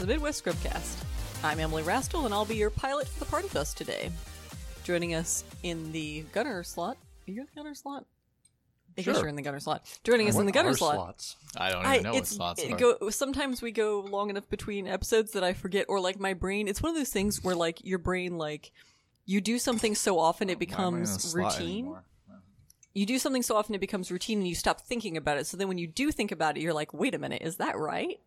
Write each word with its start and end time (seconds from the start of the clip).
To 0.00 0.06
the 0.06 0.14
Midwest 0.14 0.42
Scrubcast. 0.42 0.96
I'm 1.44 1.60
Emily 1.60 1.82
Rastel, 1.82 2.24
and 2.24 2.32
I'll 2.32 2.46
be 2.46 2.56
your 2.56 2.70
pilot 2.70 3.06
for 3.06 3.18
the 3.18 3.26
party 3.26 3.48
bus 3.52 3.74
today. 3.74 4.10
Joining 4.82 5.14
us 5.14 5.44
in 5.62 5.92
the 5.92 6.22
gunner 6.32 6.62
slot. 6.64 6.96
Are 7.28 7.30
you 7.30 7.42
in 7.42 7.46
the 7.54 7.60
gunner 7.60 7.74
slot? 7.74 8.06
I 8.96 9.02
guess 9.02 9.04
Sure. 9.04 9.16
you're 9.24 9.28
in 9.28 9.36
the 9.36 9.42
gunner 9.42 9.60
slot. 9.60 9.84
Joining 10.02 10.26
us 10.26 10.36
in 10.36 10.46
the 10.46 10.52
gunner 10.52 10.74
slot. 10.74 10.94
slots? 10.94 11.36
I 11.54 11.70
don't 11.70 11.84
I, 11.84 11.94
even 11.96 12.04
know 12.04 12.14
what 12.14 12.26
slots 12.26 12.62
it 12.62 12.72
are. 12.72 12.78
go, 12.78 13.10
sometimes 13.10 13.60
we 13.60 13.72
go 13.72 14.00
long 14.00 14.30
enough 14.30 14.48
between 14.48 14.86
episodes 14.86 15.32
that 15.32 15.44
I 15.44 15.52
forget, 15.52 15.84
or 15.90 16.00
like 16.00 16.18
my 16.18 16.32
brain. 16.32 16.66
It's 16.66 16.80
one 16.80 16.88
of 16.92 16.96
those 16.96 17.10
things 17.10 17.44
where 17.44 17.54
like 17.54 17.84
your 17.84 17.98
brain, 17.98 18.38
like 18.38 18.72
you 19.26 19.42
do 19.42 19.58
something 19.58 19.94
so 19.94 20.18
often 20.18 20.48
it 20.48 20.52
Why 20.52 20.54
am 20.54 20.94
I 20.94 20.96
in 20.96 21.02
a 21.02 21.04
becomes 21.04 21.34
routine. 21.36 21.60
anymore? 21.84 22.04
You 22.92 23.06
do 23.06 23.18
something 23.20 23.42
so 23.42 23.56
often 23.56 23.74
it 23.74 23.80
becomes 23.80 24.10
routine, 24.10 24.38
and 24.38 24.48
you 24.48 24.54
stop 24.54 24.80
thinking 24.80 25.16
about 25.16 25.38
it. 25.38 25.46
So 25.46 25.56
then 25.56 25.68
when 25.68 25.78
you 25.78 25.86
do 25.86 26.10
think 26.10 26.32
about 26.32 26.56
it, 26.56 26.60
you're 26.62 26.74
like, 26.74 26.92
"Wait 26.92 27.14
a 27.14 27.18
minute, 27.18 27.42
is 27.42 27.56
that 27.56 27.78
right?" 27.78 28.18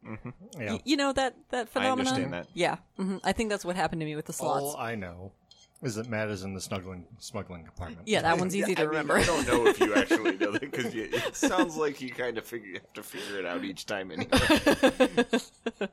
Yeah. 0.58 0.74
Y- 0.74 0.82
you 0.86 0.96
know 0.96 1.12
that 1.14 1.36
that 1.50 1.68
phenomenon. 1.70 2.08
I 2.08 2.10
understand 2.16 2.34
that. 2.34 2.48
Yeah, 2.54 2.78
hmm 2.98 3.18
I 3.24 3.34
think 3.34 3.50
that's 3.50 3.66
what 3.66 3.76
happened 3.76 4.00
to 4.02 4.06
me 4.06 4.16
with 4.16 4.26
the 4.26 4.34
slots. 4.34 4.64
All 4.64 4.78
I 4.78 4.96
know 4.96 5.34
is 5.82 5.96
that 5.96 6.08
Matt 6.08 6.30
is 6.30 6.44
in 6.44 6.54
the 6.54 6.62
snuggling 6.62 7.06
smuggling 7.20 7.66
compartment. 7.66 8.08
yeah, 8.08 8.22
that 8.22 8.38
one's 8.40 8.56
easy 8.56 8.72
Yeah, 8.72 8.76
to 8.78 8.82
I 8.84 8.86
mean, 8.86 8.90
remember. 8.92 9.18
I 9.18 9.26
don't 9.26 9.46
know 9.46 9.68
if 9.68 9.78
you 9.82 9.94
actually 9.98 10.38
know 10.38 10.52
that 10.54 10.62
because 10.62 10.96
it 10.96 11.36
sounds 11.36 11.76
like 11.76 12.00
you 12.00 12.10
kind 12.12 12.38
of 12.38 12.46
figure 12.46 12.76
have 12.76 12.94
to 12.94 13.04
figure 13.04 13.40
it 13.40 13.46
out 13.46 13.66
each 13.66 13.86
time. 13.86 14.12
Anyway, 14.12 14.30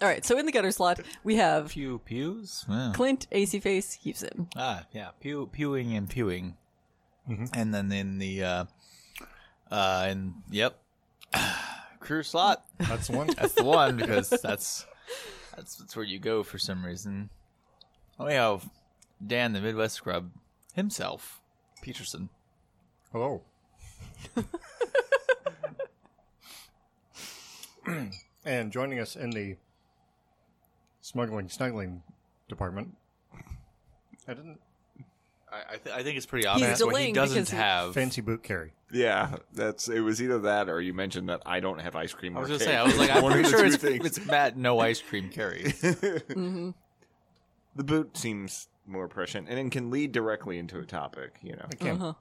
All 0.00 0.08
right, 0.08 0.24
so 0.24 0.38
in 0.38 0.46
the 0.46 0.52
gutter 0.52 0.70
slot 0.70 1.00
we 1.24 1.36
have 1.36 1.68
Pew 1.68 1.98
pews. 2.04 2.64
Yeah. 2.68 2.92
Clint, 2.94 3.26
AC 3.32 3.60
Face, 3.60 3.92
Houston. 4.04 4.48
Ah, 4.56 4.84
yeah, 4.92 5.10
pew 5.20 5.48
pewing 5.52 5.94
and 5.94 6.08
pewing, 6.08 6.56
Mm-hmm. 7.28 7.44
and 7.52 7.74
then 7.74 7.92
in 7.92 8.18
the 8.18 8.42
uh, 8.42 8.64
uh, 9.70 10.06
and 10.08 10.34
yep, 10.50 10.78
crew 12.00 12.22
slot. 12.22 12.64
That's 12.78 13.08
the 13.08 13.16
one. 13.16 13.26
That's 13.36 13.54
the 13.54 13.64
one 13.64 13.96
because 13.96 14.30
that's 14.30 14.86
that's 15.54 15.76
that's 15.76 15.94
where 15.94 16.06
you 16.06 16.18
go 16.18 16.42
for 16.42 16.58
some 16.58 16.84
reason. 16.84 17.28
Oh, 18.18 18.26
we 18.26 18.32
have 18.32 18.68
Dan, 19.24 19.52
the 19.52 19.60
Midwest 19.60 19.96
Scrub 19.96 20.30
himself, 20.74 21.40
Peterson. 21.82 22.30
Hello. 23.12 23.42
and 28.44 28.72
joining 28.72 29.00
us 29.00 29.16
in 29.16 29.30
the 29.30 29.56
smuggling 31.00 31.48
snuggling 31.48 32.02
department. 32.48 32.96
I 34.26 34.34
didn't 34.34 34.60
I 35.52 35.74
I, 35.74 35.76
th- 35.78 35.96
I 35.96 36.02
think 36.02 36.16
it's 36.16 36.26
pretty 36.26 36.46
obvious 36.46 36.70
what 36.70 36.78
he 36.78 36.84
delaying 36.90 37.14
doesn't 37.14 37.34
because 37.34 37.50
he- 37.50 37.56
have. 37.56 37.94
fancy 37.94 38.20
boot 38.20 38.42
carry. 38.42 38.72
yeah, 38.92 39.36
that's 39.52 39.88
it. 39.88 40.00
Was 40.00 40.20
either 40.22 40.38
that 40.40 40.68
or 40.68 40.80
you 40.80 40.92
mentioned 40.94 41.28
that 41.28 41.42
I 41.46 41.60
don't 41.60 41.80
have 41.80 41.96
ice 41.96 42.12
cream. 42.12 42.36
I 42.36 42.40
was 42.40 42.48
or 42.50 42.54
gonna 42.54 42.64
say, 42.64 42.76
I 42.76 42.82
was 42.84 42.96
like, 42.98 43.10
I'm 43.10 43.22
One 43.22 43.32
of 43.32 43.38
pretty 43.38 43.50
sure 43.50 43.64
it's, 43.64 43.82
it's 43.84 44.26
Matt 44.26 44.56
no 44.56 44.78
ice 44.80 45.00
cream 45.00 45.28
carry. 45.30 45.64
Mm-hmm. 45.82 46.70
the 47.76 47.84
boot 47.84 48.16
seems 48.16 48.68
more 48.86 49.08
prescient 49.08 49.48
and 49.48 49.58
it 49.58 49.70
can 49.70 49.90
lead 49.90 50.12
directly 50.12 50.58
into 50.58 50.78
a 50.78 50.84
topic. 50.84 51.36
You 51.42 51.52
know, 51.56 51.64
I 51.70 51.74
can't. 51.76 52.00
Uh-huh. 52.00 52.12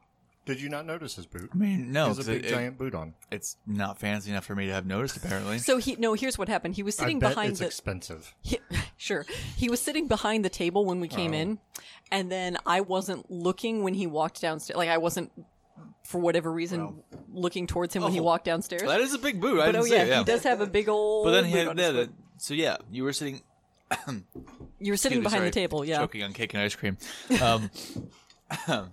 Did 0.45 0.61
you 0.61 0.69
not 0.69 0.85
notice 0.85 1.15
his 1.17 1.25
boot? 1.25 1.49
I 1.53 1.57
mean, 1.57 1.91
no, 1.91 2.03
he 2.03 2.07
has 2.09 2.17
a 2.17 2.21
'cause 2.21 2.27
big 2.27 2.37
it- 2.37 2.45
it- 2.45 2.49
giant 2.51 2.77
boot 2.77 2.95
on. 2.95 3.13
it's 3.31 3.57
not 3.65 3.99
fancy 3.99 4.31
enough 4.31 4.45
for 4.45 4.55
me 4.55 4.67
to 4.67 4.73
have 4.73 4.85
noticed. 4.85 5.17
Apparently, 5.17 5.59
So 5.59 5.77
he 5.77 5.95
no, 5.97 6.13
here's 6.13 6.37
what 6.37 6.47
happened. 6.47 6.75
He 6.75 6.83
was 6.83 6.95
sitting 6.95 7.17
I 7.17 7.19
bet 7.19 7.29
behind 7.31 7.49
it's 7.51 7.59
the 7.59 7.65
expensive. 7.65 8.33
He- 8.41 8.59
sure. 8.97 9.25
He 9.55 9.69
was 9.69 9.79
sitting 9.81 10.07
behind 10.07 10.43
the 10.45 10.49
table 10.49 10.85
when 10.85 10.99
we 10.99 11.07
Oh. 11.09 11.15
came 11.15 11.33
in, 11.33 11.59
and 12.11 12.31
then 12.31 12.57
I 12.65 12.81
wasn't 12.81 13.29
looking 13.31 13.83
when 13.83 13.93
he 13.93 14.07
walked 14.07 14.41
downstairs. 14.41 14.77
Like 14.77 14.89
I 14.89 14.97
wasn't, 14.97 15.31
for 16.03 16.19
whatever 16.19 16.51
reason, 16.51 17.01
looking 17.31 17.67
towards 17.67 17.93
him 17.95 18.03
when 18.03 18.11
he 18.11 18.19
Oh. 18.19 18.23
walked 18.23 18.45
downstairs. 18.45 18.83
that 18.83 18.99
is 19.01 19.13
a 19.13 19.19
big 19.19 19.39
boot. 19.41 19.59
I 19.59 19.65
but 19.67 19.71
didn't 19.73 19.81
oh 19.81 19.83
see 19.85 19.91
yeah, 19.95 20.03
it, 20.03 20.07
yeah. 20.09 20.17
he 20.19 20.23
does 20.25 20.43
have 20.43 20.61
a 20.61 20.67
big 20.67 20.89
old. 20.89 21.25
But 21.25 21.31
then 21.31 21.45
he 21.45 21.51
had 21.57 21.77
yeah, 21.77 22.05
so 22.37 22.53
yeah, 22.53 22.77
you 22.91 23.03
were 23.03 23.13
sitting 23.13 23.41
you 24.79 24.91
were 24.91 24.97
sitting 24.97 25.17
excuse 25.17 25.17
me, 25.17 25.21
behind 25.21 25.43
the 25.45 25.51
table. 25.51 25.85
Yeah. 25.85 25.99
choking 25.99 26.23
on 26.23 26.33
cake 26.33 26.53
and 26.53 26.61
ice 26.63 26.75
cream. 26.75 26.97
Um, 27.41 27.69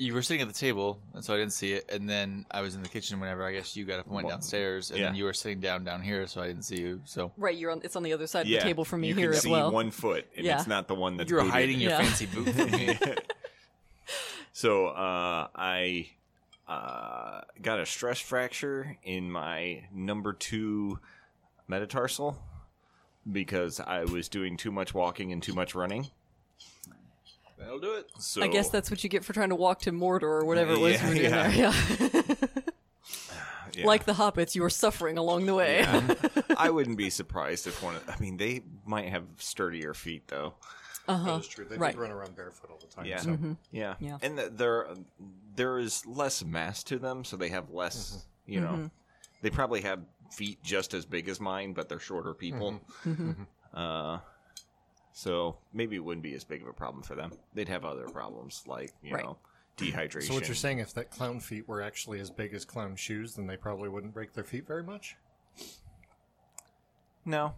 you 0.00 0.14
were 0.14 0.22
sitting 0.22 0.40
at 0.40 0.48
the 0.48 0.54
table, 0.54 0.98
and 1.14 1.24
so 1.24 1.34
I 1.34 1.36
didn't 1.36 1.52
see 1.52 1.72
it. 1.72 1.90
And 1.90 2.08
then 2.08 2.46
I 2.50 2.62
was 2.62 2.74
in 2.74 2.82
the 2.82 2.88
kitchen 2.88 3.20
whenever 3.20 3.44
I 3.44 3.52
guess 3.52 3.76
you 3.76 3.84
got 3.84 4.00
up 4.00 4.06
and 4.06 4.14
went 4.14 4.28
downstairs, 4.28 4.90
and 4.90 5.00
then 5.02 5.14
you 5.14 5.24
were 5.24 5.32
sitting 5.34 5.60
down 5.60 5.84
down 5.84 6.00
here, 6.02 6.26
so 6.26 6.40
I 6.40 6.46
didn't 6.46 6.64
see 6.64 6.80
you. 6.80 7.02
So 7.04 7.32
Right. 7.36 7.56
You're 7.56 7.70
on. 7.70 7.80
It's 7.84 7.96
on 7.96 8.02
the 8.02 8.12
other 8.12 8.26
side 8.26 8.46
yeah, 8.46 8.58
of 8.58 8.62
the 8.64 8.68
table 8.68 8.84
from 8.84 9.02
me 9.02 9.08
you 9.08 9.14
here 9.14 9.28
can 9.28 9.36
as 9.36 9.42
see 9.42 9.50
well. 9.50 9.70
one 9.70 9.90
foot, 9.90 10.26
and 10.36 10.46
Yeah. 10.46 10.58
it's 10.58 10.66
not 10.66 10.88
the 10.88 10.94
one 10.94 11.16
that's 11.18 11.30
you 11.30 11.36
were 11.36 11.42
booted. 11.42 11.52
hiding 11.54 11.80
your 11.80 11.90
Yeah. 11.90 11.98
fancy 12.02 12.26
boot 12.26 12.48
from 12.48 12.70
me. 12.70 12.98
So 14.52 14.88
uh, 14.88 15.46
I 15.54 16.10
uh, 16.68 17.42
got 17.62 17.78
a 17.80 17.86
stress 17.86 18.18
fracture 18.18 18.96
in 19.02 19.30
my 19.30 19.84
number 19.92 20.32
two 20.32 20.98
metatarsal 21.68 22.36
because 23.30 23.80
I 23.80 24.04
was 24.04 24.28
doing 24.28 24.56
too 24.56 24.72
much 24.72 24.92
walking 24.92 25.32
and 25.32 25.42
too 25.42 25.52
much 25.54 25.74
running. 25.74 26.08
That'll 27.60 27.78
do 27.78 27.92
it. 27.94 28.06
So 28.18 28.42
I 28.42 28.48
guess 28.48 28.70
that's 28.70 28.90
what 28.90 29.04
you 29.04 29.10
get 29.10 29.24
for 29.24 29.32
trying 29.32 29.50
to 29.50 29.54
walk 29.54 29.80
to 29.82 29.92
Mordor 29.92 30.22
or 30.22 30.44
whatever 30.44 30.72
it 30.72 30.80
was 30.80 30.94
Yeah, 30.94 31.02
you 31.02 31.08
were 31.08 31.14
doing 31.14 31.30
yeah. 31.30 31.48
there. 31.48 32.12
Yeah. 32.32 32.32
yeah. 33.74 33.84
like 33.86 34.04
the 34.06 34.14
hobbits, 34.14 34.54
you 34.54 34.62
were 34.62 34.70
suffering 34.70 35.18
along 35.18 35.46
the 35.46 35.54
way. 35.54 35.84
I 36.56 36.70
wouldn't 36.70 36.96
be 36.96 37.10
surprised 37.10 37.66
if 37.66 37.82
one. 37.82 37.96
Of, 37.96 38.08
I 38.08 38.18
mean, 38.18 38.36
they 38.38 38.62
might 38.86 39.10
have 39.10 39.24
sturdier 39.38 39.94
feet 39.94 40.26
though. 40.28 40.54
Uh-huh. 41.06 41.24
That 41.32 41.40
is 41.40 41.48
true. 41.48 41.64
They 41.64 41.76
Right. 41.76 41.92
did 41.92 42.00
run 42.00 42.10
around 42.10 42.36
barefoot 42.36 42.70
all 42.70 42.78
the 42.78 42.86
time. 42.86 43.04
Yeah, 43.04 43.18
So. 43.18 43.30
Mm-hmm. 43.30 43.52
yeah, 43.72 43.94
Yeah. 44.00 44.18
And 44.22 44.36
th- 44.38 44.50
there, 44.54 44.88
there 45.56 45.78
is 45.78 46.06
less 46.06 46.44
mass 46.44 46.82
to 46.84 46.98
them, 46.98 47.24
so 47.24 47.36
they 47.36 47.48
have 47.48 47.70
less. 47.70 48.10
Mm-hmm. 48.10 48.52
You 48.52 48.60
know, 48.60 48.68
mm-hmm. 48.68 48.86
they 49.42 49.50
probably 49.50 49.80
have 49.82 50.00
feet 50.30 50.62
just 50.62 50.94
as 50.94 51.04
big 51.04 51.28
as 51.28 51.40
mine, 51.40 51.72
but 51.72 51.88
they're 51.88 51.98
shorter 52.00 52.32
people. 52.34 52.80
Uh, 53.74 54.18
so 55.20 55.58
maybe 55.74 55.96
it 55.96 55.98
wouldn't 55.98 56.22
be 56.22 56.32
as 56.32 56.44
big 56.44 56.62
of 56.62 56.68
a 56.68 56.72
problem 56.72 57.02
for 57.02 57.14
them. 57.14 57.30
They'd 57.52 57.68
have 57.68 57.84
other 57.84 58.08
problems 58.08 58.62
like 58.66 58.94
you 59.02 59.14
Right. 59.14 59.22
know 59.24 59.36
dehydration. 59.76 60.22
So 60.28 60.34
what 60.34 60.48
you're 60.48 60.54
saying, 60.54 60.78
if 60.78 60.94
that 60.94 61.10
clown 61.10 61.40
feet 61.40 61.68
were 61.68 61.82
actually 61.82 62.20
as 62.20 62.30
big 62.30 62.54
as 62.54 62.64
clown 62.64 62.96
shoes, 62.96 63.34
then 63.34 63.46
they 63.46 63.58
probably 63.58 63.90
wouldn't 63.90 64.14
break 64.14 64.32
their 64.32 64.44
feet 64.44 64.66
very 64.66 64.82
much. 64.82 65.16
No. 67.26 67.52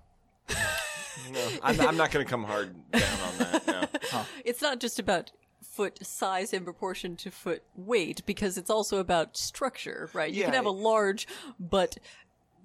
no, 1.31 1.49
I'm, 1.63 1.81
I'm 1.81 1.97
not 1.97 2.11
going 2.11 2.27
to 2.27 2.31
come 2.31 2.43
hard 2.43 2.75
down 2.91 3.03
on 3.03 3.39
that. 3.39 4.03
No. 4.13 4.25
it's 4.45 4.61
not 4.61 4.81
just 4.81 4.99
about 4.99 5.31
foot 5.63 6.05
size 6.05 6.53
in 6.53 6.65
proportion 6.65 7.17
to 7.17 7.31
foot 7.31 7.63
weight 7.77 8.23
because 8.27 8.59
it's 8.59 8.71
also 8.71 8.99
about 8.99 9.37
structure, 9.37 10.11
right? 10.13 10.33
You 10.33 10.43
can 10.45 10.55
have 10.55 10.67
a 10.67 10.71
large 10.71 11.29
but 11.61 11.97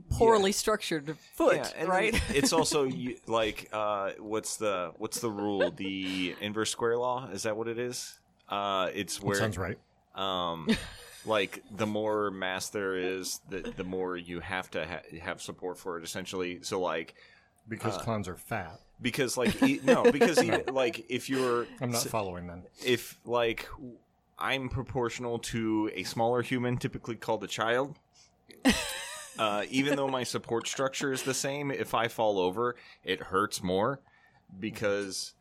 poorly 0.10 0.52
structured 0.52 1.18
foot, 1.34 1.56
Yeah, 1.58 1.70
and 1.78 1.90
right? 1.90 2.20
it's 2.30 2.54
also 2.60 2.90
like 3.28 3.70
uh, 3.74 4.12
what's 4.20 4.58
the 4.58 4.94
what's 4.98 5.20
the 5.20 5.30
rule? 5.30 5.72
The 5.72 6.36
inverse 6.42 6.72
square 6.72 6.98
law 6.98 7.28
is 7.32 7.44
that 7.44 7.56
what 7.58 7.68
it 7.68 7.78
is? 7.80 8.20
Uh, 8.50 8.90
it's 8.94 9.22
where 9.22 9.36
Sounds 9.36 9.58
right. 9.58 9.78
um, 10.16 10.70
like 11.26 11.64
the 11.76 11.86
more 11.86 12.32
mass 12.32 12.70
there 12.70 12.96
is, 12.96 13.42
the 13.50 13.74
the 13.76 13.84
more 13.84 14.16
you 14.18 14.40
have 14.40 14.72
to 14.72 14.86
ha- 14.86 15.20
have 15.22 15.42
support 15.42 15.78
for 15.78 15.98
it. 15.98 16.04
Essentially, 16.04 16.60
so 16.62 16.80
like 16.80 17.16
Because 17.68 17.98
clowns 17.98 18.28
are 18.30 18.38
fat. 18.38 18.80
because 19.02 19.36
like 19.38 19.62
e- 19.64 19.82
no 19.84 20.10
because 20.12 20.42
even, 20.42 20.64
like 20.74 21.06
if 21.10 21.30
you're 21.30 21.68
I'm 21.82 21.92
not 21.92 22.04
following 22.04 22.48
then. 22.48 22.64
if 22.86 23.18
like 23.26 23.68
I'm 24.40 24.70
proportional 24.70 25.40
to 25.40 25.92
a 25.94 26.04
smaller 26.04 26.42
human, 26.42 26.78
typically 26.78 27.16
called 27.16 27.44
a 27.44 27.48
child. 27.48 27.98
Uh, 29.40 29.64
even 29.70 29.96
though 29.96 30.08
my 30.08 30.24
support 30.24 30.68
structure 30.68 31.12
is 31.14 31.24
the 31.24 31.34
same, 31.34 31.72
if 31.72 31.94
I 31.94 32.08
fall 32.08 32.40
over, 32.40 32.76
it 33.04 33.22
hurts 33.22 33.62
more 33.64 34.00
because 34.60 35.34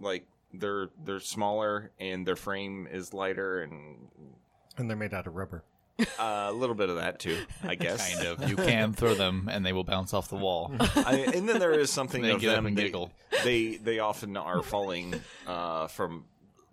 like 0.00 0.26
they're 0.52 0.88
they're 1.04 1.20
smaller 1.20 1.90
and 1.98 2.26
their 2.26 2.36
frame 2.36 2.86
is 2.90 3.12
lighter 3.12 3.62
and 3.62 4.08
And 4.78 4.88
they're 4.88 4.96
made 4.96 5.14
out 5.14 5.26
of 5.26 5.34
rubber. 5.34 5.64
uh, 6.18 6.46
a 6.48 6.52
little 6.52 6.74
bit 6.74 6.88
of 6.88 6.96
that 6.96 7.18
too, 7.20 7.38
I 7.62 7.74
guess. 7.86 8.14
Kind 8.14 8.26
of. 8.26 8.48
You 8.50 8.56
can 8.56 8.92
throw 8.92 9.14
them, 9.14 9.48
and 9.52 9.64
they 9.64 9.72
will 9.72 9.84
bounce 9.84 10.12
off 10.12 10.28
the 10.28 10.36
wall. 10.36 10.72
I, 10.80 11.30
and 11.34 11.48
then 11.48 11.60
there 11.60 11.72
is 11.72 11.88
something 11.90 12.20
They 12.22 12.32
of 12.32 12.40
get 12.40 12.50
up 12.50 12.56
them. 12.56 12.66
and 12.66 12.76
They, 12.76 12.82
giggle. 12.84 13.12
they 13.44 13.76
they 13.76 13.98
often 14.00 14.36
are 14.36 14.62
falling 14.62 15.14
uh, 15.46 15.86
from 15.86 16.24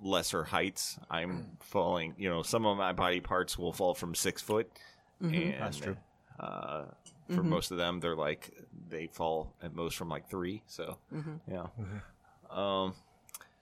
lesser 0.01 0.43
heights. 0.43 0.97
I'm 1.09 1.57
falling. 1.59 2.15
You 2.17 2.29
know, 2.29 2.41
some 2.41 2.65
of 2.65 2.77
my 2.77 2.93
body 2.93 3.19
parts 3.19 3.59
will 3.59 3.73
fall 3.73 3.93
from 3.93 4.15
six 4.15 4.41
foot, 4.41 4.71
and 5.19 5.53
That's 5.59 5.77
true. 5.77 5.97
Uh, 6.41 6.85
for 7.29 7.43
most 7.43 7.71
of 7.71 7.77
them, 7.77 7.99
they're 8.01 8.15
like 8.15 8.51
they 8.89 9.07
fall 9.07 9.53
at 9.61 9.73
most 9.75 9.95
from 9.95 10.09
like 10.09 10.27
three. 10.29 10.63
So 10.65 10.97
yeah. 11.47 11.67
Um. 12.49 12.93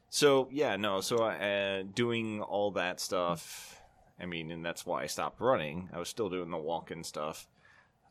So 0.09 0.47
yeah, 0.51 0.75
no. 0.77 1.01
So 1.01 1.23
uh, 1.23 1.83
doing 1.93 2.41
all 2.41 2.71
that 2.71 2.99
stuff. 2.99 3.75
I 4.19 4.25
mean, 4.25 4.49
and 4.51 4.65
that's 4.65 4.85
why 4.85 5.03
I 5.03 5.07
stopped 5.07 5.39
running. 5.39 5.89
I 5.93 5.99
was 5.99 6.09
still 6.09 6.29
doing 6.29 6.49
the 6.51 6.57
walking 6.57 7.03
stuff. 7.03 7.47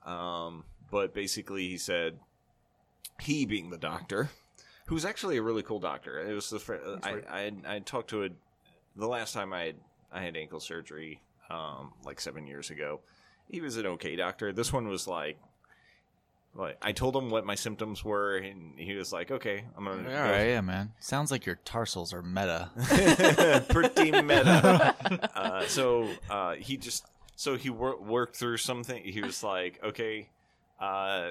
Um, 0.06 0.64
but 0.90 1.12
basically, 1.12 1.68
he 1.68 1.76
said 1.78 2.18
he 3.20 3.44
being 3.46 3.70
the 3.70 3.78
doctor, 3.78 4.28
who's 4.86 5.04
actually 5.04 5.36
a 5.38 5.42
really 5.42 5.62
cool 5.62 5.80
doctor. 5.80 6.20
It 6.20 6.32
was 6.34 6.50
the 6.50 6.58
fr- 6.60 6.76
I, 7.02 7.22
I 7.28 7.40
had- 7.40 7.64
I 7.66 7.78
talked 7.80 8.10
to 8.10 8.24
a 8.24 8.28
the 8.96 9.08
last 9.08 9.32
time 9.34 9.52
I 9.52 9.64
had 9.64 9.76
I 10.12 10.22
had 10.22 10.36
ankle 10.36 10.60
surgery 10.60 11.20
um, 11.50 11.92
like 12.04 12.20
seven 12.20 12.46
years 12.46 12.70
ago. 12.70 13.00
He 13.50 13.60
was 13.60 13.76
an 13.76 13.86
okay 13.86 14.16
doctor. 14.16 14.52
This 14.52 14.72
one 14.72 14.88
was 14.88 15.06
like 15.06 15.38
like 16.54 16.76
I 16.82 16.92
told 16.92 17.14
him 17.14 17.30
what 17.30 17.46
my 17.46 17.54
symptoms 17.54 18.04
were, 18.04 18.36
and 18.36 18.78
he 18.78 18.94
was 18.94 19.12
like, 19.12 19.30
"Okay, 19.30 19.64
I'm 19.76 19.84
gonna." 19.84 20.08
All 20.08 20.30
right, 20.30 20.48
yeah, 20.48 20.60
man. 20.60 20.92
Sounds 20.98 21.30
like 21.30 21.46
your 21.46 21.56
tarsals 21.64 22.12
are 22.12 22.22
meta. 22.22 22.70
pretty 23.68 24.10
meta. 24.10 25.30
uh, 25.36 25.66
so 25.66 26.08
uh, 26.28 26.54
he 26.54 26.76
just 26.76 27.06
so 27.36 27.56
he 27.56 27.70
wor- 27.70 28.00
worked 28.00 28.36
through 28.36 28.56
something. 28.56 29.02
He 29.04 29.20
was 29.20 29.44
like, 29.44 29.78
okay, 29.84 30.30
uh, 30.80 31.30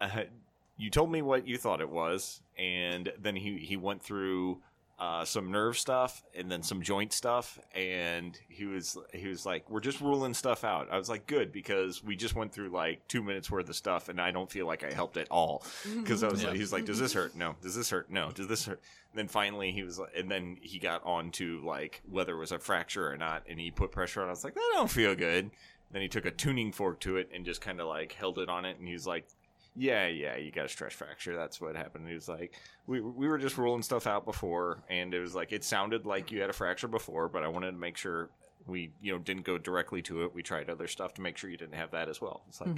uh, 0.00 0.08
you 0.78 0.88
told 0.88 1.12
me 1.12 1.20
what 1.20 1.46
you 1.46 1.58
thought 1.58 1.80
it 1.82 1.90
was, 1.90 2.40
and 2.58 3.12
then 3.20 3.36
he 3.36 3.58
he 3.58 3.76
went 3.76 4.02
through. 4.02 4.62
Uh, 4.98 5.26
some 5.26 5.52
nerve 5.52 5.76
stuff 5.76 6.24
and 6.34 6.50
then 6.50 6.62
some 6.62 6.80
joint 6.80 7.12
stuff. 7.12 7.58
And 7.74 8.38
he 8.48 8.64
was 8.64 8.96
he 9.12 9.28
was 9.28 9.44
like 9.44 9.68
we're 9.68 9.80
just 9.80 10.00
ruling 10.00 10.32
stuff 10.32 10.64
out. 10.64 10.88
I 10.90 10.96
was 10.96 11.10
like 11.10 11.26
good 11.26 11.52
because 11.52 12.02
we 12.02 12.16
just 12.16 12.34
went 12.34 12.50
through 12.50 12.70
like 12.70 13.06
two 13.06 13.22
minutes 13.22 13.50
worth 13.50 13.68
of 13.68 13.76
stuff 13.76 14.08
and 14.08 14.18
i 14.18 14.30
don't 14.30 14.50
feel 14.50 14.66
like 14.66 14.84
i 14.84 14.90
helped 14.90 15.18
at 15.18 15.28
all. 15.30 15.62
Because 16.00 16.22
i 16.24 16.28
was 16.28 16.40
Yeah. 16.40 16.48
like 16.48 16.56
he 16.56 16.62
was 16.62 16.72
like 16.72 16.86
does 16.86 16.98
this 16.98 17.12
hurt? 17.12 17.36
No. 17.36 17.56
Does 17.60 17.74
this 17.76 17.90
hurt? 17.90 18.10
No. 18.10 18.30
Does 18.30 18.48
this 18.48 18.64
hurt? 18.64 18.80
And 19.12 19.18
then 19.18 19.28
finally 19.28 19.70
he 19.70 19.82
was 19.82 19.98
like, 19.98 20.12
and 20.16 20.30
then 20.30 20.56
he 20.62 20.78
got 20.78 21.04
on 21.04 21.30
to 21.32 21.60
like 21.62 22.00
whether 22.10 22.32
it 22.34 22.38
was 22.38 22.52
a 22.52 22.58
fracture 22.58 23.06
or 23.06 23.18
not, 23.18 23.42
and 23.50 23.60
he 23.60 23.70
put 23.70 23.92
pressure 23.92 24.22
on. 24.22 24.28
I 24.28 24.30
was 24.30 24.44
like, 24.44 24.54
that 24.54 24.70
don't 24.76 24.90
feel 24.90 25.14
good. 25.14 25.50
Then 25.92 26.00
he 26.00 26.08
took 26.08 26.24
a 26.24 26.30
tuning 26.30 26.72
fork 26.72 27.00
to 27.00 27.18
it 27.18 27.28
and 27.34 27.44
just 27.44 27.60
kind 27.60 27.80
of 27.82 27.86
like 27.86 28.12
held 28.12 28.38
it 28.38 28.48
on 28.48 28.64
it, 28.64 28.78
and 28.78 28.88
he 28.88 28.94
was 28.94 29.06
like, 29.06 29.28
yeah, 29.76 30.06
yeah, 30.06 30.36
you 30.36 30.50
got 30.50 30.64
a 30.64 30.68
stress 30.68 30.94
fracture. 30.94 31.36
That's 31.36 31.60
what 31.60 31.76
happened. 31.76 32.04
And 32.04 32.08
he 32.08 32.14
was 32.14 32.28
like, 32.28 32.54
we 32.86 33.00
we 33.00 33.28
were 33.28 33.38
just 33.38 33.58
ruling 33.58 33.82
stuff 33.82 34.06
out 34.06 34.24
before, 34.24 34.82
and 34.88 35.12
it 35.12 35.20
was 35.20 35.34
like 35.34 35.52
it 35.52 35.64
sounded 35.64 36.06
like 36.06 36.32
you 36.32 36.40
had 36.40 36.50
a 36.50 36.54
fracture 36.54 36.88
before, 36.88 37.28
but 37.28 37.42
I 37.42 37.48
wanted 37.48 37.72
to 37.72 37.76
make 37.76 37.96
sure 37.96 38.30
we 38.66 38.90
you 39.02 39.12
know 39.12 39.18
didn't 39.18 39.44
go 39.44 39.58
directly 39.58 40.02
to 40.02 40.24
it. 40.24 40.34
We 40.34 40.42
tried 40.42 40.70
other 40.70 40.88
stuff 40.88 41.14
to 41.14 41.20
make 41.20 41.36
sure 41.36 41.50
you 41.50 41.56
didn't 41.56 41.74
have 41.74 41.90
that 41.90 42.08
as 42.08 42.20
well. 42.20 42.42
It's 42.48 42.60
like 42.60 42.76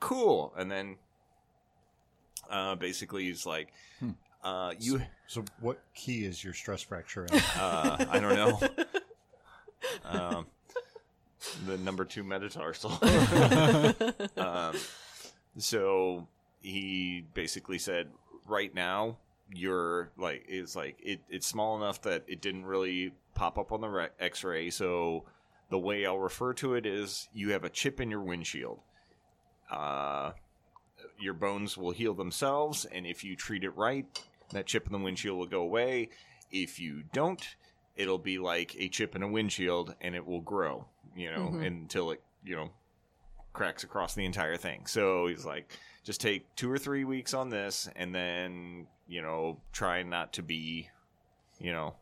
cool, 0.00 0.52
and 0.56 0.70
then. 0.70 0.96
Uh, 2.50 2.74
basically, 2.76 3.24
he's 3.24 3.44
like, 3.44 3.68
uh, 4.42 4.72
you 4.78 5.02
So, 5.26 5.44
what 5.60 5.82
key 5.94 6.24
is 6.24 6.42
your 6.42 6.54
stress 6.54 6.80
fracture 6.80 7.26
in? 7.26 7.34
uh, 7.60 8.06
I 8.08 8.20
don't 8.20 8.34
know. 8.34 8.68
um, 10.04 10.46
the 11.66 11.76
number 11.78 12.06
two 12.06 12.24
metatarsal. 12.24 12.92
um, 14.38 14.76
so 15.62 16.28
he 16.60 17.26
basically 17.34 17.78
said, 17.78 18.08
right 18.46 18.74
now 18.74 19.18
you're 19.50 20.10
like 20.18 20.44
it's 20.46 20.76
like 20.76 20.96
it, 21.02 21.20
it's 21.30 21.46
small 21.46 21.76
enough 21.76 22.02
that 22.02 22.24
it 22.26 22.40
didn't 22.40 22.66
really 22.66 23.12
pop 23.34 23.58
up 23.58 23.72
on 23.72 23.80
the 23.80 23.88
re- 23.88 24.08
X-ray. 24.20 24.70
So 24.70 25.24
the 25.70 25.78
way 25.78 26.04
I'll 26.06 26.18
refer 26.18 26.52
to 26.54 26.74
it 26.74 26.86
is 26.86 27.28
you 27.32 27.52
have 27.52 27.64
a 27.64 27.70
chip 27.70 28.00
in 28.00 28.10
your 28.10 28.22
windshield. 28.22 28.80
Uh, 29.70 30.32
your 31.20 31.34
bones 31.34 31.76
will 31.76 31.90
heal 31.90 32.14
themselves, 32.14 32.84
and 32.86 33.06
if 33.06 33.24
you 33.24 33.36
treat 33.36 33.64
it 33.64 33.76
right, 33.76 34.06
that 34.52 34.66
chip 34.66 34.86
in 34.86 34.92
the 34.92 34.98
windshield 34.98 35.38
will 35.38 35.46
go 35.46 35.62
away. 35.62 36.10
If 36.50 36.78
you 36.80 37.02
don't, 37.12 37.42
it'll 37.96 38.18
be 38.18 38.38
like 38.38 38.74
a 38.78 38.88
chip 38.88 39.14
in 39.14 39.22
a 39.22 39.28
windshield, 39.28 39.94
and 40.00 40.14
it 40.14 40.26
will 40.26 40.40
grow, 40.40 40.86
you 41.14 41.30
know, 41.30 41.48
until 41.60 42.12
it, 42.12 42.22
you 42.44 42.56
know, 42.56 42.70
cracks 43.58 43.84
across 43.84 44.14
the 44.14 44.24
entire 44.24 44.56
thing. 44.56 44.86
So 44.86 45.26
he's 45.26 45.44
like, 45.44 45.70
just 46.04 46.20
take 46.20 46.46
two 46.56 46.70
or 46.70 46.78
three 46.78 47.04
weeks 47.04 47.34
on 47.34 47.50
this, 47.50 47.88
and 47.96 48.14
then 48.14 48.86
you 49.08 49.22
know, 49.22 49.58
try 49.72 50.02
not 50.02 50.34
to 50.34 50.42
be, 50.42 50.88
you 51.58 51.72
know, 51.72 51.94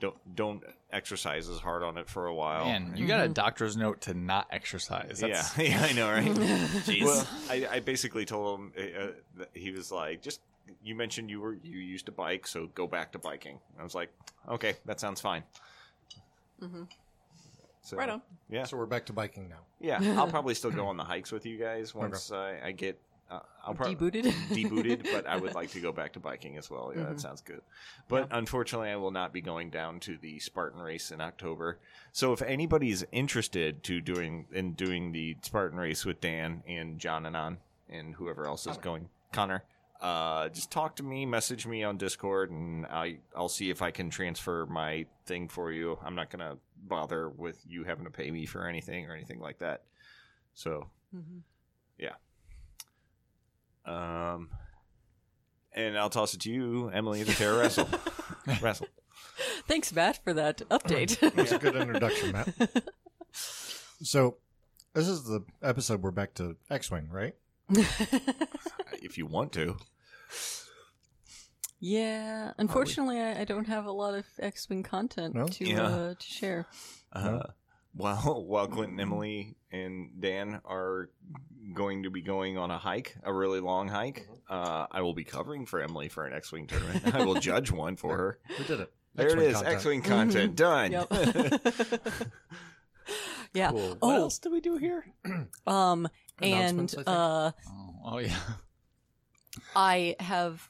don't 0.00 0.16
don't 0.34 0.62
exercise 0.92 1.48
as 1.48 1.58
hard 1.58 1.82
on 1.82 1.98
it 1.98 2.08
for 2.08 2.26
a 2.26 2.34
while. 2.34 2.64
Man, 2.64 2.94
you 2.96 3.06
got 3.06 3.20
a 3.24 3.28
doctor's 3.28 3.76
note 3.76 4.00
to 4.02 4.14
not 4.14 4.46
exercise. 4.50 5.20
That's, 5.20 5.58
Yeah, 5.58 5.64
yeah, 5.80 5.84
I 5.84 5.92
know, 5.92 6.08
right? 6.10 6.24
Jeez. 6.86 7.04
Well, 7.04 7.26
I, 7.50 7.66
I 7.70 7.80
basically 7.80 8.24
told 8.24 8.60
him 8.60 8.72
uh, 8.78 9.02
uh, 9.02 9.10
that 9.38 9.50
he 9.52 9.70
was 9.70 9.92
like, 9.92 10.22
just 10.22 10.40
you 10.82 10.94
mentioned 10.94 11.30
you 11.30 11.40
were 11.40 11.54
you 11.62 11.78
used 11.78 12.06
to 12.06 12.12
bike, 12.12 12.46
so 12.46 12.68
go 12.74 12.86
back 12.86 13.12
to 13.12 13.18
biking. 13.18 13.58
I 13.78 13.82
was 13.82 13.94
like, 13.94 14.10
okay, 14.48 14.74
that 14.86 15.00
sounds 15.00 15.20
fine. 15.20 15.42
Mhm. 16.62 16.88
So, 17.82 17.96
Right 17.96 18.08
on. 18.08 18.22
Yeah, 18.50 18.64
so, 18.64 18.76
we're 18.76 18.86
back 18.86 19.06
to 19.06 19.12
biking 19.12 19.48
now. 19.48 19.60
yeah. 19.80 19.98
I'll 20.18 20.28
probably 20.28 20.54
still 20.54 20.70
go 20.70 20.86
on 20.86 20.96
the 20.96 21.04
hikes 21.04 21.32
with 21.32 21.46
you 21.46 21.56
guys 21.58 21.94
once 21.94 22.30
I, 22.32 22.58
I 22.64 22.72
get. 22.72 23.00
Uh, 23.30 23.40
I'll 23.62 23.74
probably 23.74 23.94
Debooted. 23.94 24.32
debooted, 24.48 25.02
but 25.12 25.26
I 25.26 25.36
would 25.36 25.54
like 25.54 25.70
to 25.72 25.80
go 25.80 25.92
back 25.92 26.14
to 26.14 26.18
biking 26.20 26.56
as 26.56 26.70
well. 26.70 26.92
Yeah, 26.96 27.04
that 27.04 27.20
sounds 27.20 27.42
good. 27.42 27.60
But 28.08 28.28
unfortunately, 28.30 28.88
I 28.88 28.96
will 28.96 29.10
not 29.10 29.34
be 29.34 29.42
going 29.42 29.68
down 29.68 30.00
to 30.00 30.16
the 30.16 30.38
Spartan 30.38 30.80
race 30.80 31.10
in 31.10 31.20
October. 31.20 31.78
So 32.12 32.32
if 32.32 32.40
anybody's 32.40 33.04
interested 33.12 33.82
to 33.84 34.00
doing 34.00 34.46
in 34.50 34.72
doing 34.72 35.12
the 35.12 35.36
Spartan 35.42 35.78
race 35.78 36.06
with 36.06 36.22
Dan 36.22 36.62
and 36.66 36.98
John 36.98 37.26
and 37.26 37.36
on 37.36 37.58
and 37.90 38.14
whoever 38.14 38.46
else 38.46 38.66
is 38.66 38.78
going, 38.78 39.10
Connor, 39.32 39.62
uh, 40.00 40.48
just 40.48 40.70
talk 40.70 40.96
to 40.96 41.02
me, 41.02 41.26
message 41.26 41.66
me 41.66 41.84
on 41.84 41.98
Discord, 41.98 42.50
and 42.50 42.86
I 42.86 43.18
I'll 43.36 43.50
see 43.50 43.68
if 43.68 43.82
I 43.82 43.90
can 43.90 44.08
transfer 44.08 44.64
my 44.64 45.04
thing 45.26 45.48
for 45.48 45.70
you. 45.70 45.98
I'm 46.02 46.14
not 46.14 46.30
gonna 46.30 46.56
bother 46.86 47.28
with 47.28 47.58
you 47.66 47.84
having 47.84 48.04
to 48.04 48.10
pay 48.10 48.30
me 48.30 48.46
for 48.46 48.66
anything 48.66 49.06
or 49.06 49.14
anything 49.14 49.40
like 49.40 49.58
that. 49.58 49.82
So 50.54 50.90
Mhm. 51.14 51.42
um, 53.86 54.50
and 55.72 55.96
I'll 55.96 56.10
toss 56.10 56.34
it 56.34 56.40
to 56.42 56.50
you, 56.52 56.88
Emily, 56.88 57.22
the 57.22 57.32
Terror 57.32 57.58
Wrestle. 57.58 57.88
Wrestle. 58.60 58.88
Thanks, 59.66 59.92
Matt, 59.92 60.22
for 60.24 60.32
that 60.34 60.58
update. 60.68 61.18
That's 61.34 61.52
a 61.52 61.58
good 61.58 61.76
introduction, 61.76 62.32
Matt. 62.32 62.54
So, 64.00 64.36
this 64.94 65.08
is 65.08 65.24
the 65.24 65.44
episode 65.62 66.02
we're 66.02 66.12
back 66.12 66.32
to 66.34 66.56
X 66.70 66.88
Wing, 66.90 67.08
right? 67.10 67.34
If 69.02 69.18
you 69.18 69.26
want 69.26 69.52
to. 69.54 69.76
Yeah, 71.80 72.52
unfortunately, 72.58 73.20
I, 73.20 73.40
I 73.40 73.44
don't 73.44 73.66
have 73.68 73.86
a 73.86 73.92
lot 73.92 74.14
of 74.14 74.26
X-wing 74.38 74.82
content 74.82 75.34
No? 75.34 75.46
to 75.46 75.64
Yeah. 75.64 75.82
uh, 75.82 76.14
to 76.14 76.26
share. 76.26 76.66
Uh, 77.12 77.40
while 77.94 78.42
while 78.46 78.66
Clinton, 78.68 78.98
Emily, 79.00 79.56
and 79.72 80.10
Dan 80.20 80.60
are 80.64 81.10
going 81.74 82.02
to 82.04 82.10
be 82.10 82.22
going 82.22 82.56
on 82.58 82.70
a 82.70 82.78
hike, 82.78 83.14
a 83.24 83.32
really 83.32 83.60
long 83.60 83.88
hike, 83.88 84.26
uh, 84.48 84.86
I 84.90 85.00
will 85.02 85.14
be 85.14 85.24
covering 85.24 85.66
for 85.66 85.80
Emily 85.80 86.08
for 86.08 86.24
an 86.24 86.32
X 86.32 86.50
Wing 86.52 86.66
tournament. 86.66 87.14
I 87.14 87.24
will 87.24 87.34
judge 87.34 87.70
one 87.70 87.96
for 87.96 88.16
her. 88.16 88.38
We 88.58 88.64
did 88.64 88.80
it. 88.80 88.92
There 89.14 89.26
it 89.28 89.32
X-Wing 89.32 89.48
is, 89.48 89.54
content. 89.56 89.74
X 89.74 89.84
Wing 89.84 90.02
content 90.02 90.56
done. 90.56 90.92
Yep. 90.92 91.08
yeah. 93.54 93.70
What 93.72 93.98
Oh, 94.02 94.10
else 94.16 94.38
do 94.38 94.50
we 94.50 94.60
do 94.60 94.76
here? 94.76 95.04
um, 95.66 96.08
and 96.40 96.52
Announcements, 96.54 96.94
I 96.94 96.96
think. 96.98 97.08
uh, 97.08 97.50
Oh, 97.68 97.94
oh 98.04 98.18
yeah. 98.18 98.36
I 99.74 100.14
have 100.20 100.68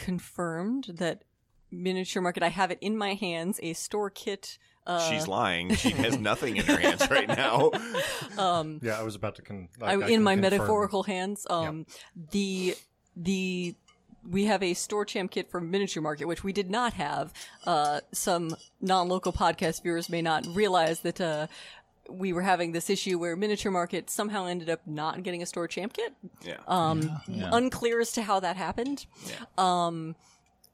confirmed 0.00 0.86
that 0.94 1.22
miniature 1.70 2.22
market. 2.22 2.42
I 2.42 2.48
have 2.48 2.70
it 2.70 2.78
in 2.80 2.96
my 2.96 3.14
hands. 3.14 3.60
A 3.62 3.72
store 3.74 4.10
kit. 4.10 4.58
Uh, 4.86 5.08
She's 5.10 5.28
lying. 5.28 5.74
She 5.74 5.90
has 6.04 6.18
nothing 6.18 6.56
in 6.56 6.64
her 6.64 6.78
hands 6.78 7.08
right 7.10 7.28
now. 7.28 7.70
um, 8.38 8.80
Yeah, 8.82 8.98
I 8.98 9.02
was 9.02 9.14
about 9.14 9.36
to 9.36 9.42
con. 9.42 9.68
Like, 9.78 10.02
I 10.02 10.08
in 10.08 10.22
my 10.22 10.34
confirm. 10.34 10.40
metaphorical 10.40 11.02
hands. 11.04 11.46
Um, 11.48 11.86
the 12.32 12.76
the 13.16 13.74
we 14.28 14.44
have 14.46 14.62
a 14.62 14.74
store 14.74 15.04
champ 15.04 15.30
kit 15.30 15.50
for 15.50 15.60
miniature 15.60 16.02
market, 16.02 16.26
which 16.26 16.42
we 16.44 16.52
did 16.52 16.70
not 16.70 16.94
have. 16.94 17.32
Uh, 17.64 18.00
some 18.12 18.54
non-local 18.80 19.32
podcast 19.32 19.82
viewers 19.82 20.08
may 20.08 20.22
not 20.22 20.46
realize 20.46 21.00
that. 21.00 21.20
Uh, 21.20 21.46
we 22.10 22.32
were 22.32 22.42
having 22.42 22.72
this 22.72 22.90
issue 22.90 23.18
where 23.18 23.36
miniature 23.36 23.70
market 23.72 24.10
somehow 24.10 24.46
ended 24.46 24.68
up 24.68 24.80
not 24.86 25.22
getting 25.22 25.42
a 25.42 25.46
store 25.46 25.68
champ 25.68 25.92
kit. 25.92 26.12
Yeah. 26.42 26.56
Um, 26.68 27.20
yeah. 27.28 27.50
unclear 27.52 28.00
as 28.00 28.12
to 28.12 28.22
how 28.22 28.40
that 28.40 28.56
happened. 28.56 29.06
Yeah. 29.26 29.34
Um, 29.58 30.16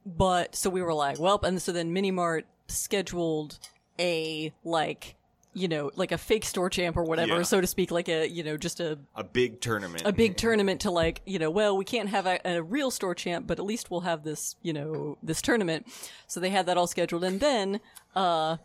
but 0.05 0.55
so 0.57 0.71
we 0.71 0.83
were 0.83 0.95
like, 0.95 1.19
well, 1.19 1.41
and 1.43 1.61
so 1.61 1.73
then 1.73 1.93
Minimart 1.95 2.45
scheduled 2.69 3.59
a 3.99 4.53
like, 4.65 5.17
you 5.55 5.69
know, 5.69 5.91
like 5.97 6.13
a 6.13 6.19
fake 6.19 6.45
store 6.45 6.69
champ 6.71 6.97
or 6.97 7.03
whatever, 7.03 7.37
Yeah. 7.39 7.43
so 7.43 7.61
to 7.61 7.67
speak, 7.67 7.91
like 7.91 8.09
a 8.09 8.29
you 8.29 8.43
know 8.45 8.57
just 8.57 8.79
a 8.79 8.99
a 9.15 9.25
big 9.25 9.61
tournament. 9.61 10.03
a 10.05 10.13
big 10.13 10.37
tournament 10.37 10.83
to 10.83 10.91
like 10.91 11.23
you 11.25 11.39
know 11.39 11.51
well 11.51 11.77
we 11.77 11.85
can't 11.85 12.09
have 12.11 12.27
a, 12.27 12.39
a 12.45 12.63
real 12.63 12.91
store 12.91 13.15
champ 13.15 13.47
but 13.47 13.59
at 13.59 13.65
least 13.65 13.91
we'll 13.91 14.03
have 14.03 14.23
this 14.23 14.55
you 14.63 14.73
know 14.73 15.17
this 15.23 15.41
tournament 15.41 15.87
so 16.27 16.41
they 16.41 16.51
had 16.51 16.67
that 16.67 16.77
all 16.77 16.87
scheduled 16.87 17.25
and 17.25 17.41
then 17.41 17.81
uh 18.15 18.59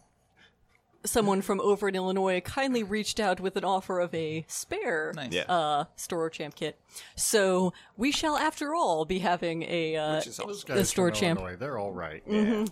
someone 1.03 1.41
from 1.41 1.59
over 1.61 1.87
in 1.89 1.95
illinois 1.95 2.39
kindly 2.41 2.83
reached 2.83 3.19
out 3.19 3.39
with 3.39 3.55
an 3.55 3.63
offer 3.65 3.99
of 3.99 4.13
a 4.13 4.45
spare 4.47 5.11
Nice. 5.15 5.31
Yeah. 5.31 5.41
uh 5.43 5.85
store 5.95 6.29
champ 6.29 6.55
kit 6.55 6.79
so 7.15 7.73
we 7.97 8.11
shall 8.11 8.37
after 8.37 8.75
all 8.75 9.05
be 9.05 9.19
having 9.19 9.63
a 9.63 9.95
uh 9.95 10.15
Which 10.17 10.27
is 10.27 10.39
awesome. 10.39 10.67
guys 10.67 10.77
the 10.77 10.85
store 10.85 11.11
champ 11.11 11.39
Illinois, 11.39 11.55
they're 11.57 11.77
all 11.79 11.91
right. 11.93 12.27
Mm-hmm. 12.27 12.65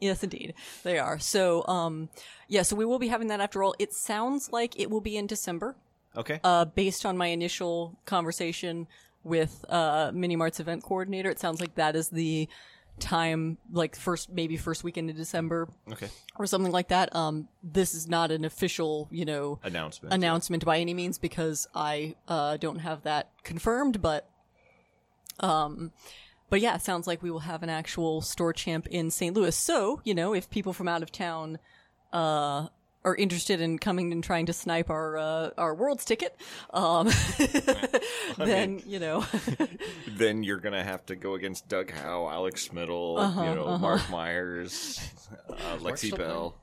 Yes, 0.00 0.22
indeed. 0.22 0.52
They 0.82 0.98
are. 0.98 1.18
So, 1.18 1.64
um, 1.66 2.10
yeah, 2.48 2.60
so 2.62 2.76
we 2.76 2.84
will 2.84 2.98
be 2.98 3.08
having 3.08 3.28
that 3.28 3.40
after 3.40 3.62
all. 3.62 3.74
It 3.78 3.94
sounds 3.94 4.50
like 4.52 4.78
it 4.78 4.90
will 4.90 5.00
be 5.00 5.16
in 5.16 5.26
December, 5.26 5.76
Okay. 6.16 6.40
uh, 6.44 6.66
based 6.66 7.06
on 7.06 7.16
my 7.16 7.28
initial 7.28 7.96
conversation 8.04 8.86
with, 9.22 9.64
uh, 9.70 10.10
Mini 10.12 10.36
Mart's 10.36 10.60
event 10.60 10.82
coordinator. 10.82 11.30
It 11.30 11.38
sounds 11.40 11.58
like 11.60 11.76
that 11.76 11.96
is 11.96 12.10
the 12.10 12.48
time, 13.00 13.58
like 13.72 13.96
first 13.96 14.30
maybe 14.30 14.56
first 14.56 14.84
weekend 14.84 15.10
in 15.10 15.16
December 15.16 15.68
Okay. 15.90 16.08
or 16.36 16.46
something 16.46 16.72
like 16.72 16.88
that. 16.88 17.14
Um, 17.14 17.48
this 17.62 17.94
is 17.94 18.06
not 18.08 18.30
an 18.30 18.44
official, 18.44 19.08
you 19.10 19.24
know, 19.24 19.58
Announcement. 19.62 20.14
announcement 20.14 20.64
by 20.64 20.78
any 20.78 20.94
means 20.94 21.18
because 21.18 21.66
I 21.74 22.14
uh, 22.28 22.56
don't 22.56 22.78
have 22.78 23.02
that 23.02 23.30
confirmed, 23.42 24.00
but 24.00 24.28
um, 25.40 25.92
but 26.50 26.60
yeah, 26.60 26.76
it 26.76 26.82
sounds 26.82 27.06
like 27.06 27.22
we 27.22 27.30
will 27.30 27.40
have 27.40 27.62
an 27.62 27.70
actual 27.70 28.20
store 28.20 28.52
champ 28.52 28.86
in 28.86 29.10
St. 29.10 29.34
Louis. 29.34 29.56
So 29.56 30.00
you 30.04 30.14
know, 30.14 30.34
if 30.34 30.48
people 30.50 30.72
from 30.72 30.88
out 30.88 31.02
of 31.02 31.10
town 31.10 31.58
uh, 32.12 32.68
are 33.04 33.14
interested 33.14 33.60
in 33.60 33.78
coming 33.78 34.12
and 34.12 34.24
trying 34.24 34.46
to 34.46 34.52
snipe 34.52 34.88
our 34.90 35.16
uh, 35.18 35.50
our 35.58 35.74
world's 35.74 36.04
ticket, 36.04 36.34
um, 36.72 37.10
then 38.38 38.82
you 38.86 38.98
know, 38.98 39.24
then 40.08 40.42
you're 40.42 40.58
gonna 40.58 40.82
have 40.84 41.04
to 41.06 41.16
go 41.16 41.34
against 41.34 41.68
Doug 41.68 41.90
Howe, 41.90 42.28
Alex 42.28 42.68
Smittle, 42.68 43.18
Uh-huh, 43.18 43.42
you 43.44 43.54
know, 43.54 43.78
Mark 43.78 44.08
Myers, 44.10 45.00
uh, 45.50 45.76
Lexi 45.78 46.16
Bell. 46.16 46.56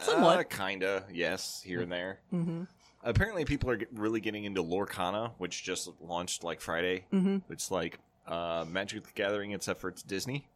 Somewhat. 0.00 0.38
Uh, 0.38 0.42
kinda, 0.44 1.04
yes, 1.12 1.62
here 1.64 1.82
and 1.82 1.92
there. 1.92 2.18
Mm-hmm. 2.32 2.62
Apparently, 3.04 3.44
people 3.44 3.68
are 3.70 3.78
really 3.92 4.20
getting 4.20 4.44
into 4.44 4.62
Lorcana, 4.62 5.32
which 5.38 5.62
just 5.62 5.90
launched 6.00 6.42
like 6.44 6.60
Friday. 6.60 7.04
Mm-hmm. 7.12 7.52
It's 7.52 7.70
like 7.70 7.98
uh, 8.26 8.64
Magic 8.68 9.02
the 9.04 9.10
Gathering, 9.14 9.52
except 9.52 9.80
for 9.80 9.88
it's 9.88 10.02
Disney. 10.02 10.48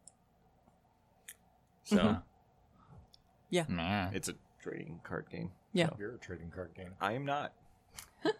So 1.83 1.97
Mm-hmm. 1.97 2.19
yeah, 3.49 3.65
Nah. 3.69 4.09
it's 4.13 4.27
a 4.29 4.35
trading 4.69 4.99
card 5.03 5.25
game. 5.31 5.51
yeah. 5.73 5.89
You're 5.97 6.15
a 6.15 6.17
trading 6.17 6.51
card 6.53 6.71
game. 6.75 6.93
I 7.01 7.13
am 7.13 7.25
not. 7.25 7.53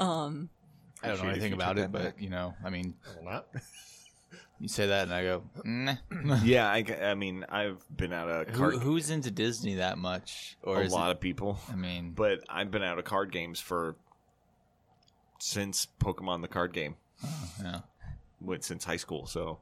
Um, 0.00 0.48
I 1.02 1.08
don't 1.08 1.22
know 1.22 1.28
anything 1.28 1.52
about 1.52 1.78
it, 1.78 1.92
but 1.92 2.02
back. 2.02 2.22
you 2.22 2.30
know, 2.30 2.54
I 2.64 2.70
mean, 2.70 2.94
Well, 3.20 3.34
not. 3.34 3.46
you 4.60 4.68
say 4.68 4.86
that, 4.86 5.02
and 5.04 5.12
I 5.12 5.22
go, 5.24 5.42
nah. 5.64 5.96
yeah, 6.42 6.68
I, 6.70 6.84
I 7.02 7.14
mean, 7.14 7.44
I've 7.48 7.84
been 7.94 8.12
out 8.12 8.28
of 8.30 8.48
Who, 8.48 8.58
card. 8.58 8.74
who's 8.76 9.10
into 9.10 9.30
Disney 9.30 9.74
that 9.74 9.98
much? 9.98 10.56
Or 10.62 10.78
a 10.80 10.84
is 10.84 10.92
lot 10.92 11.08
it, 11.10 11.16
of 11.16 11.20
people. 11.20 11.58
I 11.70 11.74
mean, 11.76 12.12
but 12.12 12.40
I've 12.48 12.70
been 12.70 12.82
out 12.82 12.98
of 12.98 13.04
card 13.04 13.30
games 13.30 13.60
for 13.60 13.96
since 15.38 15.86
Pokemon 16.00 16.40
the 16.40 16.48
card 16.48 16.72
game, 16.72 16.96
yeah. 17.62 17.80
went 18.40 18.64
since 18.64 18.84
high 18.84 18.96
school, 18.96 19.26
so 19.26 19.58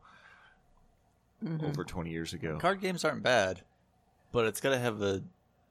over 1.62 1.83
twenty 1.85 2.11
years 2.11 2.33
ago. 2.33 2.59
card 2.61 2.81
games 2.81 3.04
aren't 3.04 3.23
bad, 3.25 3.62
but 4.34 4.46
it's 4.46 4.60
got 4.60 4.70
to 4.70 4.78
have 4.78 5.00
a, 5.00 5.22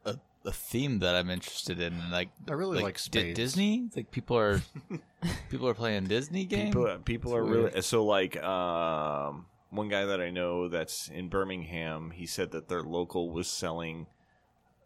a 0.05 0.15
a 0.45 0.51
theme 0.51 0.99
that 0.99 1.15
I'm 1.15 1.29
interested 1.29 1.79
in. 1.79 1.93
and, 1.93 2.11
Like 2.11 2.29
I 2.49 2.53
really 2.53 2.81
like 2.81 2.95
Di- 2.95 2.99
spades. 3.01 3.35
Disney. 3.37 3.89
Like 3.95 4.09
people 4.09 4.37
are 4.37 4.61
people 5.51 5.67
are 5.67 5.73
playing 5.75 6.05
Disney 6.05 6.45
games. 6.45 6.69
people, 6.73 6.97
people 7.05 7.35
are 7.35 7.43
It's 7.43 7.51
really 7.51 7.81
so 7.81 8.05
like 8.05 8.41
um, 8.41 9.45
one 9.69 9.89
guy 9.89 10.05
that 10.05 10.19
I 10.19 10.31
know 10.31 10.67
that's 10.69 11.09
in 11.09 11.29
Birmingham. 11.29 12.11
He 12.11 12.25
said 12.25 12.51
that 12.51 12.67
their 12.69 12.81
local 12.81 13.29
was 13.29 13.47
selling 13.47 14.07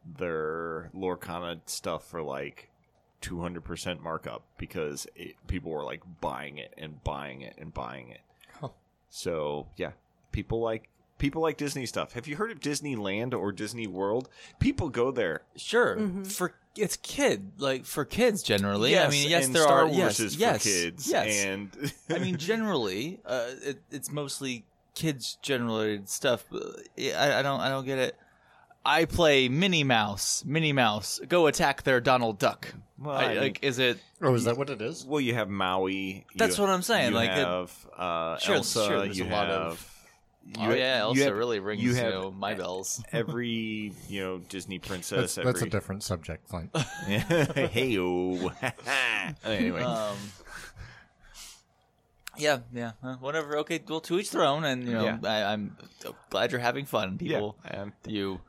their 0.05 0.89
Lorcana 0.93 1.61
stuff 1.65 2.05
for 2.09 2.21
like. 2.21 2.69
200% 3.23 3.99
markup 3.99 4.43
because 4.59 5.07
it, 5.15 5.33
people 5.47 5.71
were 5.71 5.83
like 5.83 6.03
buying 6.21 6.59
it 6.59 6.71
and 6.77 7.03
buying 7.03 7.41
it 7.41 7.55
and 7.57 7.73
buying 7.73 8.11
it. 8.11 8.21
Huh. 8.61 8.69
So, 9.09 9.65
yeah, 9.75 9.93
people 10.31 10.61
like 10.61 10.87
people 11.17 11.41
like 11.41 11.57
Disney 11.57 11.85
stuff. 11.85 12.13
Have 12.13 12.27
you 12.27 12.35
heard 12.35 12.51
of 12.51 12.59
Disneyland 12.59 13.33
or 13.33 13.51
Disney 13.51 13.87
World? 13.87 14.29
People 14.59 14.89
go 14.89 15.11
there. 15.11 15.41
Sure, 15.55 15.99
for 16.25 16.53
it's 16.75 16.97
kid 16.97 17.51
like 17.57 17.85
for 17.85 18.05
kids 18.05 18.43
generally. 18.43 18.97
I 18.97 19.09
mean, 19.09 19.29
yes, 19.29 19.45
and 19.45 19.55
there 19.55 19.63
Star 19.63 19.81
are 19.81 19.87
Wars 19.87 19.97
yes, 19.97 20.19
is 20.19 20.35
for 20.35 20.41
yes, 20.41 20.63
kids. 20.63 21.07
Yes, 21.09 21.45
and 21.45 21.93
I 22.09 22.19
mean, 22.19 22.37
generally, 22.37 23.19
uh, 23.25 23.47
it, 23.63 23.81
it's 23.91 24.11
mostly 24.11 24.65
kids 24.95 25.37
generated 25.41 26.09
stuff. 26.09 26.45
but 26.51 26.61
I, 26.97 27.39
I 27.39 27.41
don't, 27.41 27.59
I 27.59 27.69
don't 27.69 27.85
get 27.85 27.99
it. 27.99 28.15
I 28.85 29.03
play 29.05 29.49
Minnie 29.49 29.83
Mouse. 29.83 30.45
Minnie 30.45 30.71
Mouse, 30.71 31.19
go 31.27 31.47
attack 31.47 31.83
their 31.83 31.99
Donald 31.99 32.39
Duck. 32.39 32.73
Well, 32.97 33.15
I, 33.15 33.23
I 33.25 33.29
mean- 33.29 33.37
like, 33.39 33.63
is 33.63 33.79
it? 33.79 33.99
Oh, 34.21 34.33
is 34.33 34.45
that 34.45 34.57
what 34.57 34.69
it 34.69 34.81
is? 34.81 35.05
well, 35.05 35.21
you 35.21 35.33
have 35.33 35.49
Maui. 35.49 36.25
That's 36.35 36.57
you, 36.57 36.63
what 36.63 36.71
I'm 36.71 36.81
saying, 36.81 37.09
You 37.09 37.15
like, 37.15 37.29
it- 37.31 37.45
have 37.45 37.87
uh, 37.97 38.37
Sure, 38.37 38.55
Elsa. 38.55 38.85
sure, 38.85 39.05
you 39.05 39.25
a 39.25 39.27
have. 39.27 39.96
Lot 40.55 40.69
of- 40.69 40.75
you 40.75 40.75
oh 40.75 40.75
yeah, 40.77 40.95
you 40.97 41.01
Elsa 41.03 41.23
have- 41.25 41.35
really 41.35 41.59
rings 41.59 41.83
you 41.83 41.93
you 41.95 42.01
know, 42.01 42.31
my 42.31 42.53
bells. 42.53 43.03
every 43.11 43.93
you 44.07 44.23
know 44.23 44.37
Disney 44.39 44.79
princess. 44.79 45.35
That's, 45.35 45.45
that's 45.47 45.61
a 45.61 45.69
different 45.69 46.03
subject, 46.03 46.47
Clint. 46.47 46.75
hey 47.05 47.97
oh. 47.97 48.51
anyway, 49.43 49.81
Um, 49.81 50.15
yeah, 52.37 52.59
yeah, 52.73 52.91
uh, 53.03 53.15
whatever. 53.15 53.57
Okay, 53.59 53.81
well, 53.87 53.99
to 54.01 54.19
each 54.19 54.31
their 54.31 54.43
own, 54.43 54.63
and 54.63 54.85
you 54.85 54.93
know, 54.93 55.03
Yeah. 55.03 55.17
I, 55.23 55.53
I'm 55.53 55.75
glad 56.29 56.51
you're 56.51 56.61
having 56.61 56.85
fun, 56.85 57.17
yeah, 57.19 57.37
people. 57.37 57.57
um, 57.71 57.93
you 58.05 58.39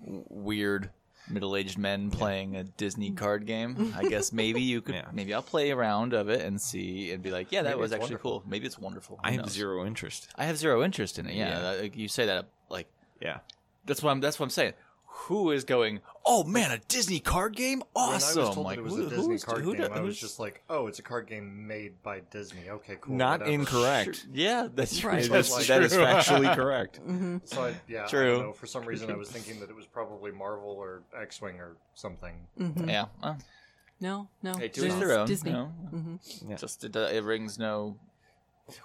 weird 0.00 0.90
middle-aged 1.30 1.78
men 1.78 2.10
playing 2.10 2.56
a 2.56 2.64
Disney 2.64 3.10
mm. 3.10 3.16
card 3.16 3.46
game. 3.46 3.94
I 3.96 4.04
guess 4.04 4.32
maybe 4.32 4.62
you 4.62 4.80
could. 4.80 4.94
Yeah. 4.94 5.06
Maybe 5.12 5.34
I'll 5.34 5.42
play 5.42 5.70
a 5.70 5.76
round 5.76 6.12
of 6.12 6.28
it 6.28 6.40
and 6.42 6.60
see 6.60 7.12
and 7.12 7.22
be 7.22 7.30
like, 7.30 7.52
yeah, 7.52 7.62
that 7.62 7.70
Maybe 7.70 7.80
was 7.80 7.92
it's 7.92 7.96
actually 7.96 8.16
wonderful. 8.16 8.40
cool. 8.40 8.50
Maybe 8.50 8.66
it's 8.66 8.78
wonderful. 8.78 9.20
I 9.22 9.32
have 9.32 9.42
knows? 9.42 9.52
zero 9.52 9.86
interest. 9.86 10.28
I 10.36 10.44
have 10.44 10.56
zero 10.56 10.82
interest 10.82 11.18
in 11.18 11.26
it. 11.26 11.34
Yeah, 11.34 11.48
Yeah. 11.48 11.76
that- 11.76 11.96
you 11.96 12.08
say 12.08 12.26
that 12.26 12.46
like 12.68 12.88
Yeah, 13.20 13.38
that's 13.84 14.02
what 14.02 14.10
I'm. 14.10 14.20
That's 14.20 14.38
what 14.38 14.44
I'm 14.46 14.50
saying. 14.50 14.74
Who 15.22 15.50
is 15.50 15.64
going? 15.64 16.00
Oh 16.24 16.44
man, 16.44 16.70
a 16.70 16.78
Disney 16.88 17.20
card 17.20 17.56
game! 17.56 17.82
Awesome! 17.94 18.36
When 18.36 18.44
I 18.44 18.46
was 18.48 18.54
told 18.54 18.66
like, 18.66 18.76
that 18.76 18.80
it 18.80 18.84
was 18.84 18.94
who- 18.94 19.06
a 19.06 19.10
Disney 19.10 19.24
who's- 19.26 19.44
card 19.44 19.62
who 19.62 19.74
game, 19.74 19.88
I 19.92 20.00
was 20.00 20.18
just 20.18 20.38
like, 20.38 20.62
oh, 20.70 20.86
it's 20.86 20.98
a 20.98 21.02
card 21.02 21.26
game 21.26 21.66
made 21.66 22.02
by 22.02 22.20
Disney. 22.30 22.68
Okay, 22.70 22.96
cool. 23.00 23.14
not 23.16 23.40
whatever. 23.40 23.52
incorrect. 23.52 24.16
Sure, 24.16 24.30
yeah, 24.32 24.68
that's 24.74 25.02
Right. 25.04 25.20
right. 25.22 25.30
That's, 25.30 25.50
Like- 25.52 25.66
that 25.66 25.82
is 25.82 25.92
factually 25.92 26.54
correct. 26.56 27.00
Mm-hmm. 27.00 27.38
So 27.44 27.64
I, 27.64 27.74
yeah, 27.88 28.04
I 28.04 28.06
True. 28.06 28.32
don't 28.36 28.46
know. 28.46 28.52
For 28.52 28.66
some 28.66 28.84
reason, 28.84 29.10
I 29.10 29.16
was 29.16 29.28
thinking 29.30 29.60
that 29.60 29.68
it 29.68 29.76
was 29.76 29.86
probably 29.86 30.30
Marvel 30.32 30.70
or 30.70 31.02
X-wing 31.20 31.56
or 31.60 31.76
something. 31.94 32.34
Mm-hmm. 32.58 32.88
Yeah. 32.88 33.06
well, 33.22 33.38
no, 34.00 34.28
no, 34.42 34.54
hey, 34.54 34.68
to 34.68 34.80
this 34.80 34.94
their 34.94 35.18
own. 35.18 35.26
Disney. 35.26 35.50
you 35.50 35.56
know. 35.56 35.72
Mm-hmm. 35.92 36.50
Yeah. 36.50 36.56
Just 36.56 36.84
it, 36.84 36.96
uh, 36.96 37.08
it 37.12 37.24
rings 37.24 37.58
no 37.58 37.96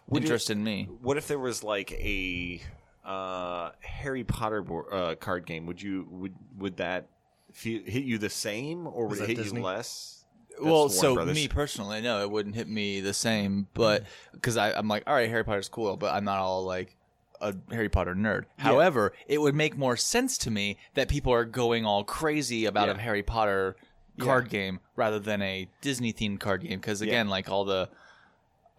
Would 0.10 0.24
it- 0.24 0.26
interest 0.26 0.50
in 0.50 0.64
me. 0.64 0.90
What 1.02 1.18
if 1.18 1.28
there 1.28 1.40
was 1.40 1.64
like 1.64 1.92
a 1.92 2.60
uh, 3.06 3.72
Harry 3.82 4.24
Potter 4.24 4.62
bo- 4.62 4.88
uh, 4.92 5.16
card 5.16 5.46
game? 5.46 5.66
Would 5.66 5.82
you 5.82 6.08
would 6.10 6.34
would 6.58 6.78
that 6.78 7.08
feel, 7.52 7.82
hit 7.86 8.04
you 8.04 8.18
the 8.18 8.30
same, 8.30 8.88
or 8.88 9.08
would 9.08 9.20
it 9.20 9.28
hit 9.30 9.38
Disney? 9.38 9.60
you 9.60 9.66
less? 9.66 10.26
That's 10.50 10.62
well, 10.64 10.88
so 10.90 11.16
Brothers. 11.16 11.36
me 11.36 11.48
personally, 11.48 12.02
no, 12.02 12.22
it 12.22 12.30
wouldn't 12.30 12.56
hit 12.56 12.68
me 12.68 13.02
the 13.02 13.14
same, 13.14 13.68
but 13.74 14.04
because 14.34 14.56
I'm 14.56 14.88
like, 14.88 15.04
all 15.08 15.16
right, 15.16 15.28
Harry 15.30 15.44
Potter's 15.44 15.68
cool, 15.68 15.98
but 15.98 16.14
I'm 16.14 16.24
not 16.26 16.38
all 16.38 16.64
like 16.64 16.96
a 17.42 17.56
Harry 17.72 17.90
Potter 17.90 18.14
nerd. 18.14 18.46
However, 18.58 19.14
it 19.28 19.42
would 19.42 19.56
make 19.56 19.76
more 19.76 19.98
sense 19.98 20.38
to 20.40 20.52
me 20.52 20.78
that 20.94 21.10
people 21.10 21.34
are 21.34 21.44
going 21.44 21.86
all 21.86 22.04
crazy 22.04 22.66
about 22.66 22.88
Yeah. 22.88 22.94
a 22.94 22.98
Harry 23.00 23.24
Potter 23.24 23.76
card 24.20 24.50
game 24.50 24.80
rather 24.96 25.18
than 25.18 25.42
a 25.42 25.68
Disney 25.82 26.14
themed 26.14 26.40
card 26.40 26.62
game. 26.62 26.80
Because 26.80 27.02
again, 27.02 27.28
like 27.30 27.50
all 27.50 27.66
the, 27.66 27.90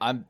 I'm. 0.00 0.26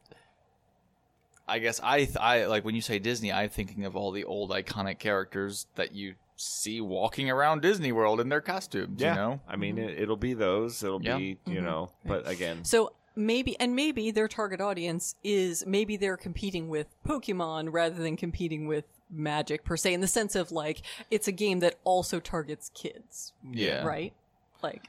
I 1.46 1.58
guess 1.58 1.80
I 1.82 2.04
th- 2.04 2.16
I 2.16 2.46
like 2.46 2.64
when 2.64 2.74
you 2.74 2.80
say 2.80 2.98
Disney, 2.98 3.32
I'm 3.32 3.50
thinking 3.50 3.84
of 3.84 3.96
all 3.96 4.10
the 4.10 4.24
old 4.24 4.50
iconic 4.50 4.98
characters 4.98 5.66
that 5.74 5.92
you 5.94 6.14
see 6.36 6.80
walking 6.80 7.30
around 7.30 7.62
Disney 7.62 7.92
World 7.92 8.20
in 8.20 8.28
their 8.28 8.40
costumes. 8.40 9.00
yeah, 9.00 9.10
You 9.10 9.14
know, 9.20 9.40
I 9.48 9.56
mean, 9.56 9.76
mm-hmm. 9.76 9.88
it, 9.88 9.98
it'll 10.00 10.16
be 10.16 10.34
those. 10.34 10.82
It'll 10.82 11.02
Yeah. 11.02 11.16
be 11.16 11.38
you 11.46 11.56
mm-hmm. 11.56 11.64
know, 11.64 11.90
but 12.04 12.26
again, 12.28 12.64
So 12.64 12.92
maybe, 13.14 13.58
and 13.60 13.76
maybe 13.76 14.10
their 14.10 14.26
target 14.26 14.60
audience 14.60 15.14
is 15.22 15.64
maybe 15.66 15.96
they're 15.96 16.16
competing 16.16 16.68
with 16.68 16.88
Pokemon 17.06 17.68
rather 17.72 18.02
than 18.02 18.16
competing 18.16 18.66
with 18.66 18.84
Magic 19.10 19.64
per 19.64 19.76
se, 19.76 19.94
in 19.94 20.00
the 20.00 20.08
sense 20.08 20.34
of 20.34 20.50
like 20.50 20.82
it's 21.10 21.28
a 21.28 21.32
game 21.32 21.60
that 21.60 21.76
also 21.84 22.18
targets 22.18 22.70
kids, 22.74 23.32
yeah, 23.52 23.84
right? 23.84 24.12
Like 24.62 24.88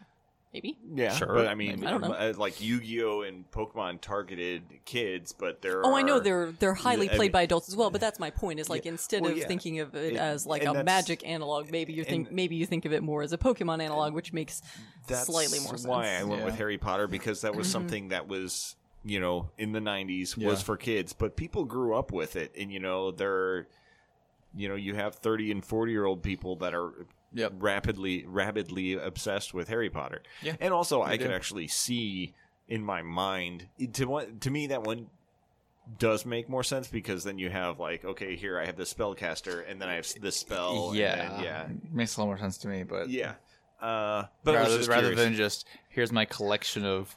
maybe. 0.55 0.77
yeah, 0.95 1.13
Sure, 1.13 1.27
But 1.33 1.47
I 1.47 1.55
mean, 1.55 1.71
maybe. 1.81 1.87
I 1.87 1.91
don't 1.91 2.01
know. 2.01 2.13
uh, 2.13 2.33
like 2.37 2.61
Yu-Gi-Oh 2.61 3.21
and 3.23 3.49
Pokemon 3.51 3.99
targeted 4.01 4.63
kids, 4.85 5.33
but 5.33 5.61
there. 5.61 5.85
Oh, 5.85 5.95
I 5.95 6.01
know 6.01 6.19
they're 6.19 6.51
they're 6.53 6.73
highly 6.73 7.07
I 7.07 7.11
mean- 7.11 7.17
played 7.17 7.31
by 7.31 7.41
adults 7.43 7.67
as 7.67 7.75
well, 7.75 7.89
but 7.89 7.99
that's 8.01 8.19
my 8.19 8.29
point. 8.29 8.59
Is 8.59 8.69
like 8.69 8.85
Yeah. 8.85 8.91
instead 8.93 9.21
Well, 9.21 9.31
of 9.31 9.37
yeah. 9.37 9.47
thinking 9.47 9.79
of 9.81 9.93
it 9.95 10.13
It- 10.13 10.17
as 10.17 10.45
like 10.45 10.63
a 10.65 10.83
Magic 10.83 11.25
analog, 11.27 11.69
maybe 11.71 11.91
you 11.93 12.03
think 12.03 12.27
and- 12.27 12.35
maybe 12.35 12.55
you 12.55 12.65
think 12.65 12.85
of 12.85 12.93
it 12.93 13.03
more 13.03 13.21
as 13.21 13.33
a 13.33 13.37
Pokemon 13.37 13.81
analog, 13.83 14.13
which 14.13 14.31
makes 14.33 14.61
That's 15.07 15.25
slightly 15.27 15.59
more 15.59 15.77
sense. 15.77 15.85
why 15.85 16.15
I 16.15 16.23
went 16.23 16.39
Yeah. 16.39 16.45
with 16.45 16.55
Harry 16.55 16.77
Potter 16.77 17.07
because 17.07 17.41
that 17.41 17.49
Mm-hmm. 17.51 17.57
was 17.59 17.69
something 17.69 18.07
that 18.09 18.27
was 18.27 18.75
you 19.07 19.19
know 19.19 19.51
in 19.59 19.71
the 19.71 19.79
90s 19.81 20.35
was 20.35 20.59
Yeah. 20.59 20.63
for 20.65 20.77
kids 20.77 21.13
but 21.13 21.35
people 21.35 21.63
grew 21.63 21.93
up 21.95 22.11
with 22.11 22.35
it 22.35 22.51
and 22.57 22.71
you 22.71 22.79
know 22.79 23.11
they're 23.11 23.67
you 24.55 24.67
know 24.67 24.73
you 24.73 24.95
have 24.95 25.13
30 25.15 25.51
and 25.51 25.63
40 25.63 25.91
year 25.91 26.05
old 26.05 26.23
people 26.23 26.55
that 26.55 26.73
are 26.73 27.05
Yep. 27.35 27.53
rapidly 27.57 28.25
rapidly 28.25 28.93
obsessed 28.93 29.53
with 29.53 29.67
Harry 29.67 29.89
Potter 29.91 30.23
Yeah. 30.41 30.55
and 30.59 30.73
also 30.73 31.01
I 31.03 31.17
do. 31.17 31.25
could 31.25 31.33
actually 31.33 31.67
see 31.67 32.33
in 32.67 32.83
my 32.83 33.01
mind 33.03 33.67
to 33.93 34.05
what 34.05 34.41
to 34.41 34.49
me 34.49 34.67
that 34.67 34.81
one 34.83 35.07
does 35.99 36.25
make 36.25 36.49
more 36.49 36.63
sense 36.63 36.87
because 36.87 37.23
then 37.23 37.37
you 37.37 37.49
have 37.51 37.79
like 37.79 38.03
okay 38.03 38.35
here 38.35 38.59
I 38.59 38.65
have 38.65 38.75
the 38.75 38.83
spellcaster 38.85 39.69
and 39.69 39.79
then 39.79 39.87
I 39.87 39.95
have 39.95 40.07
this 40.19 40.35
spell 40.35 40.87
and 40.89 40.97
yeah, 40.97 41.15
then- 41.29 41.43
yeah 41.43 41.67
makes 41.91 42.17
a 42.17 42.21
lot 42.21 42.25
more 42.25 42.37
sense 42.39 42.57
to 42.59 42.67
me. 42.67 42.81
But 42.83 43.09
yeah 43.09 43.33
uh, 43.81 44.23
but 44.43 44.55
rather, 44.55 44.81
rather 44.89 45.13
than 45.13 45.35
just 45.35 45.67
here's 45.89 46.11
my 46.11 46.25
collection 46.25 46.85
of 46.85 47.15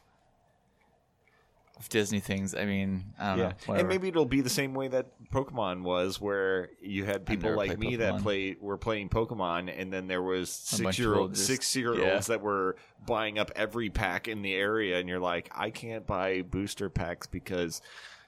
Disney 1.89 2.21
things. 2.21 2.55
I 2.55 2.65
mean, 2.65 3.05
I 3.19 3.29
don't 3.31 3.39
Yeah, 3.39 3.45
know. 3.49 3.55
Whatever. 3.67 3.79
and 3.81 3.89
maybe 3.89 4.09
it'll 4.09 4.25
be 4.25 4.41
the 4.41 4.51
same 4.51 4.75
way 4.75 4.89
that 4.89 5.07
Pokemon 5.33 5.83
was, 5.83 6.21
where 6.21 6.71
you 6.81 7.05
had 7.05 7.25
people 7.27 7.55
like 7.55 7.79
me 7.79 7.97
that 7.97 8.23
play 8.23 8.57
were 8.61 8.79
playing 8.79 9.09
Pokemon, 9.09 9.73
and 9.77 9.93
then 9.93 10.07
there 10.09 10.23
was 10.23 10.51
six 10.51 10.99
year 10.99 11.15
old 11.15 11.37
six 11.37 11.75
year 11.77 11.95
olds 12.13 12.27
that 12.27 12.41
were 12.41 12.77
buying 13.07 13.39
up 13.39 13.51
every 13.55 13.91
pack 13.91 14.29
in 14.29 14.43
the 14.43 14.55
area, 14.55 14.99
and 14.99 15.09
you're 15.09 15.21
like, 15.21 15.51
I 15.55 15.71
can't 15.71 16.07
buy 16.07 16.43
booster 16.43 16.89
packs 16.91 17.27
because 17.27 17.81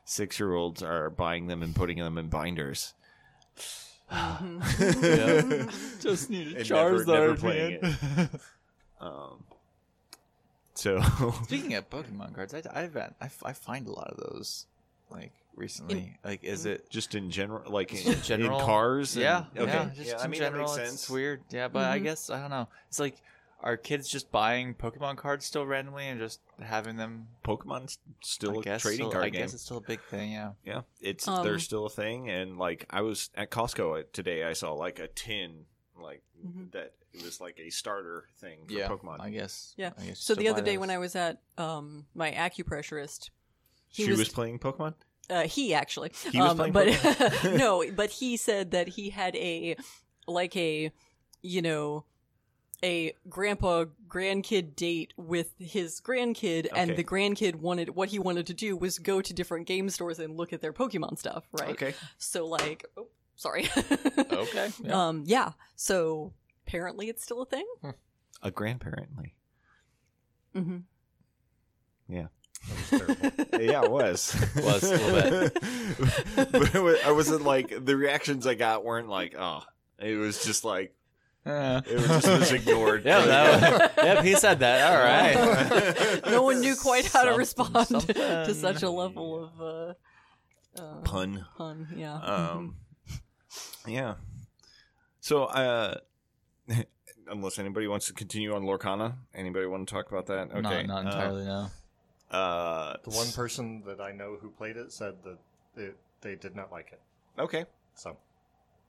six 0.04 0.38
year 0.38 0.54
olds 0.54 0.82
are 0.82 1.10
buying 1.10 1.46
them 1.46 1.62
and 1.62 1.74
putting 1.74 1.98
them 1.98 2.18
in 2.18 2.28
binders. 2.28 2.94
Yeah. 4.12 5.70
just 6.00 6.30
need 6.30 6.56
a 6.56 6.60
and 6.60 6.70
never, 6.70 7.04
never 7.04 7.36
playing 7.36 7.80
man. 7.80 7.96
it. 8.34 8.40
um, 9.00 9.44
so 10.80 11.00
Speaking 11.44 11.74
of 11.74 11.88
Pokemon 11.90 12.34
cards, 12.34 12.54
I, 12.54 12.62
I've 12.72 12.94
had, 12.94 13.14
I, 13.20 13.26
f- 13.26 13.42
I 13.44 13.52
find 13.52 13.86
a 13.86 13.92
lot 13.92 14.08
of 14.08 14.16
those 14.18 14.66
like 15.10 15.32
recently. 15.56 16.16
like, 16.24 16.42
is 16.44 16.66
it 16.66 16.88
just 16.90 17.14
in 17.14 17.30
general, 17.30 17.70
like 17.70 17.92
in, 17.92 18.12
in 18.14 18.22
general 18.22 18.58
in 18.60 18.64
cars, 18.66 19.14
and- 19.16 19.22
Yeah, 19.22 19.44
okay, 19.56 19.72
yeah, 19.72 19.90
just 19.94 20.10
yeah. 20.10 20.18
I 20.18 20.24
in 20.24 20.30
mean, 20.30 20.40
general, 20.40 20.68
that 20.72 20.76
makes 20.78 20.92
it's 20.92 21.00
sense. 21.02 21.10
weird. 21.10 21.42
Yeah, 21.50 21.68
but 21.68 21.84
I 21.84 21.98
guess 21.98 22.30
I 22.30 22.40
don't 22.40 22.50
know. 22.50 22.68
It's 22.88 22.98
like, 23.00 23.16
are 23.62 23.76
kids 23.76 24.08
just 24.08 24.30
buying 24.32 24.72
Pokemon 24.74 25.16
cards 25.18 25.44
still 25.44 25.66
randomly 25.66 26.06
and 26.08 26.18
just 26.18 26.40
having 26.62 26.96
them? 26.96 27.26
Pokemon's 27.44 27.98
still 28.22 28.56
I 28.56 28.60
a 28.60 28.62
guess 28.62 28.80
trading 28.82 28.98
still, 29.00 29.10
card 29.12 29.24
I 29.24 29.28
game. 29.28 29.42
guess 29.42 29.52
it's 29.52 29.62
still 29.64 29.76
a 29.76 29.82
big 29.82 30.00
thing. 30.04 30.32
Yeah. 30.32 30.52
Yeah, 30.64 30.80
it's 31.02 31.28
Um, 31.28 31.44
they're 31.44 31.58
still 31.58 31.84
a 31.86 31.90
thing, 31.90 32.30
and 32.30 32.56
like 32.58 32.86
I 32.88 33.02
was 33.02 33.28
at 33.34 33.50
Costco 33.50 34.04
today, 34.12 34.44
I 34.44 34.54
saw 34.54 34.72
like 34.72 34.98
a 34.98 35.08
tin, 35.08 35.66
like 36.02 36.22
Mhm. 36.44 36.70
that. 36.72 36.92
It 37.12 37.24
was 37.24 37.40
like 37.40 37.58
a 37.58 37.70
starter 37.70 38.24
thing 38.38 38.60
for 38.66 38.72
yeah. 38.72 38.88
Pokemon. 38.88 39.20
I 39.20 39.30
guess. 39.30 39.74
Yeah. 39.76 39.90
I 39.98 40.06
guess 40.06 40.20
So 40.20 40.34
the 40.34 40.48
other 40.48 40.62
day 40.62 40.72
those. 40.76 40.80
when 40.80 40.90
I 40.90 40.98
was 40.98 41.16
at 41.16 41.40
um, 41.58 42.06
my 42.14 42.30
acupressurist, 42.30 43.30
he 43.88 44.04
she 44.04 44.10
was- 44.10 44.18
was, 44.20 44.28
playing 44.28 44.58
Pokemon. 44.60 44.94
uh, 45.28 45.42
he 45.42 45.74
actually, 45.74 46.12
He 46.30 46.38
was 46.40 46.50
um, 46.52 46.56
playing 46.56 46.72
but 46.72 46.86
no, 47.44 47.84
but 47.92 48.10
he 48.10 48.36
said 48.36 48.70
that 48.70 48.88
he 48.88 49.10
had 49.10 49.34
a 49.36 49.76
like 50.28 50.56
a 50.56 50.92
you 51.42 51.62
know 51.62 52.04
a 52.82 53.12
grandpa 53.28 53.84
grandkid 54.08 54.74
date 54.76 55.12
with 55.16 55.52
his 55.58 56.00
grandkid, 56.00 56.66
and 56.74 56.96
the 56.96 57.04
grandkid 57.04 57.56
wanted 57.56 57.90
what 57.90 58.08
he 58.10 58.18
wanted 58.18 58.46
to 58.46 58.54
do 58.54 58.74
was 58.76 58.98
go 58.98 59.20
to 59.20 59.34
different 59.34 59.66
game 59.66 59.90
stores 59.90 60.18
and 60.18 60.36
look 60.36 60.52
at 60.52 60.60
their 60.62 60.72
Pokemon 60.72 61.18
stuff, 61.18 61.44
right? 61.52 61.70
Okay, 61.70 61.94
So 62.16 62.46
like, 62.46 62.86
oh, 62.96 63.08
sorry. 63.40 63.68
Okay. 64.18 64.70
Yeah. 64.84 65.08
Um, 65.08 65.22
yeah. 65.26 65.52
So 65.76 66.32
apparently 66.66 67.08
it's 67.08 67.22
still 67.22 67.42
a 67.42 67.46
thing. 67.46 67.66
a 68.42 68.50
grandparently. 68.50 69.34
hmm 70.54 70.78
Yeah, 72.08 72.26
That 72.68 73.08
was 73.08 73.16
terrible. 73.48 73.60
yeah, 73.64 73.84
it 73.84 73.90
was. 73.90 74.34
Was, 74.56 74.82
a 74.82 74.96
little 74.96 75.50
but 76.52 76.74
it 76.74 76.82
was, 76.82 76.98
I 77.04 77.12
wasn't 77.12 77.42
like 77.44 77.84
the 77.84 77.96
reactions 77.96 78.46
I 78.46 78.54
got 78.54 78.84
weren't 78.84 79.08
like 79.08 79.34
oh. 79.38 79.62
It 79.98 80.16
was 80.16 80.44
just 80.44 80.64
like 80.64 80.94
Uh, 81.46 81.80
it 81.86 81.94
was 81.96 82.06
just 82.08 82.26
was 82.28 82.52
ignored. 82.52 83.04
yeah, 83.04 83.24
that, 83.26 83.92
yep, 83.96 84.24
he 84.24 84.34
said 84.34 84.58
that. 84.60 84.78
All 84.92 85.02
right. 85.02 86.30
no 86.30 86.42
one 86.42 86.60
knew 86.60 86.74
quite 86.76 87.06
how 87.06 87.24
to 87.24 87.32
respond 87.32 87.86
something. 87.88 88.14
to 88.14 88.54
such 88.54 88.82
a 88.82 88.90
level 88.90 89.44
of 89.44 89.60
uh, 89.60 90.82
uh, 90.82 91.00
Pun. 91.02 91.44
pun. 91.56 91.88
Yeah. 91.96 92.14
Um, 92.16 92.76
yeah. 93.86 94.14
So, 95.20 95.44
uh, 95.44 95.96
unless 97.28 97.58
anybody 97.58 97.86
wants 97.86 98.06
to 98.06 98.12
continue 98.12 98.54
on 98.54 98.62
Lorcana, 98.62 99.14
anybody 99.34 99.66
want 99.66 99.88
to 99.88 99.94
talk 99.94 100.10
about 100.10 100.26
that? 100.26 100.50
Okay, 100.50 100.60
Not, 100.60 100.86
not 100.86 100.96
uh, 101.04 101.08
entirely. 101.08 101.44
no. 101.44 101.70
Uh, 102.30 102.96
The 103.04 103.10
one 103.10 103.30
person 103.32 103.82
that 103.86 104.00
I 104.00 104.12
know 104.12 104.36
who 104.40 104.50
played 104.50 104.76
it 104.76 104.92
said 104.92 105.14
that 105.24 105.38
it, 105.76 105.96
they 106.20 106.36
did 106.36 106.54
not 106.54 106.70
like 106.70 106.92
it. 106.92 107.00
okay, 107.38 107.64
So 107.94 108.16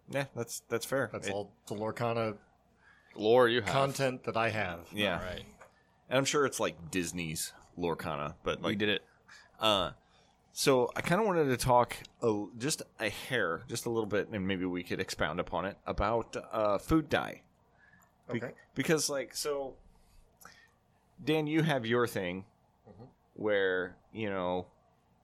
yeah, 0.10 0.26
that's 0.36 0.62
that's 0.70 0.86
fair. 0.86 1.10
that's 1.12 1.28
It- 1.28 1.34
all 1.34 1.52
the 1.68 1.76
Lorcana 1.76 2.38
Lore 3.16 3.50
you 3.50 3.62
have. 3.62 3.72
content 3.72 4.24
that 4.26 4.38
I 4.38 4.50
have. 4.50 4.88
Yeah, 4.94 5.18
All 5.18 5.24
right. 5.26 5.44
and 6.10 6.18
I'm 6.18 6.26
sure 6.26 6.46
it's 6.46 6.60
like 6.60 6.92
Disney's 6.92 7.52
Lorcana, 7.78 8.36
but 8.44 8.60
we 8.60 8.70
like, 8.72 8.78
did 8.78 8.90
it. 8.90 9.02
uh, 9.60 9.92
so 10.54 10.90
I 10.96 11.02
kind 11.02 11.22
of 11.22 11.28
wanted 11.28 11.46
to 11.46 11.58
talk 11.58 11.96
a, 12.22 12.46
just 12.58 12.82
a 13.00 13.10
hair, 13.10 13.62
just 13.68 13.86
a 13.86 13.90
little 13.90 14.06
bit, 14.08 14.30
and 14.30 14.48
maybe 14.48 14.66
we 14.66 14.84
could 14.84 15.00
expound 15.00 15.40
upon 15.40 15.66
it 15.66 15.78
about 15.88 16.36
uh, 16.52 16.78
food 16.78 17.10
dye. 17.10 17.42
Be- 18.32 18.38
Okay. 18.38 18.54
because 18.76 19.10
like 19.10 19.36
so 19.36 19.76
Dan, 21.24 21.48
you 21.48 21.62
have 21.64 21.86
your 21.86 22.08
thing 22.08 22.46
Mhm. 22.90 23.08
where, 23.34 23.96
you 24.12 24.30
know, 24.30 24.68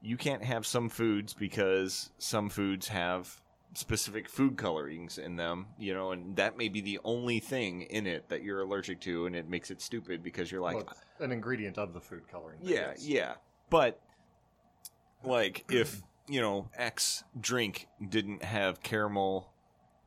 you 0.01 0.15
can't 0.17 0.43
have 0.43 0.65
some 0.65 0.89
foods 0.89 1.33
because 1.33 2.11
some 2.17 2.49
foods 2.49 2.89
have 2.89 3.41
specific 3.73 4.29
food 4.29 4.57
colorings 4.57 5.17
in 5.17 5.35
them, 5.35 5.67
you 5.77 5.93
know, 5.93 6.11
and 6.11 6.35
that 6.35 6.57
may 6.57 6.67
be 6.69 6.81
the 6.81 6.99
only 7.03 7.39
thing 7.39 7.81
in 7.83 8.05
it 8.07 8.29
that 8.29 8.43
you're 8.43 8.61
allergic 8.61 8.99
to 9.01 9.25
and 9.25 9.35
it 9.35 9.47
makes 9.49 9.71
it 9.71 9.81
stupid 9.81 10.21
because 10.23 10.51
you're 10.51 10.61
like 10.61 10.75
Well, 10.75 10.93
an 11.19 11.31
ingredient 11.31 11.77
of 11.77 11.93
the 11.93 12.01
food 12.01 12.27
coloring. 12.27 12.59
yeah, 12.61 12.93
yeah. 12.99 13.35
But 13.69 13.99
like 15.23 15.65
if, 15.69 16.01
you 16.27 16.41
know, 16.41 16.69
X 16.75 17.23
drink 17.39 17.87
didn't 18.09 18.43
have 18.43 18.81
caramel 18.81 19.51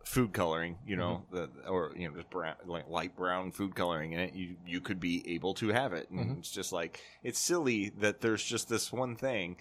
food 0.05 0.33
coloring, 0.33 0.79
you 0.87 0.97
know, 0.97 1.25
the, 1.31 1.49
or 1.69 1.93
you 1.97 2.09
know, 2.09 2.15
just 2.17 2.31
brown 2.31 2.55
like 2.67 2.89
light 2.89 3.15
brown 3.17 3.53
food 3.53 3.75
coloring 3.75 4.13
in 4.13 4.21
it, 4.21 4.35
you 4.35 4.57
you 4.67 4.81
could 4.81 4.99
be 5.01 5.23
able 5.35 5.55
to 5.55 5.69
have 5.69 5.93
it. 5.93 6.11
And 6.11 6.19
Mhm. 6.21 6.39
it's 6.39 6.51
just 6.51 6.73
like 6.73 7.01
it's 7.23 7.39
silly 7.39 7.91
that 7.99 8.21
there's 8.21 8.45
just 8.45 8.69
this 8.69 8.93
one 8.93 9.15
thing, 9.17 9.57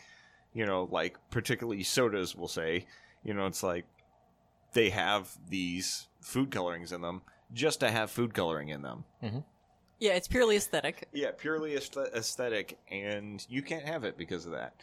you 0.54 0.66
know, 0.66 0.88
like 0.92 1.18
particularly 1.30 1.84
sodas 1.84 2.36
will 2.36 2.48
say, 2.48 2.86
you 3.24 3.34
know, 3.34 3.46
it's 3.46 3.64
like 3.64 3.86
they 4.74 4.90
have 4.90 5.38
these 5.50 6.08
food 6.22 6.52
colorings 6.52 6.92
in 6.92 7.02
them 7.02 7.22
just 7.54 7.80
to 7.82 7.90
have 7.92 8.12
food 8.12 8.34
coloring 8.34 8.70
in 8.70 8.82
them. 8.82 9.04
yeah, 10.00 10.14
it's 10.14 10.28
purely 10.28 10.56
aesthetic. 10.56 11.08
Yeah, 11.12 11.32
purely 11.36 11.76
aesthetic, 11.76 12.78
and 12.90 13.46
you 13.50 13.62
can't 13.62 13.86
have 13.86 14.04
it 14.04 14.18
because 14.18 14.46
of 14.46 14.52
that. 14.54 14.74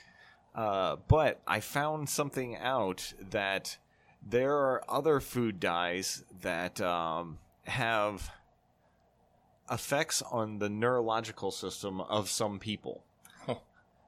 Uh, 0.57 0.97
but 1.07 1.41
I 1.47 1.61
found 1.61 2.09
something 2.09 2.57
out 2.57 3.13
that 3.31 3.77
there 4.27 4.55
are 4.55 4.83
other 4.89 5.21
food 5.21 5.61
dyes 5.61 6.25
that 6.41 6.81
um, 6.81 7.39
have 7.65 8.31
effects 9.71 10.23
on 10.23 10.59
the 10.59 10.71
neurological 10.71 11.51
system 11.51 12.01
of 12.01 12.31
some 12.31 12.59
people. 12.59 13.05
Huh. 13.45 13.57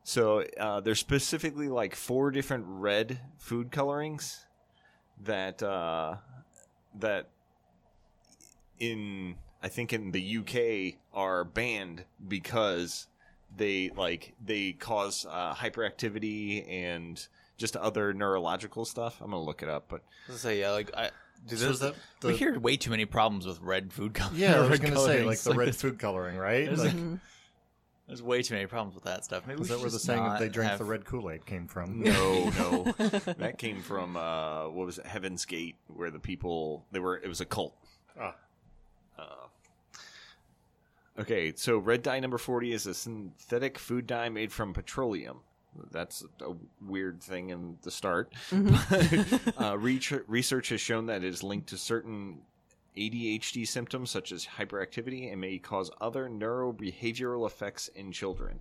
So 0.04 0.44
uh, 0.58 0.80
there's 0.80 0.98
specifically 0.98 1.68
like 1.68 1.94
four 1.94 2.30
different 2.30 2.64
red 2.66 3.20
food 3.36 3.70
colorings 3.70 4.46
that 5.22 5.62
uh, 5.62 6.16
that 6.98 7.28
in 8.78 9.34
I 9.62 9.68
think 9.68 9.92
in 9.92 10.12
the 10.12 10.38
UK 10.38 10.98
are 11.12 11.44
banned 11.44 12.04
because 12.26 13.07
they 13.56 13.90
like 13.96 14.34
they 14.44 14.72
cause 14.72 15.26
uh, 15.28 15.54
hyperactivity 15.54 16.68
and 16.70 17.26
just 17.56 17.76
other 17.76 18.12
neurological 18.12 18.84
stuff. 18.84 19.20
I'm 19.20 19.30
gonna 19.30 19.42
look 19.42 19.62
it 19.62 19.68
up, 19.68 19.86
but 19.88 20.02
I 20.28 20.32
was 20.32 20.40
say 20.40 20.60
yeah, 20.60 20.70
like 20.70 20.90
I. 20.96 21.10
Dude, 21.46 21.60
So 21.60 21.66
this- 21.66 21.74
is 21.74 21.80
that 21.80 21.94
we 22.24 22.32
the- 22.32 22.36
hear 22.36 22.58
way 22.58 22.76
too 22.76 22.90
many 22.90 23.04
problems 23.04 23.46
with 23.46 23.60
red 23.60 23.92
food 23.92 24.12
color. 24.12 24.32
Yeah, 24.34 24.56
I 24.56 24.60
was 24.60 24.70
red 24.70 24.80
going 24.80 24.92
to 24.94 24.98
say, 25.00 25.22
like 25.22 25.38
colorings. 25.40 25.44
the 25.44 25.54
red 25.54 25.76
food 25.76 25.98
coloring, 26.00 26.36
right? 26.36 26.66
There's, 26.66 26.82
Like, 26.84 26.92
Mhm. 26.96 27.20
there's 28.08 28.22
way 28.24 28.42
too 28.42 28.54
many 28.54 28.66
problems 28.66 28.96
with 28.96 29.04
that 29.04 29.24
stuff. 29.24 29.46
Maybe 29.46 29.62
is 29.62 29.68
that 29.68 29.78
where 29.78 29.88
the 29.88 30.00
saying 30.00 30.18
not 30.20 30.34
if 30.34 30.40
they 30.40 30.48
drank 30.48 30.70
have- 30.70 30.78
the 30.80 30.84
red 30.84 31.04
Kool 31.04 31.30
Aid 31.30 31.46
came 31.46 31.68
from? 31.68 32.00
no, 32.02 32.50
no, 32.50 32.82
that 33.38 33.54
came 33.56 33.82
from 33.82 34.16
uh, 34.16 34.64
what 34.68 34.84
was 34.84 34.98
it, 34.98 35.06
Heaven's 35.06 35.44
Gate, 35.44 35.76
where 35.86 36.10
the 36.10 36.18
people 36.18 36.84
they 36.90 36.98
were. 36.98 37.16
It 37.16 37.28
was 37.28 37.40
a 37.40 37.46
cult. 37.46 37.76
Ah. 38.20 38.34
Uh, 39.16 39.24
okay, 41.18 41.52
so 41.56 41.78
red 41.78 42.02
dye 42.02 42.20
number 42.20 42.38
forty 42.38 42.72
is 42.72 42.86
a 42.86 42.94
synthetic 42.94 43.78
food 43.78 44.06
dye 44.06 44.28
made 44.28 44.52
from 44.52 44.72
petroleum. 44.72 45.40
That's 45.90 46.24
a 46.40 46.54
weird 46.80 47.22
thing 47.22 47.50
in 47.50 47.78
the 47.82 47.90
start. 47.90 48.34
uh, 49.60 49.78
research, 49.78 50.24
research 50.26 50.70
has 50.70 50.80
shown 50.80 51.06
that 51.06 51.22
it 51.22 51.28
is 51.28 51.42
linked 51.42 51.68
to 51.68 51.78
certain 51.78 52.38
ADHD 52.96 53.66
symptoms 53.66 54.10
such 54.10 54.32
as 54.32 54.46
hyperactivity 54.46 55.30
and 55.30 55.40
may 55.40 55.58
cause 55.58 55.90
other 56.00 56.28
neurobehavioral 56.28 57.46
effects 57.46 57.88
in 57.88 58.12
children. 58.12 58.60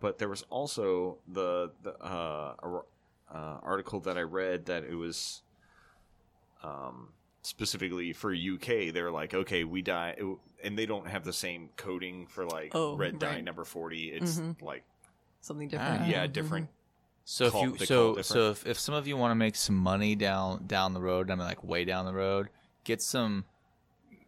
But 0.00 0.18
there 0.18 0.28
was 0.28 0.42
also 0.50 1.18
the, 1.28 1.72
the 1.82 1.96
uh, 1.98 2.54
uh, 2.62 3.58
article 3.62 4.00
that 4.00 4.18
I 4.18 4.22
read 4.22 4.66
that 4.66 4.84
it 4.84 4.94
was 4.94 5.42
um, 6.62 7.08
specifically 7.42 8.12
for 8.12 8.32
UK. 8.34 8.92
They're 8.92 9.10
like, 9.10 9.34
okay, 9.34 9.64
we 9.64 9.82
die, 9.82 10.16
and 10.62 10.78
they 10.78 10.86
don't 10.86 11.06
have 11.08 11.24
the 11.24 11.32
same 11.32 11.70
coding 11.76 12.26
for 12.26 12.44
like 12.44 12.72
Oh, 12.74 12.96
red 12.96 13.18
dye 13.18 13.40
number 13.40 13.64
forty. 13.64 14.10
It's 14.12 14.38
Mhm. 14.38 14.60
like 14.62 14.84
Something 15.40 15.68
different. 15.68 16.06
yeah, 16.06 16.26
Mhm. 16.26 16.32
different. 16.32 16.68
So 17.24 17.46
if 17.46 17.54
you 17.54 17.76
so 17.86 18.20
so 18.22 18.50
if, 18.50 18.66
if 18.66 18.78
some 18.78 18.94
of 18.94 19.06
you 19.06 19.16
want 19.16 19.30
to 19.30 19.34
make 19.36 19.56
some 19.56 19.76
money 19.76 20.14
down 20.16 20.66
down 20.66 20.94
the 20.94 21.00
road, 21.00 21.30
I 21.30 21.34
mean 21.34 21.46
like 21.46 21.62
way 21.64 21.84
down 21.84 22.04
the 22.04 22.12
road, 22.12 22.48
get 22.84 23.00
some 23.00 23.44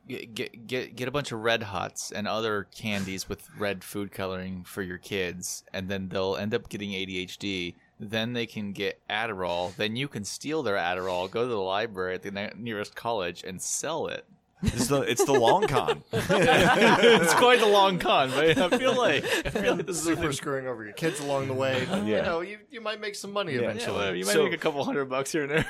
get, 0.09 0.35
get 0.35 0.66
get 0.66 0.96
get 0.96 1.09
a 1.09 1.11
bunch 1.11 1.33
of 1.33 1.40
red 1.40 1.64
hots 1.64 2.11
and 2.12 2.27
other 2.29 2.64
candies 2.75 3.29
with 3.29 3.48
red 3.59 3.83
food 3.85 4.11
coloring 4.12 4.64
for 4.64 4.83
your 4.83 4.98
kids 4.98 5.64
and 5.72 5.88
then 5.88 6.09
they'll 6.09 6.37
end 6.37 6.55
up 6.55 6.68
getting 6.68 6.90
ADHD 6.92 7.75
then 8.11 8.33
they 8.33 8.47
can 8.47 8.73
get 8.73 9.01
Adderall 9.09 9.75
then 9.77 9.95
you 9.97 10.09
can 10.09 10.25
steal 10.25 10.62
their 10.62 10.77
Adderall 10.77 11.31
go 11.31 11.43
to 11.43 11.49
the 11.49 11.57
library 11.57 12.15
at 12.15 12.23
the 12.23 12.31
ne- 12.31 12.53
nearest 12.59 12.95
college 12.97 13.45
and 13.47 13.62
sell 13.62 14.09
it 14.09 14.25
It's 14.65 14.87
the 14.88 15.01
it's 15.03 15.25
the 15.25 15.33
long 15.33 15.67
con. 15.67 16.03
it's 16.12 17.35
quite 17.35 17.61
a 17.62 17.67
long 17.67 17.99
con 17.99 18.31
but 18.31 18.57
I 18.59 18.77
feel 18.79 18.97
like 18.97 19.25
I 19.25 19.51
feel 19.51 19.75
like 19.77 19.87
this 19.87 19.97
is 19.99 20.05
Super 20.05 20.33
screwing 20.33 20.67
over 20.67 20.85
your 20.85 20.93
kids 20.93 21.19
along 21.21 21.49
the 21.49 21.55
way. 21.55 21.81
You 22.05 22.23
know, 22.23 22.41
you, 22.43 22.59
you 22.71 22.81
might 22.81 23.01
make 23.01 23.15
some 23.15 23.33
money 23.33 23.55
Yeah. 23.55 23.61
yeah, 23.62 23.69
eventually. 23.71 23.99
well, 23.99 24.15
you 24.15 24.25
might 24.25 24.33
So- 24.35 24.45
make 24.45 24.53
a 24.53 24.59
couple 24.59 24.85
hundred 24.85 25.07
bucks 25.07 25.33
here 25.33 25.43
and 25.43 25.51
there 25.51 25.67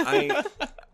I 0.00 0.42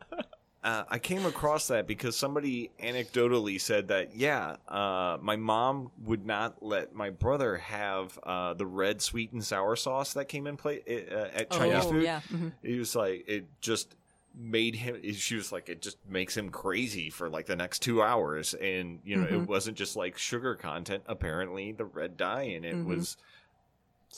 uh, 0.64 0.84
I 0.88 0.98
came 0.98 1.24
across 1.24 1.68
that 1.68 1.86
because 1.86 2.16
somebody 2.16 2.70
anecdotally 2.82 3.60
said 3.60 3.88
that 3.88 4.16
yeah, 4.16 4.56
uh, 4.66 5.16
my 5.20 5.36
mom 5.36 5.90
would 6.04 6.26
not 6.26 6.62
let 6.62 6.94
my 6.94 7.10
brother 7.10 7.56
have 7.58 8.18
uh, 8.24 8.54
the 8.54 8.66
red 8.66 9.00
sweet 9.00 9.32
and 9.32 9.44
sour 9.44 9.76
sauce 9.76 10.14
that 10.14 10.26
came 10.28 10.46
in 10.46 10.56
play 10.56 10.80
uh, 11.10 11.38
at 11.38 11.50
Chinese 11.50 11.84
oh, 11.84 11.90
food. 11.90 12.02
yeah. 12.02 12.20
mhm. 12.32 12.52
He 12.62 12.78
was 12.78 12.96
like, 12.96 13.24
it 13.28 13.46
just 13.60 13.94
made 14.34 14.74
him. 14.74 15.00
She 15.14 15.36
was 15.36 15.52
like, 15.52 15.68
it 15.68 15.80
just 15.82 15.96
makes 16.08 16.36
him 16.36 16.50
crazy 16.50 17.08
for 17.10 17.28
like 17.30 17.46
the 17.46 17.56
next 17.56 17.80
two 17.80 18.02
hours, 18.02 18.54
and 18.54 19.00
you 19.04 19.16
know, 19.16 19.26
Mhm. 19.26 19.42
it 19.42 19.48
wasn't 19.48 19.76
just 19.76 19.96
like 19.96 20.18
sugar 20.18 20.54
content. 20.56 21.02
Apparently, 21.06 21.72
the 21.72 21.84
red 21.84 22.16
dye 22.16 22.42
in 22.42 22.64
it 22.64 22.74
Mhm. 22.76 22.84
was. 22.86 23.16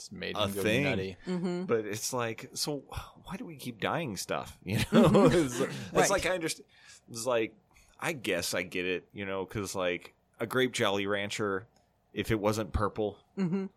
It's 0.00 0.12
made 0.12 0.36
A 0.36 0.44
him 0.46 0.54
go 0.54 0.62
thing. 0.62 0.82
nutty 0.84 1.16
Mhm. 1.26 1.66
But 1.66 1.84
it's 1.84 2.12
like, 2.12 2.48
so 2.54 2.82
why 3.24 3.36
do 3.36 3.44
we 3.44 3.56
keep 3.56 3.80
dying 3.80 4.16
stuff? 4.16 4.58
You 4.64 4.78
know, 4.92 5.26
it's, 5.32 5.60
it's 5.92 6.10
like 6.10 6.26
I 6.26 6.30
understand. 6.30 6.66
It's 7.10 7.26
like 7.26 7.54
I 8.00 8.12
guess 8.12 8.54
I 8.54 8.62
get 8.62 8.86
it. 8.86 9.06
You 9.12 9.26
know, 9.26 9.44
because 9.44 9.74
like 9.74 10.14
a 10.38 10.46
grape 10.46 10.72
Jolly 10.72 11.06
Rancher, 11.06 11.66
if 12.14 12.30
it 12.30 12.40
wasn't 12.40 12.72
purple, 12.72 13.18
Mhm. 13.38 13.68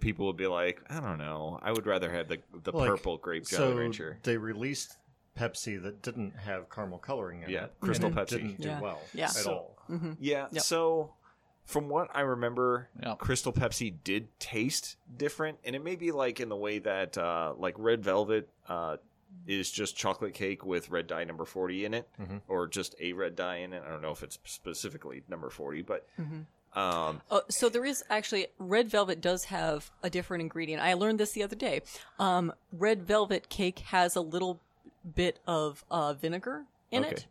people 0.00 0.26
would 0.26 0.36
be 0.36 0.46
like, 0.46 0.82
I 0.90 1.00
don't 1.00 1.18
know. 1.18 1.58
I 1.62 1.72
would 1.72 1.86
rather 1.86 2.10
have 2.12 2.28
the 2.28 2.38
the 2.64 2.72
Like, 2.72 2.88
purple 2.88 3.16
grape 3.18 3.46
Jolly 3.46 3.72
so 3.72 3.78
rancher. 3.78 4.18
they 4.22 4.36
released 4.36 4.96
Pepsi 5.38 5.80
that 5.82 6.02
didn't 6.02 6.32
have 6.36 6.68
caramel 6.70 6.98
coloring 6.98 7.42
in 7.42 7.50
Yeah, 7.50 7.64
it. 7.64 7.74
Crystal 7.80 8.06
and 8.08 8.16
Pepsi. 8.16 8.28
didn't 8.30 8.60
do 8.60 8.68
Yeah. 8.68 8.80
well 8.80 9.00
Yeah. 9.14 9.24
at 9.26 9.30
So- 9.30 9.52
all. 9.52 9.76
Mhm. 9.88 10.16
Yeah. 10.20 10.48
Yep. 10.52 10.62
So, 10.62 11.14
from 11.70 11.88
what 11.88 12.08
I 12.14 12.20
remember, 12.22 12.88
Yeah. 13.02 13.14
Crystal 13.14 13.52
Pepsi 13.52 13.94
did 14.04 14.28
taste 14.40 14.96
different, 15.16 15.58
and 15.64 15.74
it 15.76 15.82
may 15.84 15.96
be 15.96 16.10
like 16.12 16.40
in 16.40 16.48
the 16.48 16.56
way 16.56 16.78
that 16.80 17.16
uh, 17.16 17.54
like 17.56 17.74
Red 17.78 18.02
Velvet 18.02 18.48
uh, 18.68 18.96
is 19.46 19.70
just 19.70 19.96
chocolate 19.96 20.34
cake 20.34 20.64
with 20.64 20.90
red 20.90 21.06
dye 21.06 21.24
number 21.24 21.44
forty 21.44 21.84
in 21.84 21.94
it, 21.94 22.08
Mhm. 22.20 22.40
or 22.48 22.66
just 22.66 22.94
a 23.00 23.12
red 23.12 23.36
dye 23.36 23.56
in 23.56 23.72
it. 23.72 23.82
I 23.86 23.88
don't 23.88 24.02
know 24.02 24.10
if 24.10 24.22
it's 24.22 24.38
specifically 24.44 25.22
number 25.28 25.48
forty, 25.50 25.82
but 25.82 26.06
Mhm. 26.18 26.46
um, 26.76 27.22
Oh, 27.30 27.42
so 27.48 27.68
there 27.68 27.84
is 27.84 28.02
actually 28.10 28.48
red 28.58 28.88
velvet 28.88 29.20
does 29.20 29.44
have 29.44 29.90
a 30.02 30.10
different 30.10 30.42
ingredient. 30.42 30.82
I 30.82 30.94
learned 30.94 31.20
this 31.20 31.32
the 31.32 31.42
other 31.44 31.56
day. 31.56 31.82
Um, 32.18 32.52
red 32.72 33.02
velvet 33.04 33.48
cake 33.48 33.78
has 33.78 34.16
a 34.16 34.20
little 34.20 34.60
bit 35.14 35.38
of 35.46 35.84
uh, 35.90 36.12
vinegar 36.14 36.64
in 36.90 37.04
Okay. 37.04 37.12
it, 37.14 37.26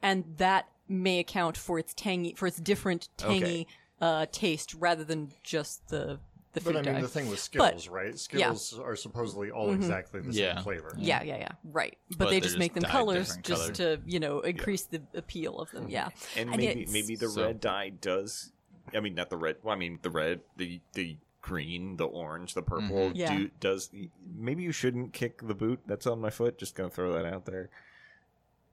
and 0.00 0.24
that 0.38 0.68
may 0.88 1.18
account 1.18 1.56
for 1.56 1.78
its 1.78 1.94
tangy, 1.94 2.34
for 2.36 2.46
its 2.46 2.58
different 2.58 3.08
tangy 3.16 3.66
uh, 4.00 4.26
taste 4.32 4.74
rather 4.74 5.04
than 5.04 5.30
just 5.42 5.88
the 5.88 6.18
the 6.54 6.60
food 6.60 6.74
But 6.74 6.80
I 6.80 6.82
mean, 6.82 6.94
dye. 6.96 7.00
the 7.00 7.08
thing 7.08 7.30
with 7.30 7.48
But- 7.54 7.88
right? 7.90 8.18
Skittles 8.18 8.78
are 8.78 8.94
supposedly 8.94 9.50
all 9.50 9.68
Mm-hmm. 9.68 9.76
exactly 9.76 10.20
the 10.20 10.32
Yeah. 10.34 10.56
same 10.56 10.64
flavor. 10.64 10.94
yeah, 10.98 11.22
yeah, 11.22 11.38
yeah, 11.38 11.48
right. 11.64 11.96
But, 12.10 12.18
But 12.18 12.24
they 12.26 12.30
they're 12.32 12.40
just 12.40 12.52
just 12.54 12.58
make 12.58 12.74
them 12.74 12.82
colors 12.82 13.38
just 13.42 13.74
color. 13.74 13.96
to 13.96 14.02
you 14.04 14.20
know 14.20 14.40
increase 14.40 14.82
the 14.82 15.00
appeal 15.14 15.58
of 15.60 15.70
them. 15.70 15.88
Yeah, 15.88 16.10
and 16.36 16.50
And 16.50 16.58
maybe 16.58 16.86
maybe 16.92 17.16
the 17.16 17.30
So- 17.30 17.46
red 17.46 17.60
dye 17.60 17.88
does. 17.88 18.52
I 18.94 19.00
mean, 19.00 19.14
not 19.14 19.30
the 19.30 19.38
red. 19.38 19.56
Well, 19.62 19.74
I 19.74 19.78
mean, 19.78 19.98
the 20.02 20.10
red, 20.10 20.40
the 20.58 20.80
the 20.92 21.16
green, 21.40 21.96
the 21.96 22.04
orange, 22.04 22.52
the 22.52 22.62
purple. 22.62 23.10
Mhm. 23.10 23.12
Yeah. 23.14 23.34
Do, 23.36 23.50
does 23.58 23.90
maybe 24.36 24.62
you 24.62 24.72
shouldn't 24.72 25.12
kick 25.14 25.40
the 25.46 25.54
boot 25.54 25.80
that's 25.86 26.06
on 26.06 26.20
my 26.20 26.28
foot? 26.30 26.58
Just 26.58 26.74
gonna 26.74 26.90
throw 26.90 27.12
that 27.14 27.24
out 27.24 27.46
there. 27.46 27.70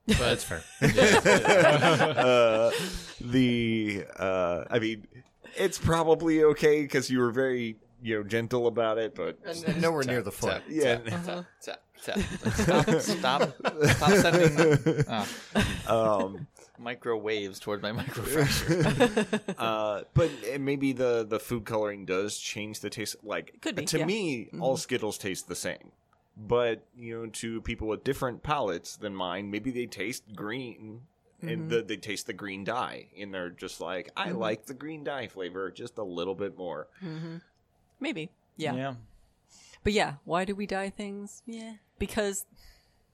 But 0.08 0.40
fair. 0.42 0.64
uh, 2.18 2.72
the 3.22 4.06
uh, 4.18 4.64
I 4.70 4.80
mean, 4.80 5.08
it's 5.56 5.78
probably 5.78 6.44
okay 6.44 6.82
because 6.82 7.10
you 7.10 7.20
were 7.20 7.32
very 7.32 7.78
you 8.02 8.18
know 8.18 8.24
gentle 8.24 8.68
about 8.68 8.98
it, 8.98 9.16
but 9.16 9.38
And, 9.46 9.64
and 9.66 9.82
nowhere 9.82 10.04
near 10.04 10.22
the 10.22 10.32
foot. 10.32 10.64
yeah. 10.70 11.00
Uh-huh. 11.06 11.44
Tap, 11.62 11.82
tap, 12.04 12.20
tap. 12.56 13.02
Stop, 13.02 13.02
stop, 13.02 13.54
stop 13.84 14.12
sending 14.24 15.06
oh, 15.88 16.26
um, 16.26 16.48
microwaves 16.78 17.60
toward 17.60 17.82
my 17.82 17.92
microfracture. 17.92 19.40
uh, 19.58 20.04
but 20.14 20.30
uh, 20.54 20.60
maybe 20.60 20.94
the 20.94 21.26
the 21.28 21.40
food 21.40 21.66
coloring 21.66 22.06
does 22.06 22.38
change 22.38 22.80
the 22.80 22.90
taste. 22.90 23.18
Like 23.24 23.60
Could 23.62 23.76
be, 23.76 23.86
to 23.86 24.00
yeah. 24.00 24.06
me, 24.06 24.50
all 24.60 24.78
Skittles 24.78 25.18
taste 25.18 25.48
the 25.48 25.56
same. 25.56 25.92
But 26.42 26.86
you 26.96 27.20
know, 27.20 27.28
to 27.28 27.62
people 27.62 27.88
with 27.88 28.04
different 28.04 28.44
palates 28.44 28.96
than 28.96 29.14
mine, 29.14 29.52
maybe 29.52 29.72
they 29.72 29.86
taste 29.86 30.24
green. 30.36 31.02
And 31.42 31.50
mm-hmm. 31.50 31.70
the, 31.70 31.82
they 31.84 31.96
taste 31.96 32.28
the 32.28 32.34
green 32.34 32.66
dye, 32.66 33.08
and 33.18 33.34
they're 33.34 33.50
just 33.50 33.80
like, 33.80 34.12
I 34.18 34.28
mm-hmm. 34.28 34.40
like 34.40 34.66
the 34.66 34.74
green 34.74 35.06
dye 35.06 35.28
flavor 35.28 35.72
just 35.72 35.98
a 35.98 36.04
little 36.04 36.36
bit 36.36 36.58
more. 36.58 36.88
Mm-hmm. 37.02 37.38
maybe. 38.02 38.30
Yeah. 38.58 38.76
yeah. 38.76 38.94
But 39.86 39.94
yeah, 39.94 40.16
why 40.26 40.44
do 40.44 40.54
we 40.54 40.66
dye 40.66 40.90
things? 40.90 41.42
Yeah, 41.46 41.76
because 41.98 42.46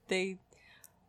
they 0.08 0.38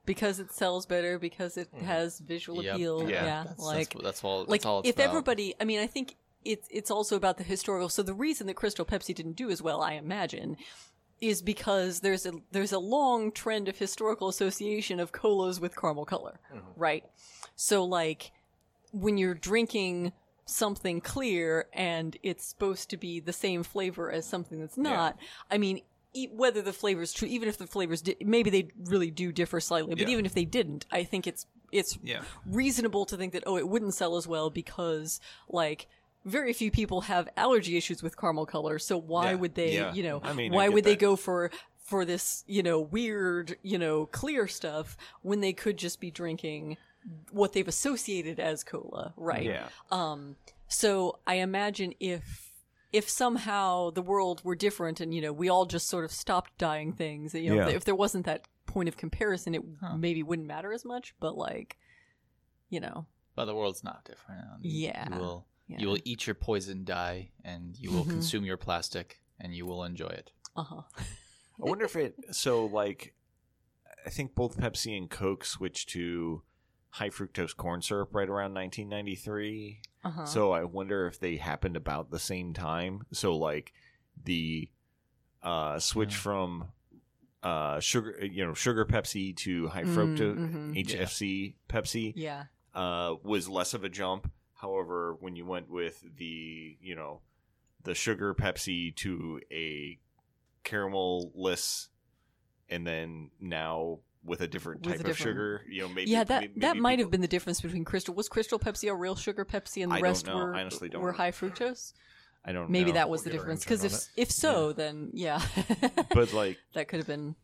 because 0.05 0.39
it 0.39 0.51
sells 0.51 0.85
better 0.85 1.19
because 1.19 1.57
it 1.57 1.67
has 1.83 2.19
visual 2.19 2.63
Yep. 2.63 2.75
appeal. 2.75 3.09
Yeah. 3.09 3.25
Yeah, 3.25 3.43
That's, 3.45 3.63
like 3.63 3.93
that's, 3.93 4.03
that's 4.03 4.23
all. 4.23 4.39
That's 4.39 4.49
like 4.49 4.65
all 4.65 4.79
it's 4.79 4.89
if 4.89 4.95
about. 4.95 5.09
everybody, 5.09 5.55
I 5.59 5.65
mean, 5.65 5.79
I 5.79 5.87
think 5.87 6.15
it's 6.45 6.67
it's 6.71 6.89
also 6.89 7.15
about 7.15 7.37
the 7.37 7.43
historical. 7.43 7.89
So 7.89 8.01
the 8.01 8.13
reason 8.13 8.47
that 8.47 8.55
Crystal 8.55 8.85
Pepsi 8.85 9.13
didn't 9.13 9.35
do 9.35 9.49
as 9.49 9.61
well, 9.61 9.81
I 9.81 9.93
imagine, 9.93 10.57
is 11.21 11.41
because 11.41 12.01
there's 12.01 12.25
a 12.25 12.33
there's 12.51 12.71
a 12.71 12.79
long 12.79 13.31
trend 13.31 13.67
of 13.67 13.77
historical 13.77 14.27
association 14.27 14.99
of 14.99 15.11
colas 15.11 15.59
with 15.59 15.75
caramel 15.75 16.05
color, 16.05 16.39
mm-hmm. 16.53 16.67
right? 16.75 17.03
So 17.55 17.83
like 17.83 18.31
when 18.91 19.17
you're 19.17 19.33
drinking 19.33 20.13
something 20.45 21.01
clear 21.01 21.67
and 21.73 22.15
it's 22.23 22.45
supposed 22.45 22.89
to 22.91 22.97
be 22.97 23.19
the 23.19 23.33
same 23.33 23.63
flavor 23.63 24.11
as 24.11 24.25
something 24.25 24.59
that's 24.59 24.77
not, 24.77 25.17
I 25.51 25.57
mean. 25.57 25.81
e- 26.13 26.29
Whether 26.31 26.61
the 26.61 26.71
flavors 26.73 27.11
true, 27.13 27.27
even 27.27 27.49
if 27.49 27.57
the 27.57 27.67
flavors 27.67 28.01
di- 28.01 28.15
maybe 28.21 28.49
they 28.49 28.69
really 28.85 29.11
do 29.11 29.31
differ 29.31 29.59
slightly, 29.59 29.93
but 29.95 30.07
Yeah. 30.07 30.13
even 30.13 30.25
if 30.25 30.33
they 30.33 30.45
didn't, 30.45 30.85
I 30.91 31.03
think 31.03 31.27
it's 31.27 31.45
it's 31.71 31.97
Yeah. 32.01 32.21
reasonable 32.45 33.05
to 33.07 33.17
think 33.17 33.33
that 33.33 33.43
oh 33.45 33.57
it 33.57 33.67
wouldn't 33.67 33.93
sell 33.93 34.15
as 34.15 34.25
well 34.25 34.49
because 34.49 35.19
like 35.49 35.87
very 36.27 36.53
few 36.53 36.69
people 36.71 37.01
have 37.01 37.27
allergy 37.37 37.77
issues 37.77 38.03
with 38.03 38.17
caramel 38.17 38.45
color 38.45 38.77
so 38.79 38.97
why 38.97 39.31
Yeah, 39.31 39.35
would 39.37 39.55
they 39.55 39.73
yeah. 39.75 39.93
you 39.93 40.03
know 40.03 40.19
I 40.23 40.33
mean, 40.33 40.51
why 40.51 40.65
get 40.67 40.73
would 40.73 40.83
they 40.83 40.95
go 40.95 41.15
for 41.15 41.49
for 41.79 42.03
this 42.05 42.43
you 42.47 42.61
know 42.63 42.79
weird 42.79 43.57
you 43.63 43.77
know 43.77 44.05
clear 44.07 44.47
stuff 44.47 44.97
when 45.21 45.39
they 45.41 45.53
could 45.53 45.77
just 45.77 45.99
be 45.99 46.11
drinking 46.11 46.77
what 47.31 47.53
they've 47.53 47.67
associated 47.67 48.39
as 48.39 48.63
cola 48.63 49.13
right 49.15 49.43
Yeah. 49.45 49.67
um 49.91 50.35
so 50.67 51.19
i 51.25 51.35
imagine 51.35 51.93
if 51.99 52.51
if 52.91 53.09
somehow 53.09 53.89
the 53.91 54.01
world 54.01 54.43
were 54.43 54.55
different 54.55 54.99
and 54.99 55.13
you 55.13 55.21
know 55.21 55.31
we 55.31 55.47
all 55.49 55.65
just 55.65 55.87
sort 55.87 56.03
of 56.03 56.11
stopped 56.11 56.57
dying 56.57 56.91
things 56.93 57.33
you 57.33 57.49
know 57.49 57.55
Yeah. 57.55 57.67
if, 57.69 57.75
if 57.77 57.83
there 57.85 57.95
wasn't 57.95 58.25
that 58.25 58.47
point 58.65 58.89
of 58.89 58.97
comparison 58.97 59.55
it 59.55 59.61
maybe 59.97 60.21
wouldn't 60.23 60.47
matter 60.47 60.73
as 60.73 60.83
much 60.83 61.15
but 61.21 61.37
like 61.37 61.77
you 62.69 62.79
know 62.81 63.05
but 63.35 63.45
the 63.45 63.53
world's 63.55 63.83
not 63.83 64.03
different. 64.03 64.41
Yeah. 64.63 65.13
You 65.13 65.19
will 65.21 65.45
Yeah. 65.67 65.79
you 65.79 65.87
will 65.87 65.99
eat 66.05 66.25
your 66.27 66.33
poison 66.35 66.83
dye, 66.85 67.31
and 67.43 67.77
you 67.77 67.91
will 67.91 68.05
Mhm. 68.05 68.11
consume 68.11 68.45
your 68.45 68.57
plastic, 68.57 69.21
and 69.39 69.53
you 69.53 69.65
will 69.65 69.83
enjoy 69.83 70.07
it. 70.07 70.31
uh-huh 70.55 70.81
I 70.97 71.03
wonder 71.69 71.85
if 71.85 71.95
it 71.95 72.15
so 72.31 72.65
like 72.65 73.13
I 74.05 74.09
think 74.09 74.33
both 74.35 74.57
Pepsi 74.57 74.97
and 74.97 75.09
Coke 75.09 75.43
switched 75.43 75.89
to 75.89 76.43
high 76.91 77.09
fructose 77.09 77.55
corn 77.55 77.81
syrup 77.81 78.15
right 78.15 78.29
around 78.29 78.53
1993. 78.53 79.81
uh-huh 80.03 80.25
So 80.25 80.51
I 80.51 80.63
wonder 80.63 81.05
if 81.07 81.19
they 81.19 81.35
happened 81.37 81.75
about 81.75 82.09
the 82.11 82.19
same 82.19 82.53
time. 82.53 83.05
So 83.11 83.35
like 83.37 83.73
the 84.23 84.69
uh 85.43 85.79
switch 85.79 86.13
Yeah. 86.13 86.19
from 86.19 86.71
uh 87.43 87.79
sugar 87.79 88.25
you 88.25 88.45
know 88.45 88.53
sugar 88.53 88.85
Pepsi 88.85 89.35
to 89.37 89.67
high 89.67 89.83
Mm, 89.83 89.93
fructose 89.95 90.37
mhm. 90.39 90.75
HFC 90.87 91.55
Pepsi 91.69 92.13
yeah 92.15 92.45
uh 92.73 93.15
was 93.23 93.47
less 93.49 93.73
of 93.73 93.83
a 93.83 93.89
jump. 93.89 94.31
However, 94.57 95.15
when 95.19 95.35
you 95.35 95.45
went 95.45 95.69
with 95.69 96.03
the 96.17 96.77
you 96.81 96.95
know 96.95 97.21
the 97.83 97.95
sugar 97.95 98.33
Pepsi 98.33 98.95
to 98.97 99.39
a 99.51 99.99
caramel-less, 100.63 101.89
and 102.69 102.85
then 102.85 103.31
now 103.39 103.99
with 104.23 104.41
a 104.41 104.47
different 104.47 104.85
With 104.85 104.99
a 104.99 105.03
type 105.03 105.11
of 105.11 105.17
sugar, 105.17 105.63
you 105.69 105.81
know, 105.81 105.89
maybe 105.89 106.11
yeah, 106.11 106.23
that 106.25 106.41
maybe 106.41 106.59
that 106.59 106.77
might 106.77 106.99
have 106.99 107.09
been 107.09 107.21
the 107.21 107.27
difference 107.27 107.61
between 107.61 107.85
Crystal. 107.85 108.13
Was 108.13 108.27
Crystal 108.27 108.59
Pepsi 108.59 108.91
a 108.91 108.95
real 108.95 109.15
sugar 109.15 109.45
Pepsi, 109.45 109.83
and 109.83 109.91
the 109.91 109.95
I 109.95 109.99
don't 109.99 110.03
rest 110.03 110.27
know. 110.27 110.35
were 110.35 110.55
I 110.55 110.61
honestly 110.61 110.89
don't 110.89 111.01
were 111.01 111.11
know. 111.11 111.17
high 111.17 111.31
fructose? 111.31 111.93
I 112.43 112.51
don't 112.51 112.63
know 112.63 112.69
Maybe 112.69 112.91
know. 112.91 112.95
that 112.95 113.09
was 113.09 113.21
We'll 113.21 113.31
the 113.31 113.37
difference. 113.37 113.63
Because 113.63 113.81
on 113.81 113.91
if 113.91 114.27
if 114.29 114.31
so, 114.31 114.73
then 114.73 115.11
yeah, 115.13 115.41
but 116.13 116.33
like 116.33 116.57
that 116.73 116.87
could 116.87 116.97
have 116.97 117.07
been 117.07 117.35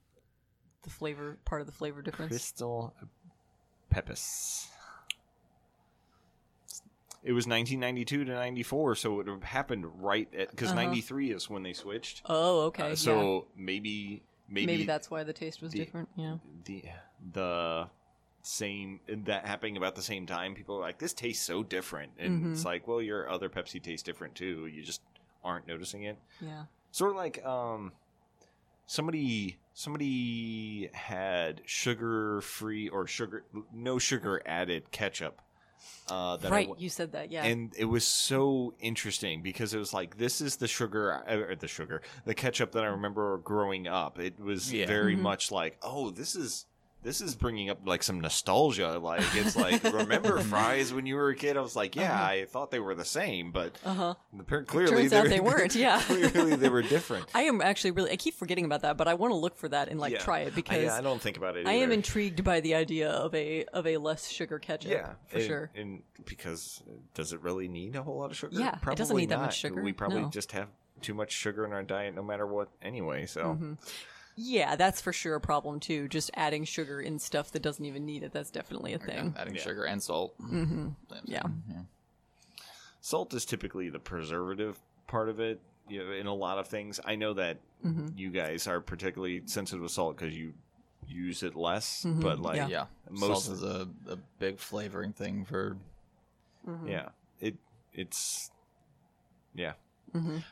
the 0.83 0.89
flavor 0.89 1.37
part 1.45 1.61
of 1.61 1.67
the 1.67 1.73
flavor 1.73 2.01
difference. 2.01 2.31
Crystal 2.31 2.93
Pepsi. 3.93 4.67
It 7.23 7.31
was 7.31 7.47
1992 7.47 8.25
to 8.25 8.31
94, 8.33 8.95
so 8.95 9.13
it 9.13 9.15
would 9.15 9.27
have 9.27 9.43
happened 9.43 9.85
right 10.03 10.27
at 10.37 10.51
because 10.51 10.69
Uh-huh. 10.71 10.83
93 10.83 11.31
is 11.31 11.49
when 11.49 11.63
they 11.63 11.73
switched. 11.73 12.21
Oh, 12.25 12.61
okay. 12.67 12.83
Uh, 12.83 12.87
yeah. 12.89 12.95
so 12.95 13.47
maybe 13.55 14.23
maybe 14.49 14.65
maybe 14.65 14.83
that's 14.85 15.09
why 15.09 15.23
the 15.23 15.33
taste 15.33 15.61
was 15.61 15.71
the- 15.71 15.79
different. 15.79 16.09
Yeah. 16.15 16.37
the 16.65 16.83
the 17.31 17.89
same 18.41 18.99
that 19.07 19.45
happening 19.47 19.77
about 19.77 19.95
the 19.95 20.01
same 20.01 20.25
time. 20.25 20.53
People 20.53 20.75
are 20.75 20.81
like, 20.81 20.99
"This 20.99 21.13
tastes 21.13 21.45
so 21.45 21.63
different," 21.63 22.11
and 22.19 22.41
Mm-hmm. 22.41 22.51
it's 22.53 22.65
like, 22.65 22.87
well, 22.87 23.01
your 23.01 23.29
other 23.29 23.47
Pepsi 23.49 23.81
tastes 23.81 24.03
different 24.03 24.35
too. 24.35 24.67
You 24.67 24.83
just 24.83 25.01
aren't 25.45 25.65
noticing 25.67 26.03
it. 26.03 26.17
Yeah. 26.41 26.63
Sort 26.91 27.11
of 27.11 27.17
like 27.17 27.43
um, 27.45 27.93
somebody 28.85 29.57
somebody 29.73 30.89
had 30.93 31.61
sugar 31.65 32.41
free 32.41 32.89
or 32.89 33.07
sugar 33.07 33.43
no 33.73 33.97
sugar 33.97 34.41
added 34.45 34.91
ketchup. 34.91 35.41
Uh, 36.09 36.35
that 36.37 36.51
Right. 36.51 36.67
wa- 36.67 36.75
You 36.77 36.89
said 36.89 37.13
that. 37.13 37.31
Yeah. 37.31 37.45
and 37.45 37.73
it 37.77 37.85
was 37.85 38.05
so 38.05 38.73
interesting 38.79 39.41
because 39.41 39.73
it 39.73 39.77
was 39.77 39.93
like 39.93 40.17
this 40.17 40.41
is 40.41 40.57
the 40.57 40.67
sugar 40.67 41.23
or 41.27 41.55
the 41.55 41.67
sugar 41.67 42.01
the 42.25 42.33
ketchup 42.35 42.73
that 42.73 42.83
i 42.83 42.87
remember 42.87 43.37
growing 43.37 43.87
up 43.87 44.19
it 44.19 44.37
was 44.39 44.71
Yeah. 44.73 44.85
very 44.85 45.13
Mm-hmm. 45.13 45.23
much 45.23 45.51
like 45.51 45.77
oh 45.81 46.11
this 46.11 46.35
is 46.35 46.65
this 47.03 47.21
is 47.21 47.35
bringing 47.35 47.69
up 47.69 47.79
like 47.85 48.01
some 48.01 48.19
nostalgia 48.19 48.97
like 48.97 49.21
it's 49.35 49.55
like 49.55 49.83
remember 49.93 50.39
fries 50.39 50.93
when 50.93 51.05
you 51.05 51.15
were 51.15 51.29
a 51.29 51.35
kid 51.35 51.57
i 51.57 51.61
was 51.61 51.75
like 51.75 51.95
yeah 51.95 52.13
Uh-huh. 52.13 52.23
i 52.25 52.45
thought 52.45 52.71
they 52.71 52.79
were 52.79 52.95
the 52.95 53.05
same 53.05 53.51
but 53.51 53.77
uh 53.85 53.93
huh. 53.93 54.13
appar- 54.37 54.65
clearly 54.65 55.05
out 55.13 55.23
were- 55.23 55.29
they 55.29 55.39
weren't, 55.39 55.75
yeah. 55.85 56.01
clearly 56.01 56.55
they 56.55 56.69
were 56.69 56.81
different 56.81 57.25
I 57.35 57.43
am 57.43 57.61
actually 57.61 57.91
really. 57.91 58.11
I 58.11 58.15
keep 58.15 58.33
forgetting 58.35 58.65
about 58.65 58.81
that, 58.81 58.97
but 58.97 59.07
I 59.07 59.13
want 59.15 59.31
to 59.31 59.37
look 59.37 59.57
for 59.57 59.67
that 59.69 59.89
and 59.89 59.99
like 59.99 60.13
Yeah. 60.13 60.19
try 60.19 60.39
it 60.39 60.55
because 60.55 60.83
yeah, 60.83 60.95
I 60.97 61.01
don't 61.01 61.21
think 61.21 61.37
about 61.37 61.57
it 61.57 61.67
I 61.67 61.73
am 61.73 61.91
intrigued 61.91 62.43
by 62.43 62.59
the 62.61 62.75
idea 62.75 63.09
of 63.11 63.33
a 63.35 63.65
of 63.65 63.85
a 63.85 63.97
less 63.97 64.29
sugar 64.29 64.57
ketchup. 64.59 64.91
yeah 64.91 65.13
for 65.27 65.37
and, 65.37 65.45
sure. 65.45 65.71
and 65.75 66.01
because 66.25 66.81
uh, 66.87 66.93
does 67.13 67.33
it 67.33 67.41
really 67.41 67.67
need 67.67 67.95
a 67.95 68.01
whole 68.03 68.17
lot 68.19 68.31
of 68.31 68.37
sugar 68.37 68.57
Yeah, 68.57 68.71
probably 68.75 68.93
it 68.93 68.97
doesn't 68.97 69.17
need 69.17 69.29
that 69.29 69.39
much 69.39 69.57
sugar, 69.57 69.81
we 69.83 69.91
probably 69.93 70.21
no. 70.21 70.29
just 70.29 70.51
have 70.53 70.67
too 71.01 71.13
much 71.13 71.31
sugar 71.33 71.65
in 71.65 71.73
our 71.73 71.83
diet 71.83 72.15
no 72.15 72.23
matter 72.23 72.47
what 72.47 72.69
anyway 72.81 73.25
so 73.25 73.41
Mm-hmm. 73.43 73.73
Yeah, 74.35 74.75
that's 74.75 74.99
for 75.01 75.13
sure 75.13 75.35
a 75.35 75.41
problem 75.41 75.79
too. 75.79 76.07
Just 76.07 76.31
adding 76.35 76.63
sugar 76.63 76.99
in 77.01 77.19
stuff 77.19 77.51
that 77.51 77.61
doesn't 77.61 77.85
even 77.85 78.05
need 78.05 78.23
it. 78.23 78.31
That's 78.33 78.49
definitely 78.49 78.93
a 78.93 78.99
thing. 78.99 79.35
adding 79.37 79.55
Yeah. 79.55 79.61
sugar 79.61 79.83
and 79.83 80.01
salt. 80.01 80.33
Mm-hmm. 80.41 80.89
Yeah. 81.25 81.43
salt 83.01 83.33
is 83.33 83.45
typically 83.45 83.89
the 83.89 83.99
preservative 83.99 84.79
part 85.07 85.29
of 85.29 85.39
it 85.39 85.59
you 85.89 86.03
know, 86.03 86.11
in 86.13 86.27
a 86.27 86.33
lot 86.33 86.57
of 86.57 86.67
things 86.67 86.99
i 87.05 87.15
know 87.15 87.33
that 87.33 87.57
Mm-hmm. 87.85 88.07
you 88.15 88.29
guys 88.31 88.65
are 88.65 88.79
particularly 88.79 89.41
sensitive 89.45 89.85
to 89.85 89.89
salt 89.91 90.15
because 90.15 90.33
you 90.33 90.53
use 91.05 91.43
it 91.43 91.53
less 91.53 92.05
but 92.07 92.39
like 92.39 92.55
Yeah. 92.55 92.67
Yeah, 92.69 92.85
Most- 93.09 93.47
salt 93.47 93.57
is 93.57 93.61
a, 93.63 93.89
a 94.07 94.15
big 94.39 94.57
flavoring 94.57 95.11
thing 95.11 95.43
for. 95.43 95.75
Mm-hmm. 96.65 96.87
yeah 96.87 97.09
it 97.41 97.55
it's 97.93 98.49
yeah 99.53 99.73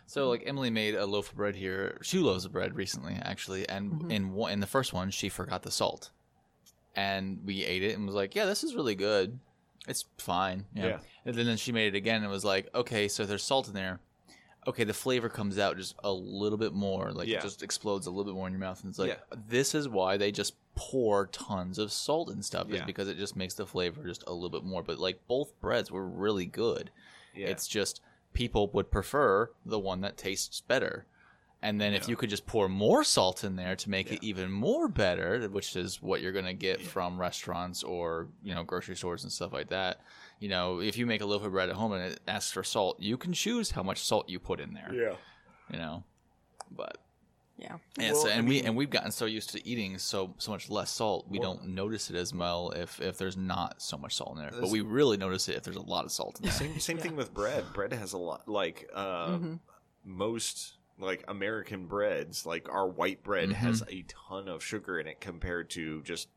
So 0.07 0.29
like 0.29 0.43
Emily 0.45 0.69
made 0.69 0.95
a 0.95 1.05
loaf 1.05 1.29
of 1.29 1.35
bread 1.37 1.55
here, 1.55 1.99
two 2.03 2.23
loaves 2.23 2.45
of 2.45 2.51
bread 2.51 2.75
recently 2.75 3.15
actually, 3.21 3.67
and 3.69 3.91
Mm-hmm. 3.91 4.11
in 4.11 4.33
one 4.33 4.51
in 4.51 4.59
the 4.59 4.67
first 4.67 4.93
one 4.93 5.11
she 5.11 5.29
forgot 5.29 5.63
the 5.63 5.71
salt, 5.71 6.11
and 6.95 7.39
we 7.45 7.63
ate 7.63 7.83
it 7.83 7.95
and 7.97 8.05
was 8.05 8.15
like, 8.15 8.35
yeah, 8.35 8.45
this 8.45 8.63
is 8.63 8.75
really 8.75 8.95
good. 8.95 9.39
It's 9.87 10.05
fine. 10.17 10.65
Yeah. 10.75 10.85
Yeah. 10.85 10.97
And 11.25 11.35
then 11.35 11.57
she 11.57 11.71
made 11.71 11.93
it 11.93 11.97
again 11.97 12.21
and 12.21 12.31
was 12.31 12.45
like, 12.45 12.69
okay, 12.75 13.07
so 13.07 13.25
there's 13.25 13.43
salt 13.43 13.67
in 13.67 13.73
there. 13.73 13.99
Okay, 14.67 14.83
the 14.83 14.93
flavor 14.93 15.27
comes 15.27 15.57
out 15.57 15.75
just 15.77 15.95
a 16.03 16.11
little 16.11 16.57
bit 16.57 16.71
more, 16.73 17.11
like 17.11 17.27
Yeah. 17.27 17.37
it 17.39 17.41
just 17.41 17.63
explodes 17.63 18.05
a 18.05 18.11
little 18.11 18.25
bit 18.31 18.35
more 18.35 18.45
in 18.47 18.53
your 18.53 18.59
mouth, 18.59 18.79
and 18.83 18.91
it's 18.91 18.99
like 18.99 19.09
Yeah. 19.09 19.37
this 19.47 19.73
is 19.73 19.87
why 19.89 20.17
they 20.17 20.31
just 20.31 20.53
pour 20.75 21.25
tons 21.27 21.79
of 21.79 21.91
salt 21.91 22.29
and 22.29 22.45
stuff, 22.45 22.69
is 22.69 22.81
because 22.83 23.07
it 23.07 23.17
just 23.17 23.35
makes 23.35 23.55
the 23.55 23.65
flavor 23.65 24.03
just 24.05 24.23
a 24.27 24.33
little 24.33 24.49
bit 24.49 24.63
more. 24.63 24.83
But 24.83 24.99
like 24.99 25.19
both 25.27 25.59
breads 25.59 25.89
were 25.91 26.07
really 26.07 26.45
good. 26.45 26.91
yeah 27.35 27.47
It's 27.47 27.67
just 27.67 28.01
people 28.33 28.69
would 28.73 28.91
prefer 28.91 29.51
the 29.65 29.79
one 29.79 30.01
that 30.01 30.17
tastes 30.17 30.61
better. 30.61 31.05
And 31.63 31.79
then 31.79 31.93
if 31.93 32.09
you 32.09 32.15
could 32.15 32.31
just 32.31 32.47
pour 32.47 32.67
more 32.67 33.03
salt 33.03 33.43
in 33.43 33.55
there 33.55 33.75
to 33.75 33.89
make 33.89 34.11
it 34.11 34.23
even 34.23 34.51
more 34.51 34.87
better, 34.87 35.47
which 35.47 35.75
is 35.75 36.01
what 36.01 36.19
you're 36.19 36.31
going 36.31 36.45
to 36.45 36.53
get 36.53 36.81
from 36.81 37.21
restaurants 37.21 37.83
or, 37.83 38.29
you 38.41 38.55
know, 38.55 38.63
grocery 38.63 38.95
stores 38.95 39.21
and 39.21 39.31
stuff 39.31 39.53
like 39.53 39.69
that. 39.69 40.01
You 40.39 40.49
know, 40.49 40.81
if 40.81 40.97
you 40.97 41.05
make 41.05 41.21
a 41.21 41.25
loaf 41.27 41.43
of 41.43 41.51
bread 41.51 41.69
at 41.69 41.75
home 41.75 41.91
and 41.91 42.13
it 42.13 42.19
asks 42.27 42.51
for 42.51 42.63
salt, 42.63 42.99
you 42.99 43.15
can 43.15 43.31
choose 43.31 43.69
how 43.69 43.83
much 43.83 44.03
salt 44.03 44.27
you 44.27 44.39
put 44.39 44.59
in 44.59 44.73
there, 44.73 44.91
yeah 44.91 45.15
you 45.71 45.79
know. 45.79 46.03
But 46.69 46.97
Yeah. 47.61 47.77
yeah, 47.99 48.11
Well, 48.13 48.21
so, 48.23 48.29
I 48.29 48.31
and 48.33 48.47
we 48.47 48.61
and 48.61 48.75
we've 48.75 48.89
gotten 48.89 49.11
so 49.11 49.25
used 49.25 49.51
to 49.51 49.67
eating 49.67 49.97
so 49.99 50.33
so 50.39 50.49
much 50.51 50.69
less 50.69 50.89
salt, 50.91 51.27
we 51.29 51.37
don't 51.39 51.67
notice 51.67 52.09
it 52.09 52.15
as 52.15 52.33
well 52.33 52.71
if 52.71 52.99
if 52.99 53.17
there's 53.19 53.37
not 53.37 53.81
so 53.81 53.97
much 53.97 54.15
salt 54.15 54.31
in 54.35 54.39
there. 54.41 54.51
But 54.59 54.69
we 54.69 54.81
really 54.81 55.17
notice 55.17 55.47
it 55.47 55.55
if 55.57 55.63
there's 55.63 55.75
a 55.77 55.81
lot 55.81 56.03
of 56.05 56.11
salt 56.11 56.39
in 56.39 56.43
there. 56.45 56.51
same 56.53 56.79
same 56.79 56.97
thing 56.97 57.15
with 57.15 57.33
bread 57.33 57.65
bread 57.73 57.93
has 57.93 58.13
a 58.13 58.17
lot 58.17 58.47
like 58.47 58.89
uh 58.93 59.27
Mm-hmm. 59.29 59.53
most 60.03 60.73
like 60.99 61.23
american 61.27 61.85
breads 61.87 62.45
like 62.45 62.67
our 62.69 62.87
white 62.87 63.23
bread 63.23 63.49
Mm-hmm. 63.49 63.65
has 63.65 63.83
a 63.89 64.03
ton 64.07 64.47
of 64.47 64.63
sugar 64.63 64.99
in 64.99 65.07
it 65.07 65.19
compared 65.21 65.69
to 65.71 66.01
just 66.03 66.27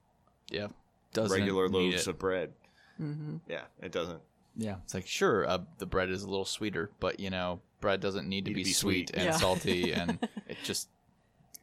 Yeah, 0.50 0.68
doesn't 1.12 1.36
regular 1.38 1.68
loaves 1.68 2.02
it. 2.02 2.08
of 2.08 2.18
bread 2.18 2.52
Mm-hmm. 3.00 3.36
yeah 3.48 3.62
it 3.82 3.90
doesn't 3.92 4.20
Yeah, 4.56 4.76
it's 4.84 4.94
like 4.94 5.06
sure, 5.06 5.48
uh, 5.48 5.58
the 5.78 5.86
bread 5.86 6.10
is 6.10 6.22
a 6.22 6.28
little 6.30 6.44
sweeter, 6.44 6.90
but 7.00 7.18
you 7.18 7.28
know, 7.30 7.60
bread 7.80 8.00
doesn't 8.00 8.28
need 8.28 8.44
to, 8.44 8.50
Need 8.52 8.54
to 8.54 8.60
be, 8.60 8.64
be 8.64 8.72
sweet, 8.72 9.08
sweet. 9.08 9.16
and 9.16 9.24
Yeah. 9.24 9.36
salty, 9.36 9.92
and 9.92 10.18
it 10.46 10.58
just 10.62 10.88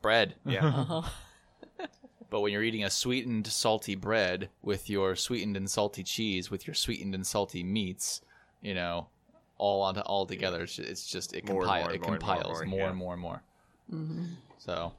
bread. 0.01 0.35
yeah 0.45 0.65
Uh-huh. 0.65 1.01
But 2.31 2.39
when 2.39 2.53
you're 2.53 2.63
eating 2.63 2.85
a 2.85 2.89
sweetened, 2.89 3.45
salty 3.45 3.93
bread 3.93 4.49
with 4.61 4.89
your 4.89 5.17
sweetened 5.17 5.57
and 5.57 5.69
salty 5.69 6.01
cheese, 6.01 6.49
with 6.49 6.65
your 6.65 6.73
sweetened 6.73 7.13
and 7.13 7.27
salty 7.27 7.61
meats, 7.61 8.21
you 8.61 8.73
know, 8.73 9.07
all 9.57 9.81
on 9.81 9.99
all 9.99 10.25
together, 10.25 10.63
it's, 10.63 10.79
it's 10.79 11.05
just 11.05 11.35
it 11.35 11.45
More 11.49 11.63
compile 11.63 11.83
more 11.83 11.91
it 11.91 11.95
and 11.95 12.01
more 12.01 12.15
and 12.15 12.23
more 12.23 12.37
and 12.37 12.41
compiles 12.41 12.57
more, 12.59 12.65
more 12.65 12.79
yeah. 12.79 12.87
and 12.87 12.97
more 12.97 13.13
and 13.13 13.21
more. 13.21 13.43
Mm-hmm. 13.91 14.25
So 14.59 14.93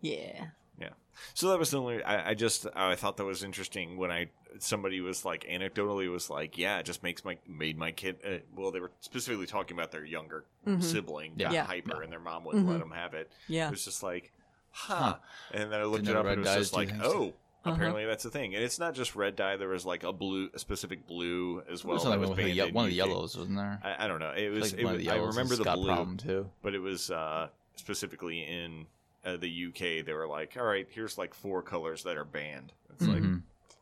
Yeah. 0.00 0.46
Yeah. 0.78 0.90
So 1.34 1.48
that 1.48 1.58
was 1.58 1.70
the 1.70 1.80
only. 1.80 2.02
I, 2.02 2.30
I 2.30 2.34
just 2.34 2.66
I 2.76 2.94
thought 2.94 3.16
that 3.16 3.24
was 3.24 3.42
interesting 3.42 3.96
when 3.96 4.12
I 4.12 4.26
somebody 4.58 5.00
was 5.00 5.24
like 5.24 5.44
anecdotally 5.50 6.10
was 6.10 6.28
like, 6.30 6.58
yeah, 6.58 6.78
it 6.78 6.86
just 6.86 7.02
makes 7.02 7.24
my 7.24 7.38
made 7.48 7.76
my 7.78 7.92
kid. 7.92 8.16
Uh, 8.24 8.38
well, 8.56 8.70
they 8.70 8.80
were 8.80 8.90
specifically 9.00 9.46
talking 9.46 9.76
about 9.76 9.90
their 9.92 10.04
younger 10.04 10.44
sibling, 10.80 11.32
Yeah. 11.36 11.46
got 11.46 11.52
Yeah. 11.54 11.64
hyper, 11.64 12.02
and 12.02 12.12
their 12.12 12.20
mom 12.20 12.44
wouldn't 12.44 12.68
let 12.68 12.78
them 12.80 12.90
have 12.92 13.14
it. 13.14 13.30
Yeah. 13.48 13.68
It 13.68 13.72
was 13.72 13.84
just 13.84 14.02
like, 14.02 14.32
huh. 14.70 15.16
And 15.52 15.70
then 15.72 15.80
I 15.80 15.84
looked 15.84 16.04
Didn't 16.04 16.16
it 16.16 16.20
up, 16.20 16.26
and 16.26 16.44
it 16.46 16.48
was 16.48 16.56
just 16.56 16.72
do 16.72 16.78
like, 16.78 16.88
things. 16.90 17.02
oh. 17.04 17.32
Apparently 17.64 18.04
that's 18.04 18.24
a 18.24 18.30
thing, 18.30 18.56
and 18.56 18.64
it's 18.64 18.80
not 18.80 18.92
just 18.92 19.14
red 19.14 19.36
dye. 19.36 19.56
There 19.56 19.68
was 19.68 19.86
like 19.86 20.02
a 20.02 20.12
blue, 20.12 20.50
a 20.52 20.58
specific 20.58 21.06
blue 21.06 21.62
as 21.70 21.84
well. 21.84 21.94
There's 21.94 22.02
that 22.02 22.10
something 22.10 22.20
was 22.20 22.30
with 22.30 22.38
the 22.38 22.50
ye- 22.50 22.72
one 22.72 22.86
of 22.86 22.90
the 22.90 22.96
yellows, 22.96 23.36
wasn't 23.38 23.56
there? 23.56 23.80
I, 23.84 24.04
I 24.04 24.08
don't 24.08 24.18
know. 24.18 24.32
It 24.32 24.46
I 24.46 24.50
was. 24.50 24.70
think 24.72 24.82
it 24.82 24.84
was 24.96 25.06
I 25.06 25.14
remember 25.16 25.54
the 25.54 25.62
blue, 25.70 25.86
problem 25.86 26.16
too. 26.16 26.50
but 26.60 26.74
it 26.74 26.80
was 26.80 27.12
uh, 27.12 27.46
specifically 27.76 28.40
in 28.40 28.86
uh, 29.24 29.36
the 29.36 29.66
UK. 29.68 30.04
They 30.04 30.12
were 30.12 30.26
like, 30.26 30.56
"All 30.58 30.64
right, 30.64 30.88
here's 30.90 31.16
like 31.16 31.34
four 31.34 31.62
colors 31.62 32.02
that 32.02 32.16
are 32.16 32.24
banned." 32.24 32.72
It's 32.94 33.04
Mhm. 33.06 33.14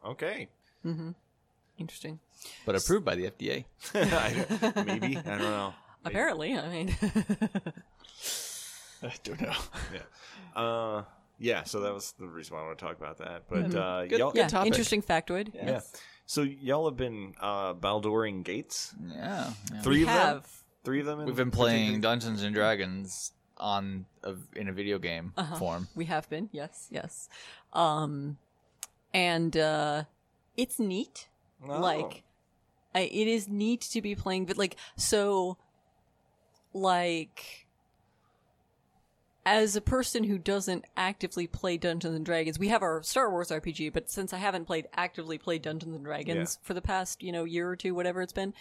like, 0.04 0.10
okay, 0.12 0.48
Mm-hmm. 0.84 1.10
Interesting. 1.78 2.18
But 2.66 2.74
approved 2.76 3.04
by 3.04 3.14
the 3.14 3.30
FDA. 3.30 3.64
I- 3.94 4.82
maybe 4.84 5.16
I 5.16 5.22
don't 5.22 5.38
know. 5.40 5.74
Apparently, 6.04 6.56
I 6.58 6.68
mean. 6.68 6.96
I 9.02 9.12
don't 9.24 9.40
know. 9.40 9.52
Yeah, 9.94 10.60
uh, 10.62 11.04
yeah. 11.38 11.62
So 11.64 11.80
that 11.80 11.94
was 11.94 12.12
the 12.18 12.26
reason 12.26 12.54
why 12.54 12.62
I 12.62 12.66
want 12.66 12.78
to 12.78 12.84
talk 12.84 12.98
about 12.98 13.18
that. 13.18 13.44
But 13.48 13.74
uh, 13.74 14.06
Good- 14.06 14.18
y'all, 14.18 14.32
yeah, 14.34 14.46
topic. 14.48 14.66
interesting 14.68 15.02
factoid. 15.02 15.54
yeah. 15.54 15.66
Yes. 15.66 15.92
So 16.26 16.42
y'all 16.42 16.86
have 16.88 16.96
been 16.96 17.34
uh, 17.40 17.72
Baldoring 17.72 18.42
Gates. 18.42 18.94
Yeah. 19.14 19.50
yeah. 19.72 19.80
Three 19.80 19.98
We 19.98 20.02
of 20.02 20.08
them. 20.08 20.42
Three 20.84 21.00
of 21.00 21.06
them. 21.06 21.20
in 21.20 21.26
We've 21.26 21.36
been 21.36 21.50
playing 21.50 21.92
days? 21.94 22.00
Dungeons 22.02 22.42
and 22.42 22.54
Dragons 22.54 23.32
on 23.56 24.06
a, 24.22 24.34
in 24.54 24.68
a 24.68 24.72
video 24.72 24.98
game 24.98 25.32
Uh-huh. 25.36 25.56
form. 25.56 25.88
We 25.94 26.04
have 26.06 26.28
been, 26.30 26.48
yes, 26.52 26.86
yes. 26.90 27.28
Um, 27.74 28.38
and 29.12 29.54
uh, 29.56 30.04
it's 30.60 30.78
neat. 30.78 31.28
Oh. 31.66 31.80
Like, 31.80 32.22
I, 32.94 33.00
it 33.00 33.28
is 33.28 33.48
neat 33.48 33.80
to 33.92 34.02
be 34.02 34.14
playing, 34.14 34.46
but 34.46 34.58
like, 34.58 34.76
so, 34.96 35.56
like, 36.72 37.66
as 39.46 39.74
a 39.74 39.80
person 39.80 40.24
who 40.24 40.38
doesn't 40.38 40.84
actively 40.96 41.46
play 41.46 41.76
Dungeons 41.76 42.14
and 42.14 42.24
Dragons, 42.24 42.58
we 42.58 42.68
have 42.68 42.82
our 42.82 43.02
Star 43.02 43.30
Wars 43.30 43.48
RPG, 43.48 43.92
but 43.92 44.10
since 44.10 44.32
I 44.32 44.38
haven't 44.38 44.66
played 44.66 44.86
actively 44.94 45.38
played 45.38 45.62
Dungeons 45.62 45.94
and 45.94 46.04
Dragons 46.04 46.58
for 46.62 46.74
the 46.74 46.82
past, 46.82 47.22
you 47.22 47.32
know, 47.32 47.44
year 47.44 47.68
or 47.68 47.76
two, 47.76 47.94
whatever 47.94 48.22
it's 48.22 48.32
been, 48.32 48.52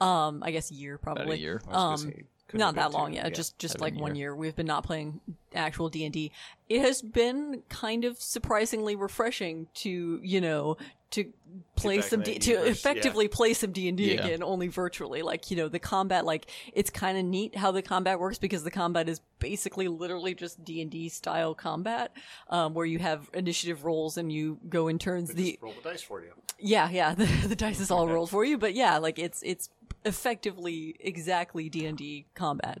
um, 0.00 0.42
I 0.42 0.50
guess 0.50 0.72
year 0.72 0.94
About 0.94 1.16
probably. 1.16 1.36
a 1.36 1.40
year. 1.40 1.62
Um, 1.68 1.72
gonna 1.72 1.98
say 1.98 2.24
Couldn't 2.48 2.60
not 2.60 2.74
that 2.76 2.92
long 2.92 3.12
yeah, 3.12 3.28
just 3.28 3.58
just 3.58 3.80
like 3.80 3.94
been 3.94 4.02
one 4.02 4.14
year. 4.14 4.30
year 4.30 4.36
we've 4.36 4.56
been 4.56 4.66
not 4.66 4.84
playing 4.84 5.20
actual 5.54 5.88
d&d 5.88 6.30
it 6.68 6.80
has 6.80 7.02
been 7.02 7.62
kind 7.68 8.04
of 8.04 8.20
surprisingly 8.20 8.96
refreshing 8.96 9.66
to 9.74 10.20
you 10.22 10.40
know 10.40 10.76
to 11.10 11.32
play 11.76 12.00
some 12.00 12.22
D- 12.22 12.38
to 12.40 12.50
universe, 12.50 12.70
effectively 12.70 13.28
play 13.28 13.54
some 13.54 13.70
d&d 13.70 14.16
again 14.16 14.42
only 14.42 14.66
virtually 14.66 15.22
like 15.22 15.50
you 15.50 15.56
know 15.56 15.68
the 15.68 15.78
combat 15.78 16.24
like 16.24 16.50
it's 16.72 16.90
kind 16.90 17.16
of 17.16 17.24
neat 17.24 17.56
how 17.56 17.70
the 17.70 17.82
combat 17.82 18.18
works 18.18 18.38
because 18.38 18.64
the 18.64 18.70
combat 18.70 19.08
is 19.08 19.20
basically 19.38 19.86
literally 19.86 20.34
just 20.34 20.64
d&d 20.64 21.08
style 21.10 21.54
combat 21.54 22.10
um, 22.50 22.74
where 22.74 22.86
you 22.86 22.98
have 22.98 23.30
initiative 23.34 23.84
rolls 23.84 24.16
and 24.16 24.32
you 24.32 24.58
go 24.68 24.88
in 24.88 24.98
turns 24.98 25.32
the 25.34 25.52
Just 25.52 25.62
roll 25.62 25.74
the 25.80 25.88
dice 25.88 26.02
for 26.02 26.20
you. 26.20 26.32
yeah, 26.58 26.88
yeah. 26.90 27.14
The, 27.24 27.26
the 27.48 27.56
dice 27.56 27.78
is 27.78 27.90
all 27.90 28.08
rolled 28.14 28.30
for 28.30 28.44
you, 28.44 28.58
but 28.58 28.74
yeah, 28.74 28.98
like 28.98 29.18
it's 29.18 29.40
it's 29.44 29.68
effectively 30.04 30.96
exactly 31.00 31.68
D 31.68 31.86
and 31.86 31.96
D 31.96 32.26
combat. 32.34 32.80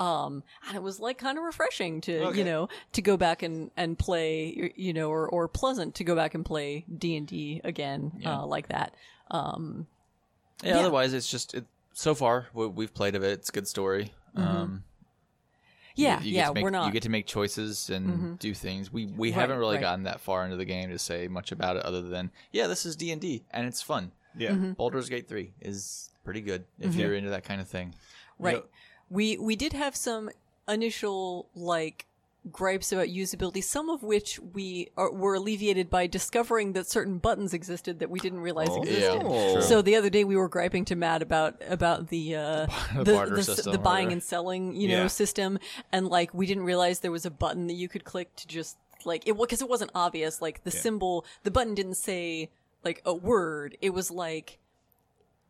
Um, 0.00 0.44
and 0.66 0.76
it 0.76 0.82
was 0.82 1.00
like 1.00 1.18
kind 1.18 1.38
of 1.38 1.44
refreshing 1.44 2.00
to 2.08 2.24
Okay. 2.28 2.38
you 2.38 2.44
know 2.44 2.68
to 2.92 3.02
go 3.02 3.16
back 3.16 3.42
and 3.42 3.70
and 3.76 3.98
play 3.98 4.72
you 4.76 4.92
know 4.92 5.08
or 5.10 5.28
or 5.28 5.48
pleasant 5.48 5.94
to 5.96 6.04
go 6.04 6.14
back 6.16 6.34
and 6.34 6.44
play 6.44 6.84
D 7.04 7.16
and 7.16 7.26
D 7.26 7.60
again 7.64 8.12
uh, 8.26 8.44
like 8.46 8.68
that. 8.68 8.94
Um, 9.30 9.86
Yeah, 10.62 10.70
Yeah. 10.74 10.80
Otherwise, 10.80 11.12
it's 11.14 11.30
just 11.30 11.54
it, 11.54 11.64
so 11.92 12.14
far 12.14 12.48
what 12.52 12.74
we've 12.74 12.92
played 12.94 13.14
of 13.14 13.22
it. 13.22 13.32
It's 13.38 13.48
a 13.50 13.52
good 13.52 13.68
story. 13.68 14.12
Um, 14.34 14.84
yeah, 15.94 16.16
get- 16.18 16.26
you 16.26 16.32
yeah. 16.34 16.50
make- 16.52 16.62
we're 16.62 16.70
not. 16.70 16.86
You 16.86 16.92
get 16.92 17.02
to 17.04 17.08
make 17.08 17.26
choices 17.26 17.90
and 17.90 18.38
do 18.38 18.54
things. 18.54 18.92
We 18.92 19.06
we 19.06 19.28
Right, 19.30 19.34
haven't 19.40 19.58
really 19.58 19.76
right. 19.76 19.80
gotten 19.82 20.04
that 20.04 20.20
far 20.20 20.44
into 20.44 20.56
the 20.56 20.64
game 20.64 20.90
to 20.90 20.98
say 20.98 21.28
much 21.28 21.50
about 21.52 21.76
it, 21.76 21.82
other 21.84 22.02
than 22.02 22.30
yeah, 22.52 22.66
this 22.68 22.86
is 22.86 22.94
D 22.96 23.10
and 23.10 23.20
D 23.20 23.44
and 23.50 23.66
it's 23.66 23.82
fun. 23.82 24.12
Yeah. 24.36 24.50
Mm-hmm. 24.50 24.72
Baldur's 24.72 25.08
Gate 25.08 25.26
three 25.28 25.52
is 25.60 26.10
pretty 26.24 26.40
good 26.40 26.64
if 26.78 26.94
you're 26.94 27.14
into 27.14 27.30
that 27.30 27.42
kind 27.44 27.60
of 27.60 27.66
thing. 27.68 27.94
Right. 28.38 28.56
Yep. 28.56 28.70
We 29.10 29.38
we 29.38 29.56
did 29.56 29.72
have 29.72 29.96
some 29.96 30.30
initial 30.68 31.48
like 31.54 32.06
gripes 32.52 32.92
about 32.92 33.08
usability, 33.08 33.62
some 33.62 33.90
of 33.90 34.02
which 34.02 34.38
we 34.54 34.88
are, 34.96 35.12
were 35.12 35.34
alleviated 35.34 35.90
by 35.90 36.06
discovering 36.06 36.72
that 36.72 36.86
certain 36.86 37.18
buttons 37.18 37.52
existed 37.52 37.98
that 37.98 38.08
we 38.08 38.18
didn't 38.20 38.40
realize 38.40 38.68
Oh. 38.70 38.82
existed. 38.82 39.22
Yeah. 39.28 39.60
So 39.60 39.82
the 39.82 39.96
other 39.96 40.08
day 40.08 40.24
we 40.24 40.36
were 40.36 40.48
griping 40.48 40.84
to 40.86 40.96
Matt 40.96 41.20
about 41.20 41.60
about 41.68 42.08
the 42.08 42.36
uh, 42.36 42.66
The 42.96 43.04
the, 43.04 43.62
the, 43.64 43.70
the 43.72 43.78
buying 43.78 44.12
and 44.12 44.22
selling 44.22 44.74
you 44.74 44.88
know 44.88 45.02
Yeah. 45.02 45.06
system, 45.08 45.58
and 45.92 46.06
like 46.08 46.32
we 46.32 46.46
didn't 46.46 46.64
realize 46.64 47.00
there 47.00 47.12
was 47.12 47.26
a 47.26 47.30
button 47.30 47.66
that 47.66 47.74
you 47.74 47.88
could 47.88 48.04
click 48.04 48.34
to 48.36 48.46
just 48.46 48.78
like 49.04 49.26
it 49.28 49.36
because 49.36 49.60
it 49.60 49.68
wasn't 49.68 49.90
obvious. 49.94 50.40
Like 50.40 50.64
the 50.64 50.70
symbol, 50.70 51.26
the 51.42 51.50
button 51.50 51.74
didn't 51.74 51.96
say 51.96 52.50
like 52.84 53.02
a 53.04 53.12
word. 53.14 53.76
It 53.82 53.90
was 53.92 54.10
like 54.10 54.58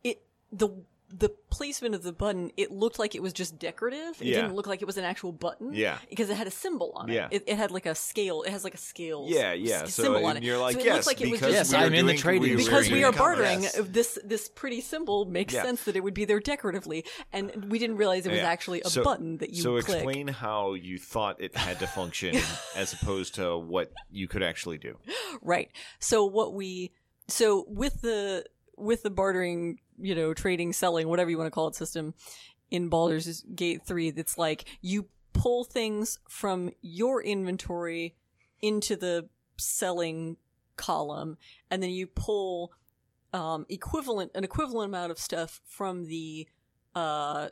it 0.02 0.20
the 0.50 0.68
the 1.11 1.31
placement 1.51 1.94
of 1.94 2.03
the 2.03 2.12
button 2.12 2.51
it 2.59 2.71
looked 2.71 2.99
like 2.99 3.14
it 3.14 3.23
was 3.23 3.33
just 3.33 3.59
decorative 3.59 4.21
it 4.21 4.27
Yeah. 4.27 4.35
didn't 4.42 4.55
look 4.55 4.66
like 4.66 4.83
it 4.83 4.85
was 4.85 4.99
an 4.99 5.05
actual 5.05 5.33
button 5.33 5.73
Yeah. 5.73 5.97
because 6.11 6.29
it 6.29 6.37
had 6.37 6.47
a 6.47 6.51
symbol 6.51 6.92
on 6.94 7.09
it 7.09 7.14
Yeah. 7.14 7.29
it, 7.31 7.44
it 7.47 7.57
had 7.57 7.71
like 7.71 7.87
a 7.87 7.94
scale 7.94 8.42
it 8.42 8.51
has 8.51 8.62
like 8.62 8.75
a 8.75 8.79
scale 8.79 9.25
Yeah, 9.27 9.55
yeah. 9.55 9.83
s- 9.85 9.94
So 9.94 10.03
symbol 10.03 10.27
on 10.27 10.37
it 10.37 10.42
you're 10.42 10.59
like, 10.59 10.75
so 10.75 10.81
it 10.81 10.85
yes, 10.85 10.94
looked 10.97 11.07
like 11.07 11.21
it 11.27 11.31
was 11.31 11.40
just 11.40 11.53
Yes, 11.53 11.73
we 11.73 11.79
I'm 11.79 11.94
in 11.94 12.05
the 12.07 12.14
trading 12.14 12.57
because 12.59 12.90
we 12.90 13.05
are 13.05 13.12
bartering 13.12 13.62
Yes. 13.62 13.79
uh, 13.79 13.85
this 13.88 14.18
this 14.23 14.49
pretty 14.49 14.83
symbol 14.83 15.25
makes 15.25 15.55
Yeah. 15.55 15.62
sense 15.62 15.85
that 15.85 15.97
it 15.97 16.01
would 16.05 16.14
be 16.14 16.27
there 16.27 16.40
decoratively 16.40 17.05
and 17.33 17.71
we 17.71 17.79
didn't 17.79 17.97
realize 17.97 18.27
it 18.27 18.31
was 18.31 18.40
Yeah. 18.40 18.47
actually 18.51 18.83
a 18.83 18.90
So- 18.90 19.03
button 19.03 19.38
that 19.38 19.51
you 19.51 19.62
so 19.62 19.81
click 19.81 19.97
explain 19.97 20.29
how 20.29 20.75
you 20.75 20.99
thought 20.99 21.40
it 21.40 21.57
had 21.57 21.79
to 21.79 21.87
function 21.87 22.37
as 22.77 22.92
opposed 22.92 23.35
to 23.37 23.57
what 23.57 23.92
you 24.11 24.29
could 24.29 24.42
actually 24.42 24.77
do. 24.79 24.99
Right. 25.40 25.71
So 26.01 26.27
what 26.27 26.53
we 26.53 26.92
so 27.29 27.64
with 27.68 28.03
the 28.03 28.44
with 28.77 29.03
the 29.03 29.11
bartering, 29.11 29.81
you 30.00 30.14
know, 30.14 30.34
trading, 30.34 30.72
selling, 30.72 31.08
whatever 31.08 31.30
you 31.30 31.38
want 31.38 31.46
to 31.46 31.50
call 31.52 31.68
it 31.68 31.74
system 31.74 32.14
in 32.70 32.88
Baldur's 32.88 33.42
Gate 33.54 33.82
3, 33.87 34.11
that's 34.11 34.38
like 34.38 34.64
you 34.80 35.06
pull 35.32 35.64
things 35.64 36.18
from 36.28 36.70
your 36.82 37.22
inventory 37.22 38.14
into 38.61 38.96
the 38.96 39.28
selling 39.56 40.37
column 40.76 41.37
and 41.70 41.82
then 41.82 41.90
you 41.90 42.06
pull 42.06 42.72
um 43.32 43.66
equivalent 43.68 44.30
an 44.34 44.44
equivalent 44.44 44.88
amount 44.88 45.11
of 45.11 45.18
stuff 45.18 45.61
from 45.66 46.06
the 46.06 46.46
uh 46.94 47.48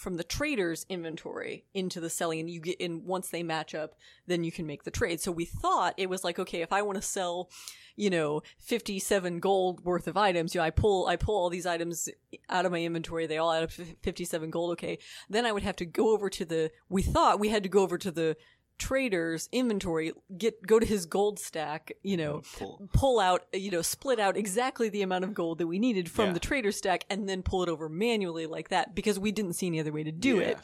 from 0.00 0.16
the 0.16 0.24
trader's 0.24 0.86
inventory 0.88 1.66
into 1.74 2.00
the 2.00 2.08
selling 2.08 2.40
and 2.40 2.48
you 2.48 2.58
get 2.58 2.80
in 2.80 3.04
once 3.04 3.28
they 3.28 3.42
match 3.42 3.74
up 3.74 3.94
then 4.26 4.42
you 4.42 4.50
can 4.50 4.66
make 4.66 4.84
the 4.84 4.90
trade. 4.90 5.20
So 5.20 5.30
we 5.30 5.44
thought 5.44 5.92
it 5.98 6.08
was 6.08 6.24
like 6.24 6.38
okay 6.38 6.62
if 6.62 6.72
i 6.72 6.80
want 6.80 6.96
to 6.96 7.02
sell 7.02 7.50
you 7.96 8.08
know 8.08 8.40
57 8.58 9.40
gold 9.40 9.84
worth 9.84 10.08
of 10.08 10.16
items 10.16 10.54
you 10.54 10.60
know 10.60 10.64
i 10.64 10.70
pull 10.70 11.06
i 11.06 11.16
pull 11.16 11.36
all 11.36 11.50
these 11.50 11.66
items 11.66 12.08
out 12.48 12.64
of 12.64 12.72
my 12.72 12.82
inventory 12.82 13.26
they 13.26 13.36
all 13.36 13.52
add 13.52 13.62
up 13.62 13.70
to 13.72 13.84
57 14.02 14.50
gold 14.50 14.72
okay. 14.72 14.98
Then 15.28 15.44
i 15.44 15.52
would 15.52 15.64
have 15.64 15.76
to 15.76 15.84
go 15.84 16.14
over 16.14 16.30
to 16.30 16.46
the 16.46 16.70
we 16.88 17.02
thought 17.02 17.38
we 17.38 17.50
had 17.50 17.62
to 17.64 17.68
go 17.68 17.82
over 17.82 17.98
to 17.98 18.10
the 18.10 18.36
trader's 18.80 19.48
inventory 19.52 20.12
get 20.36 20.66
go 20.66 20.78
to 20.80 20.86
his 20.86 21.04
gold 21.06 21.38
stack 21.38 21.92
you 22.02 22.16
know 22.16 22.36
oh, 22.36 22.42
Pull. 22.58 22.88
pull 22.94 23.20
out 23.20 23.44
you 23.52 23.70
know 23.70 23.82
split 23.82 24.18
out 24.18 24.36
exactly 24.36 24.88
the 24.88 25.02
amount 25.02 25.22
of 25.24 25.34
gold 25.34 25.58
that 25.58 25.66
we 25.66 25.78
needed 25.78 26.10
from 26.10 26.28
Yeah. 26.28 26.32
the 26.32 26.40
trader 26.40 26.72
stack 26.72 27.04
and 27.10 27.28
then 27.28 27.42
pull 27.42 27.62
it 27.62 27.68
over 27.68 27.88
manually 27.90 28.46
like 28.46 28.70
that 28.70 28.94
because 28.94 29.18
we 29.18 29.32
didn't 29.32 29.52
see 29.52 29.66
any 29.66 29.78
other 29.80 29.92
way 29.92 30.02
to 30.02 30.10
do 30.12 30.36
Yeah. 30.36 30.48
it 30.48 30.58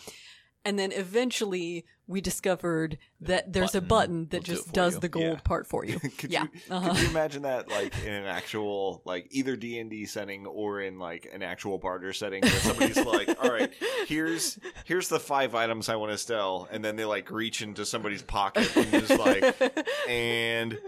and 0.67 0.79
then 0.79 0.93
eventually 0.93 1.85
we 2.09 2.21
discovered 2.21 2.99
that 3.21 3.53
there's 3.53 3.75
a 3.75 3.81
button 3.81 4.25
button 4.25 4.29
that 4.29 4.37
will 4.39 4.43
do 4.43 4.53
just 4.55 4.67
for 4.69 4.73
does 4.73 4.95
you. 4.95 5.01
the 5.01 5.09
gold 5.09 5.25
Yeah. 5.25 5.41
part 5.43 5.67
for 5.67 5.85
you 5.85 5.99
could 6.19 6.31
yeah 6.31 6.45
you 6.53 6.61
uh-huh. 6.71 6.91
could 6.91 7.01
you 7.03 7.09
imagine 7.09 7.43
that 7.43 7.69
like 7.69 7.95
in 8.05 8.13
an 8.13 8.27
actual 8.27 9.03
like 9.05 9.27
either 9.31 9.57
D 9.57 9.79
and 9.81 9.89
D 9.91 10.07
setting 10.07 10.47
or 10.47 10.81
in 10.83 10.99
like 10.99 11.29
an 11.33 11.43
actual 11.43 11.79
barter 11.79 12.13
setting 12.13 12.43
where 12.43 12.53
somebody's 12.53 12.97
like, 13.05 13.29
all 13.43 13.51
right, 13.51 13.73
here's 14.07 14.59
here's 14.85 15.09
the 15.09 15.19
five 15.21 15.55
items 15.55 15.89
I 15.89 15.97
want 15.97 16.13
to 16.13 16.19
sell, 16.19 16.69
and 16.71 16.85
then 16.85 16.97
they 16.97 17.05
like 17.05 17.31
reach 17.31 17.63
into 17.63 17.85
somebody's 17.87 18.23
pocket 18.23 18.77
and 18.77 18.91
just 18.91 19.19
like, 19.19 19.57
and 20.09 20.79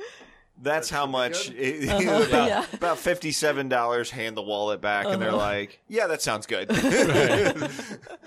that's 0.62 0.90
how 0.90 1.06
much 1.06 1.50
it- 1.56 1.88
Uh-huh, 1.88 2.22
about, 2.28 2.48
yeah. 2.48 2.64
about 2.72 2.98
fifty 2.98 3.30
seven 3.32 3.68
dollars. 3.68 4.10
Hand 4.10 4.36
the 4.36 4.42
wallet 4.42 4.80
back, 4.80 5.06
and 5.06 5.20
they're 5.22 5.28
Uh-huh. 5.28 5.36
like, 5.38 5.80
yeah, 5.88 6.06
that 6.08 6.22
sounds 6.22 6.46
good. 6.46 6.68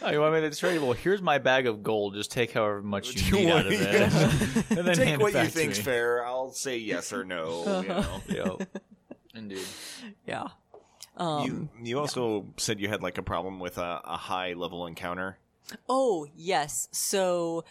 Oh, 0.04 0.10
you 0.10 0.20
want 0.20 0.34
me 0.34 0.41
to 0.41 0.50
trade? 0.50 0.82
Well, 0.82 0.94
here's 0.94 1.22
my 1.22 1.38
bag 1.38 1.67
of 1.67 1.84
gold. 1.84 2.15
Just 2.15 2.32
take 2.32 2.52
however 2.54 2.82
much 2.82 3.15
you 3.15 3.22
You 3.38 3.46
need 3.46 3.54
want- 3.54 3.67
out 3.67 3.74
of 3.74 3.82
it, 3.82 4.78
and 4.78 4.88
then 4.88 4.96
Take 4.96 5.08
hand 5.10 5.22
what 5.22 5.30
it 5.30 5.34
back 5.36 5.44
you 5.46 5.50
think's 5.52 5.78
fair. 5.80 6.26
I'll 6.26 6.52
say 6.52 6.78
yes 6.78 7.13
or 7.13 7.24
no. 7.24 7.82
You 7.82 7.88
know. 7.88 8.22
Yo, 8.28 8.60
indeed. 9.36 9.65
yeah 10.26 10.48
um 11.17 11.46
you 11.46 11.70
you 11.84 12.00
also 12.00 12.48
said 12.58 12.80
you 12.80 12.88
had 12.88 13.04
like 13.04 13.17
a 13.17 13.22
problem 13.22 13.60
with 13.60 13.78
a, 13.78 14.02
a 14.04 14.17
high 14.17 14.54
level 14.54 14.88
encounter. 14.88 15.38
Oh, 15.88 16.26
yes. 16.36 16.88
So, 16.91 17.63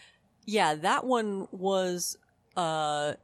yeah, 0.47 0.75
that 0.77 1.05
one 1.05 1.49
was 1.51 2.17
uh 2.57 3.15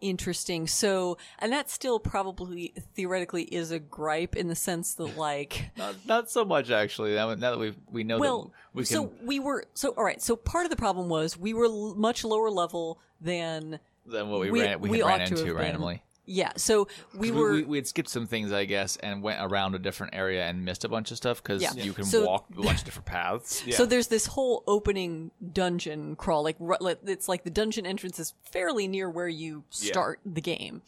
interesting. 0.00 0.66
So, 0.66 1.18
and 1.38 1.52
that 1.52 1.70
still 1.70 1.98
probably 1.98 2.72
theoretically 2.94 3.44
is 3.44 3.70
a 3.70 3.78
gripe 3.78 4.36
in 4.36 4.48
the 4.48 4.54
sense 4.54 4.94
that 4.94 5.16
like 5.16 5.70
Not, 5.76 5.94
not 6.06 6.30
so 6.30 6.44
much 6.44 6.70
actually. 6.70 7.14
Now, 7.14 7.34
now 7.34 7.50
that 7.52 7.58
we 7.58 7.74
we 7.90 8.04
know 8.04 8.18
well, 8.18 8.42
that 8.42 8.50
we 8.74 8.82
can. 8.82 8.86
so 8.86 9.12
we 9.22 9.40
were 9.40 9.64
so 9.74 9.90
all 9.90 10.04
right. 10.04 10.20
So 10.22 10.36
part 10.36 10.64
of 10.64 10.70
the 10.70 10.76
problem 10.76 11.08
was 11.08 11.36
we 11.36 11.54
were 11.54 11.66
l- 11.66 11.94
much 11.94 12.24
lower 12.24 12.50
level 12.50 13.00
than 13.20 13.80
than 14.06 14.28
what 14.28 14.40
we, 14.40 14.50
we- 14.50 14.60
ran 14.62 14.80
we, 14.80 14.90
we 14.90 15.02
ran 15.02 15.22
ought 15.22 15.26
to 15.26 15.34
into 15.34 15.46
have 15.46 15.56
been. 15.78 16.00
Randomly. 16.26 16.40
yeah. 16.40 16.52
So 16.56 16.88
we 17.16 17.30
were 17.30 17.52
we, 17.52 17.62
we 17.64 17.78
had 17.78 17.86
skipped 17.86 18.08
some 18.08 18.26
things, 18.26 18.52
I 18.52 18.64
guess, 18.64 18.96
and 18.96 19.22
went 19.22 19.38
around 19.40 19.74
a 19.74 19.78
different 19.78 20.14
area 20.14 20.44
and 20.46 20.64
missed 20.64 20.84
a 20.84 20.88
bunch 20.88 21.10
of 21.10 21.16
stuff 21.16 21.42
because 21.42 21.62
Yeah. 21.62 21.72
you 21.74 21.92
can 21.92 22.04
So- 22.04 22.26
walk 22.26 22.46
a 22.56 22.62
bunch 22.62 22.78
of 22.80 22.84
different 22.84 23.06
paths. 23.06 23.62
So 23.74 23.86
there's 23.86 24.08
this 24.08 24.26
whole 24.26 24.62
opening 24.66 25.30
dungeon 25.52 26.16
crawl, 26.16 26.42
like 26.44 26.56
like, 26.58 26.98
it's 27.06 27.28
like 27.28 27.44
the 27.44 27.50
dungeon 27.50 27.86
entrance 27.86 28.18
is 28.18 28.34
fairly 28.50 28.88
near 28.88 29.08
where 29.10 29.28
you 29.28 29.64
start 29.70 30.20
the 30.24 30.40
game. 30.40 30.82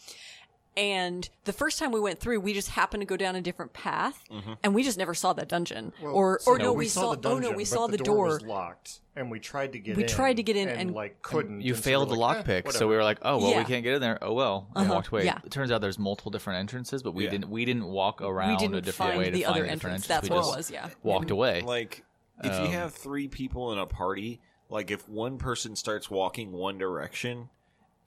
And 0.77 1.29
the 1.45 1.53
first 1.55 1.79
time 1.79 1.91
we 1.91 2.01
went 2.01 2.21
through, 2.21 2.41
we 2.41 2.53
just 2.53 2.69
happened 2.69 3.01
to 3.01 3.07
go 3.07 3.17
down 3.17 3.35
a 3.35 3.41
different 3.41 3.73
path, 3.73 4.23
and 4.63 4.75
we 4.75 4.83
just 4.83 4.99
never 4.99 5.15
saw 5.15 5.33
that 5.33 5.49
dungeon. 5.49 5.93
or 6.03 6.39
or 6.47 6.59
no, 6.59 6.73
we, 6.75 6.87
saw. 6.87 7.15
the 7.15 7.29
oh 7.31 7.39
no, 7.39 7.51
we 7.53 7.65
but 7.65 7.67
saw 7.67 7.87
the, 7.87 7.97
door, 7.97 8.05
door. 8.17 8.25
was 8.27 8.43
locked, 8.43 9.01
and 9.17 9.31
we 9.31 9.41
tried 9.41 9.73
to 9.73 9.79
get 9.79 9.97
We 9.97 10.03
in. 10.03 10.09
tried 10.09 10.37
to 10.37 10.43
get 10.43 10.55
in 10.57 10.69
and, 10.69 10.79
and- 10.81 10.95
like 10.95 11.23
couldn't. 11.23 11.63
You 11.63 11.73
and 11.73 11.83
so 11.83 11.91
failed 11.91 12.09
we're 12.11 12.17
the 12.17 12.21
like, 12.21 12.47
eh, 12.49 12.61
lockpick, 12.63 12.73
so 12.73 12.87
we 12.89 12.95
were 12.95 13.03
like, 13.05 13.19
"Oh 13.23 13.39
well, 13.39 13.53
Yeah. 13.53 13.59
we 13.61 13.65
can't 13.65 13.85
get 13.85 13.95
in 13.95 14.01
there." 14.03 14.19
Oh 14.21 14.35
well, 14.35 14.69
and 14.77 14.91
walked 14.91 15.09
away. 15.09 15.25
yeah. 15.25 15.39
It 15.45 15.51
turns 15.51 15.71
out 15.73 15.81
there's 15.81 15.99
multiple 15.99 16.31
different 16.31 16.61
entrances, 16.61 17.03
but 17.03 17.13
we 17.15 17.25
Yeah. 17.25 17.31
didn't 17.31 17.49
we 17.49 17.65
didn't 17.65 17.87
walk 17.87 18.21
around 18.21 18.51
we 18.51 18.57
didn't 18.59 18.75
a 18.77 18.81
different 18.83 19.13
find 19.13 19.19
way 19.19 19.25
to 19.27 19.31
the 19.31 19.43
find 19.45 19.51
other 19.55 19.65
a 19.65 19.69
different 19.71 19.95
entrance. 19.95 20.05
entrance. 20.05 20.07
That's 20.09 20.29
we 20.31 20.37
what 20.37 20.55
it 20.55 20.57
was. 20.59 20.71
Yeah. 20.71 20.89
walked 21.03 21.31
away. 21.31 21.63
like 21.63 22.05
if 22.45 22.53
Um, 22.53 22.67
you 22.67 22.73
have 22.73 22.93
three 22.93 23.29
people 23.29 23.73
in 23.73 23.79
a 23.79 23.87
party, 23.87 24.41
like 24.69 24.91
if 24.91 25.09
one 25.09 25.39
person 25.39 25.75
starts 25.75 26.11
walking 26.11 26.53
one 26.53 26.77
direction 26.77 27.49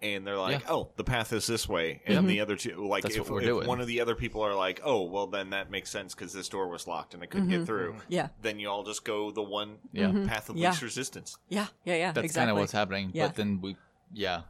and 0.01 0.25
they're 0.25 0.37
like, 0.37 0.61
Yeah. 0.61 0.71
"Oh, 0.73 0.89
the 0.95 1.03
path 1.03 1.33
is 1.33 1.45
this 1.47 1.67
way," 1.67 2.01
and 2.05 2.19
Mm-hmm. 2.19 2.27
the 2.27 2.39
other 2.41 2.55
two, 2.55 2.87
like 2.87 3.03
That's 3.03 3.15
if, 3.15 3.21
what 3.23 3.29
we're 3.31 3.41
if 3.41 3.45
doing. 3.47 3.67
one 3.67 3.81
of 3.81 3.87
the 3.87 3.99
other 4.01 4.15
people 4.15 4.41
are 4.41 4.55
like, 4.55 4.79
"Oh, 4.83 5.03
well, 5.03 5.27
then 5.27 5.49
that 5.51 5.69
makes 5.71 5.89
sense 5.89 6.15
because 6.15 6.31
this 6.33 6.47
door 6.49 6.67
was 6.69 6.87
locked 6.87 7.13
and 7.13 7.21
I 7.23 7.25
couldn't 7.25 7.49
Mm-hmm. 7.49 7.59
get 7.59 7.65
through," 7.65 7.95
Yeah. 8.07 8.29
then 8.41 8.59
you 8.59 8.69
all 8.69 8.83
just 8.83 9.03
go 9.03 9.31
the 9.31 9.43
one 9.43 9.77
Yeah. 9.91 10.11
path 10.27 10.49
of 10.49 10.55
Yeah. 10.57 10.69
least 10.69 10.81
resistance. 10.81 11.37
Yeah. 11.49 11.67
Yeah. 11.85 11.95
Yeah. 11.95 12.11
That's 12.13 12.25
exactly. 12.25 12.39
kind 12.47 12.51
of 12.51 12.57
what's 12.57 12.71
happening. 12.71 13.11
Yeah. 13.13 13.27
But 13.27 13.35
then 13.35 13.59
we, 13.61 13.75
yeah, 14.13 14.41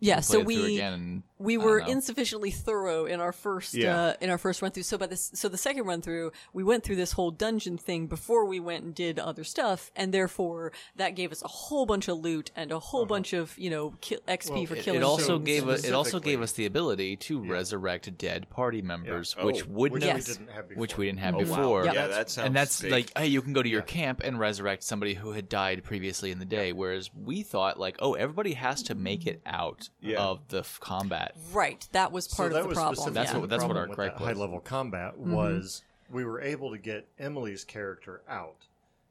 Yeah, 0.00 0.16
Play 0.16 0.22
so 0.22 0.32
it 0.34 0.36
through 0.44 0.46
we 0.46 0.74
again 0.76 0.92
and 0.92 1.22
we 1.38 1.56
were 1.56 1.78
insufficiently 1.78 2.50
thorough 2.50 3.04
in 3.06 3.20
our 3.20 3.32
first 3.32 3.74
Yeah. 3.74 3.96
uh, 4.00 4.14
in 4.20 4.30
our 4.30 4.38
first 4.38 4.60
run 4.62 4.70
through. 4.72 4.82
So 4.82 4.98
by 4.98 5.06
this, 5.06 5.30
so 5.34 5.48
the 5.48 5.56
second 5.58 5.84
run 5.84 6.02
through, 6.02 6.32
we 6.52 6.64
went 6.64 6.84
through 6.84 6.96
this 6.96 7.12
whole 7.12 7.30
dungeon 7.30 7.78
thing 7.78 8.06
before 8.06 8.44
we 8.44 8.58
went 8.60 8.84
and 8.84 8.94
did 8.94 9.18
other 9.18 9.44
stuff, 9.44 9.90
and 9.94 10.12
therefore 10.12 10.72
that 10.96 11.10
gave 11.14 11.30
us 11.32 11.42
a 11.42 11.48
whole 11.48 11.86
bunch 11.86 12.08
of 12.08 12.18
loot 12.18 12.50
and 12.56 12.72
a 12.72 12.78
whole 12.78 13.06
bunch 13.06 13.32
of 13.32 13.56
you 13.58 13.70
know 13.70 13.94
ki- 14.00 14.18
XP 14.26 14.50
Well, 14.50 14.66
for 14.66 14.74
it- 14.76 14.82
killing. 14.82 15.00
It 15.00 15.04
also 15.04 15.38
gave 15.38 15.68
us 15.68 15.84
it 15.84 15.92
also 15.94 16.18
gave 16.20 16.42
us 16.42 16.52
the 16.52 16.66
ability 16.66 17.16
to 17.16 17.40
resurrect 17.40 18.16
dead 18.18 18.50
party 18.50 18.82
members, 18.82 19.36
Oh, 19.38 19.46
which 19.46 19.66
wouldn't 19.66 19.92
which 19.94 20.04
Yes. 20.04 20.28
we 20.28 20.34
didn't 20.34 20.50
have 20.52 20.68
before. 20.68 20.80
which 20.80 20.96
we 20.98 21.06
didn't 21.06 21.20
have 21.20 21.34
Oh, 21.34 21.38
wow. 21.38 21.44
before. 21.44 21.84
Yep. 21.84 21.94
Yeah, 21.94 22.06
that 22.08 22.30
sounds 22.30 22.46
and 22.46 22.56
that's 22.56 22.80
big. 22.82 22.90
like, 22.92 23.18
hey, 23.18 23.26
you 23.28 23.42
can 23.42 23.52
go 23.52 23.62
to 23.62 23.68
your 23.68 23.82
camp 23.82 24.20
and 24.24 24.38
resurrect 24.38 24.82
somebody 24.82 25.14
who 25.14 25.32
had 25.32 25.48
died 25.48 25.84
previously 25.84 26.30
in 26.30 26.38
the 26.38 26.44
day. 26.44 26.72
Whereas 26.72 27.10
we 27.14 27.42
thought, 27.42 27.78
like, 27.78 27.96
oh, 28.00 28.14
everybody 28.14 28.54
has 28.54 28.82
to 28.84 28.94
make 28.94 29.26
it 29.26 29.40
out 29.46 29.88
Yeah. 30.00 30.18
of 30.18 30.48
the 30.48 30.60
f- 30.60 30.78
combat. 30.80 31.27
Right, 31.52 31.86
that 31.92 32.12
was 32.12 32.28
part 32.28 32.50
so 32.50 32.54
that 32.54 32.58
of 32.60 32.62
the 32.64 32.68
was 32.70 32.78
problem. 32.78 33.14
That's 33.14 33.32
yeah. 33.32 33.38
what- 33.38 33.48
that's 33.50 33.64
what 33.64 33.76
our 33.76 33.86
with 33.88 33.96
that 33.96 34.18
was. 34.20 34.28
high 34.28 34.32
level 34.34 34.60
combat 34.60 35.14
Mm-hmm. 35.14 35.32
was 35.32 35.82
we 36.10 36.24
were 36.24 36.40
able 36.40 36.70
to 36.70 36.78
get 36.78 37.06
Emily's 37.18 37.64
character 37.64 38.22
out, 38.28 38.66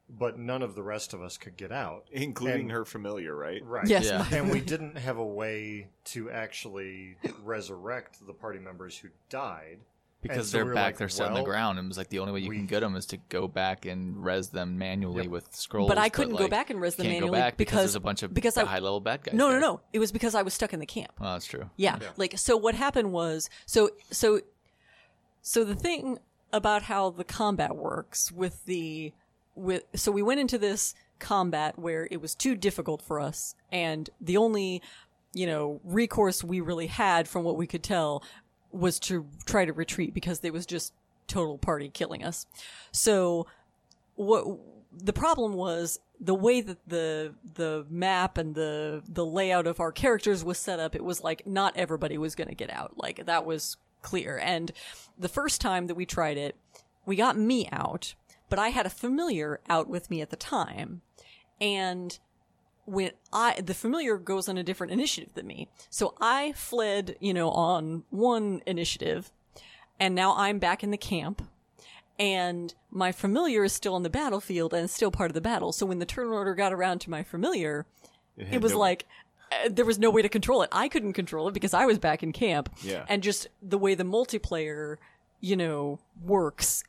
but 0.09 0.39
none 0.39 0.61
of 0.61 0.73
the 0.75 0.81
rest 0.83 1.13
of 1.13 1.21
us 1.21 1.37
could 1.37 1.57
get 1.57 1.71
out, 1.71 2.05
including 2.11 2.61
And- 2.61 2.71
her 2.71 2.85
familiar, 2.85 3.35
right? 3.35 3.63
right? 3.65 3.87
Yes, 3.87 4.05
Yeah. 4.05 4.25
and 4.31 4.49
we 4.51 4.61
didn't 4.73 4.97
have 4.97 5.17
a 5.17 5.25
way 5.25 5.89
to 6.05 6.31
actually 6.31 7.17
resurrect 7.43 8.25
the 8.25 8.33
party 8.33 8.59
members 8.59 8.97
who 8.97 9.09
died 9.29 9.79
Because 10.21 10.49
so 10.49 10.57
they're 10.57 10.65
we 10.65 10.73
back, 10.73 10.85
like, 10.85 10.97
they're 10.97 11.09
set 11.09 11.27
on 11.27 11.35
the 11.35 11.43
ground, 11.43 11.77
and 11.77 11.85
it 11.85 11.89
was 11.89 11.97
like 11.97 12.09
the 12.09 12.19
only 12.19 12.33
way 12.33 12.39
you 12.39 12.49
we- 12.49 12.57
can 12.57 12.65
get 12.65 12.79
them 12.79 12.95
is 12.95 13.05
to 13.07 13.17
go 13.29 13.47
back 13.47 13.85
and 13.85 14.23
res 14.23 14.49
them 14.49 14.77
manually 14.77 15.23
Yep. 15.23 15.31
with 15.31 15.55
scrolls. 15.55 15.87
But 15.89 15.99
I 15.99 16.09
couldn't 16.09 16.35
go 16.35 16.43
like, 16.43 16.51
back 16.51 16.69
and 16.71 16.81
res 16.81 16.95
them 16.95 17.03
can't 17.05 17.15
manually 17.17 17.37
go 17.37 17.43
back 17.43 17.55
because, 17.55 17.71
because- 17.71 17.81
there's 17.83 17.95
a 17.95 17.99
bunch 17.99 18.23
of 18.23 18.33
because 18.33 18.57
I- 18.57 18.65
high 18.65 18.79
level 18.79 18.99
bad 18.99 19.23
guys. 19.23 19.35
No, 19.35 19.51
no, 19.51 19.59
no. 19.59 19.81
It 19.93 19.99
was 19.99 20.11
because 20.11 20.33
I 20.33 20.41
was 20.41 20.53
stuck 20.55 20.73
in 20.73 20.79
the 20.79 20.85
camp. 20.87 21.11
Oh, 21.21 21.33
that's 21.33 21.45
true. 21.45 21.69
Yeah. 21.75 21.99
Yeah. 22.01 22.07
Like 22.17 22.37
so 22.37 22.57
what 22.57 22.73
happened 22.75 23.11
was 23.11 23.49
so 23.67 23.91
so 24.11 24.41
so 25.41 25.63
the 25.63 25.75
thing 25.75 26.17
about 26.51 26.83
how 26.83 27.09
the 27.11 27.23
combat 27.23 27.75
works 27.75 28.31
with 28.31 28.65
the 28.65 29.13
with 29.55 29.83
so 29.95 30.11
we 30.11 30.21
went 30.23 30.39
into 30.39 30.57
this 30.57 30.95
combat 31.19 31.77
where 31.77 32.07
it 32.11 32.21
was 32.21 32.33
too 32.35 32.55
difficult 32.55 33.01
for 33.01 33.19
us 33.19 33.55
and 33.71 34.09
the 34.21 34.37
only 34.37 34.81
you 35.33 35.45
know 35.45 35.79
recourse 35.83 36.43
we 36.43 36.59
really 36.61 36.87
had 36.87 37.27
from 37.27 37.43
what 37.43 37.57
we 37.57 37.67
could 37.67 37.83
tell 37.83 38.23
was 38.77 38.99
to 38.99 39.25
try 39.45 39.65
to 39.65 39.73
retreat 39.73 40.13
because 40.13 40.39
there 40.39 40.53
was 40.53 40.65
just 40.65 40.93
total 41.27 41.57
party 41.57 41.89
killing 41.89 42.23
us. 42.23 42.45
So 42.91 43.47
what 44.15 44.45
the 44.91 45.13
problem 45.13 45.53
was 45.53 45.99
the 46.19 46.33
way 46.33 46.61
that 46.61 46.77
the 46.87 47.33
the 47.55 47.85
map 47.89 48.37
and 48.37 48.55
the 48.55 49.03
the 49.07 49.25
layout 49.25 49.67
of 49.67 49.79
our 49.79 49.91
characters 49.91 50.43
was 50.43 50.57
set 50.57 50.79
up 50.79 50.95
it 50.95 51.03
was 51.03 51.23
like 51.23 51.45
not 51.45 51.77
everybody 51.77 52.17
was 52.17 52.35
going 52.35 52.47
to 52.47 52.55
get 52.55 52.71
out. 52.71 52.93
Like 52.97 53.25
that 53.25 53.45
was 53.45 53.77
clear. 54.01 54.39
And 54.41 54.71
the 55.17 55.29
first 55.29 55.61
time 55.61 55.87
that 55.87 55.95
we 55.95 56.05
tried 56.05 56.37
it 56.37 56.55
we 57.05 57.15
got 57.15 57.37
me 57.37 57.69
out 57.71 58.15
but 58.49 58.59
i 58.59 58.69
had 58.69 58.85
a 58.85 58.89
familiar 58.89 59.59
out 59.69 59.87
with 59.87 60.09
me 60.09 60.21
at 60.21 60.29
the 60.29 60.35
time. 60.35 61.01
And 61.59 62.17
when 62.87 63.11
I 63.33 63.59
the 63.59 63.73
familiar 63.73 64.17
goes 64.17 64.47
on 64.47 64.57
a 64.57 64.63
different 64.63 64.93
initiative 64.93 65.33
than 65.35 65.45
me. 65.45 65.67
So 65.89 66.15
I 66.21 66.53
fled, 66.53 67.17
you 67.19 67.33
know, 67.33 67.51
on 67.51 68.03
one 68.09 68.61
initiative 68.65 69.31
and 69.99 70.15
now 70.15 70.33
I'm 70.35 70.57
back 70.57 70.83
in 70.83 70.91
the 70.91 70.97
camp 70.97 71.41
and 72.17 72.73
my 72.89 73.11
familiar 73.11 73.65
is 73.65 73.73
still 73.73 73.93
on 73.93 74.03
the 74.03 74.09
battlefield 74.09 74.73
and 74.73 74.89
still 74.89 75.11
part 75.11 75.29
of 75.29 75.35
the 75.35 75.41
battle. 75.41 75.73
So 75.73 75.85
when 75.85 75.99
the 75.99 76.05
turn 76.05 76.27
order 76.27 76.55
got 76.55 76.73
around 76.73 76.99
to 77.01 77.09
my 77.09 77.23
familiar, 77.23 77.85
it 78.37 78.61
was 78.61 78.71
no- 78.71 78.79
like 78.79 79.05
uh, 79.51 79.69
there 79.69 79.85
was 79.85 79.99
no 79.99 80.09
way 80.09 80.21
to 80.21 80.29
control 80.29 80.61
it. 80.61 80.69
I 80.71 80.87
couldn't 80.87 81.13
control 81.13 81.49
it 81.49 81.53
because 81.53 81.73
I 81.73 81.85
was 81.85 81.99
back 81.99 82.23
in 82.23 82.31
camp. 82.31 82.69
Yeah. 82.81 83.05
And 83.09 83.21
just 83.21 83.47
the 83.61 83.77
way 83.77 83.95
the 83.95 84.03
multiplayer, 84.03 84.95
you 85.41 85.57
know, 85.57 85.99
works, 86.23 86.83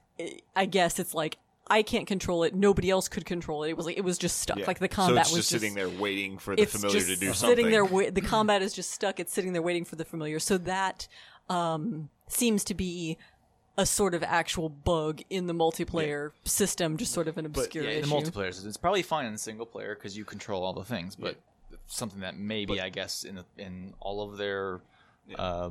I 0.54 0.66
guess 0.66 0.98
it's 0.98 1.14
like 1.14 1.38
I 1.70 1.82
can't 1.82 2.06
control 2.06 2.42
it. 2.44 2.54
Nobody 2.54 2.90
else 2.90 3.08
could 3.08 3.24
control 3.24 3.62
it. 3.64 3.70
It 3.70 3.76
was 3.76 3.86
like 3.86 3.98
it 3.98 4.04
was 4.04 4.18
just 4.18 4.38
stuck. 4.38 4.58
Yeah. 4.58 4.66
Like 4.66 4.78
the 4.78 4.88
combat 4.88 5.26
so 5.26 5.30
it's 5.30 5.36
was 5.36 5.48
just 5.48 5.62
sitting 5.62 5.74
there 5.74 5.88
waiting 5.88 6.38
for 6.38 6.56
the 6.56 6.62
it's 6.62 6.72
familiar 6.72 6.98
just 6.98 7.08
to 7.08 7.16
do 7.16 7.32
something. 7.32 7.56
sitting 7.56 7.70
there. 7.70 7.84
Wa- 7.84 8.10
the 8.10 8.20
combat 8.20 8.62
is 8.62 8.72
just 8.72 8.90
stuck. 8.90 9.20
It's 9.20 9.32
sitting 9.32 9.52
there 9.52 9.62
waiting 9.62 9.84
for 9.84 9.96
the 9.96 10.04
familiar. 10.04 10.38
So 10.38 10.58
that 10.58 11.08
um, 11.48 12.08
seems 12.28 12.64
to 12.64 12.74
be 12.74 13.18
a 13.76 13.86
sort 13.86 14.12
of 14.14 14.24
actual 14.24 14.68
bug 14.68 15.22
in 15.30 15.46
the 15.46 15.54
multiplayer 15.54 16.32
system, 16.44 16.96
just 16.96 17.12
sort 17.12 17.28
of 17.28 17.38
an 17.38 17.46
obscure 17.46 17.84
Yeah, 17.84 17.90
in 17.90 18.02
the 18.02 18.16
issue. 18.16 18.30
multiplayer, 18.30 18.66
it's 18.66 18.76
probably 18.76 19.02
fine 19.02 19.26
in 19.26 19.38
single 19.38 19.66
player 19.66 19.94
because 19.94 20.16
you 20.16 20.24
control 20.24 20.64
all 20.64 20.72
the 20.72 20.84
things. 20.84 21.14
But 21.14 21.36
something 21.86 22.20
that 22.20 22.36
maybe 22.36 22.80
I 22.80 22.88
guess 22.88 23.24
in 23.24 23.36
the, 23.36 23.44
in 23.56 23.94
all 24.00 24.28
of 24.28 24.36
their 24.36 24.80
uh, 25.36 25.70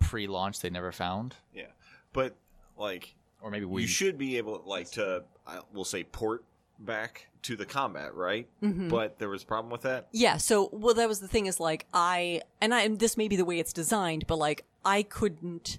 pre-launch 0.00 0.60
they 0.60 0.70
never 0.70 0.92
found, 0.92 1.34
yeah, 1.54 1.66
but 2.12 2.34
like 2.76 3.14
or 3.40 3.50
maybe 3.50 3.64
we 3.64 3.82
you 3.82 3.88
should 3.88 4.18
be 4.18 4.36
able 4.36 4.62
like 4.66 4.90
to 4.92 5.24
I 5.46 5.60
will 5.72 5.84
say 5.84 6.04
port 6.04 6.44
back 6.78 7.28
to 7.42 7.56
the 7.56 7.66
combat, 7.66 8.14
right? 8.14 8.48
Mm-hmm. 8.62 8.88
But 8.88 9.18
there 9.18 9.28
was 9.28 9.42
a 9.42 9.46
problem 9.46 9.70
with 9.70 9.82
that. 9.82 10.08
Yeah, 10.12 10.36
so 10.36 10.68
well 10.72 10.94
that 10.94 11.08
was 11.08 11.20
the 11.20 11.28
thing 11.28 11.46
is 11.46 11.60
like 11.60 11.86
I 11.94 12.42
and 12.60 12.74
I 12.74 12.82
and 12.82 12.98
this 12.98 13.16
may 13.16 13.28
be 13.28 13.36
the 13.36 13.44
way 13.44 13.58
it's 13.58 13.72
designed, 13.72 14.26
but 14.26 14.36
like 14.36 14.64
I 14.84 15.02
couldn't 15.02 15.78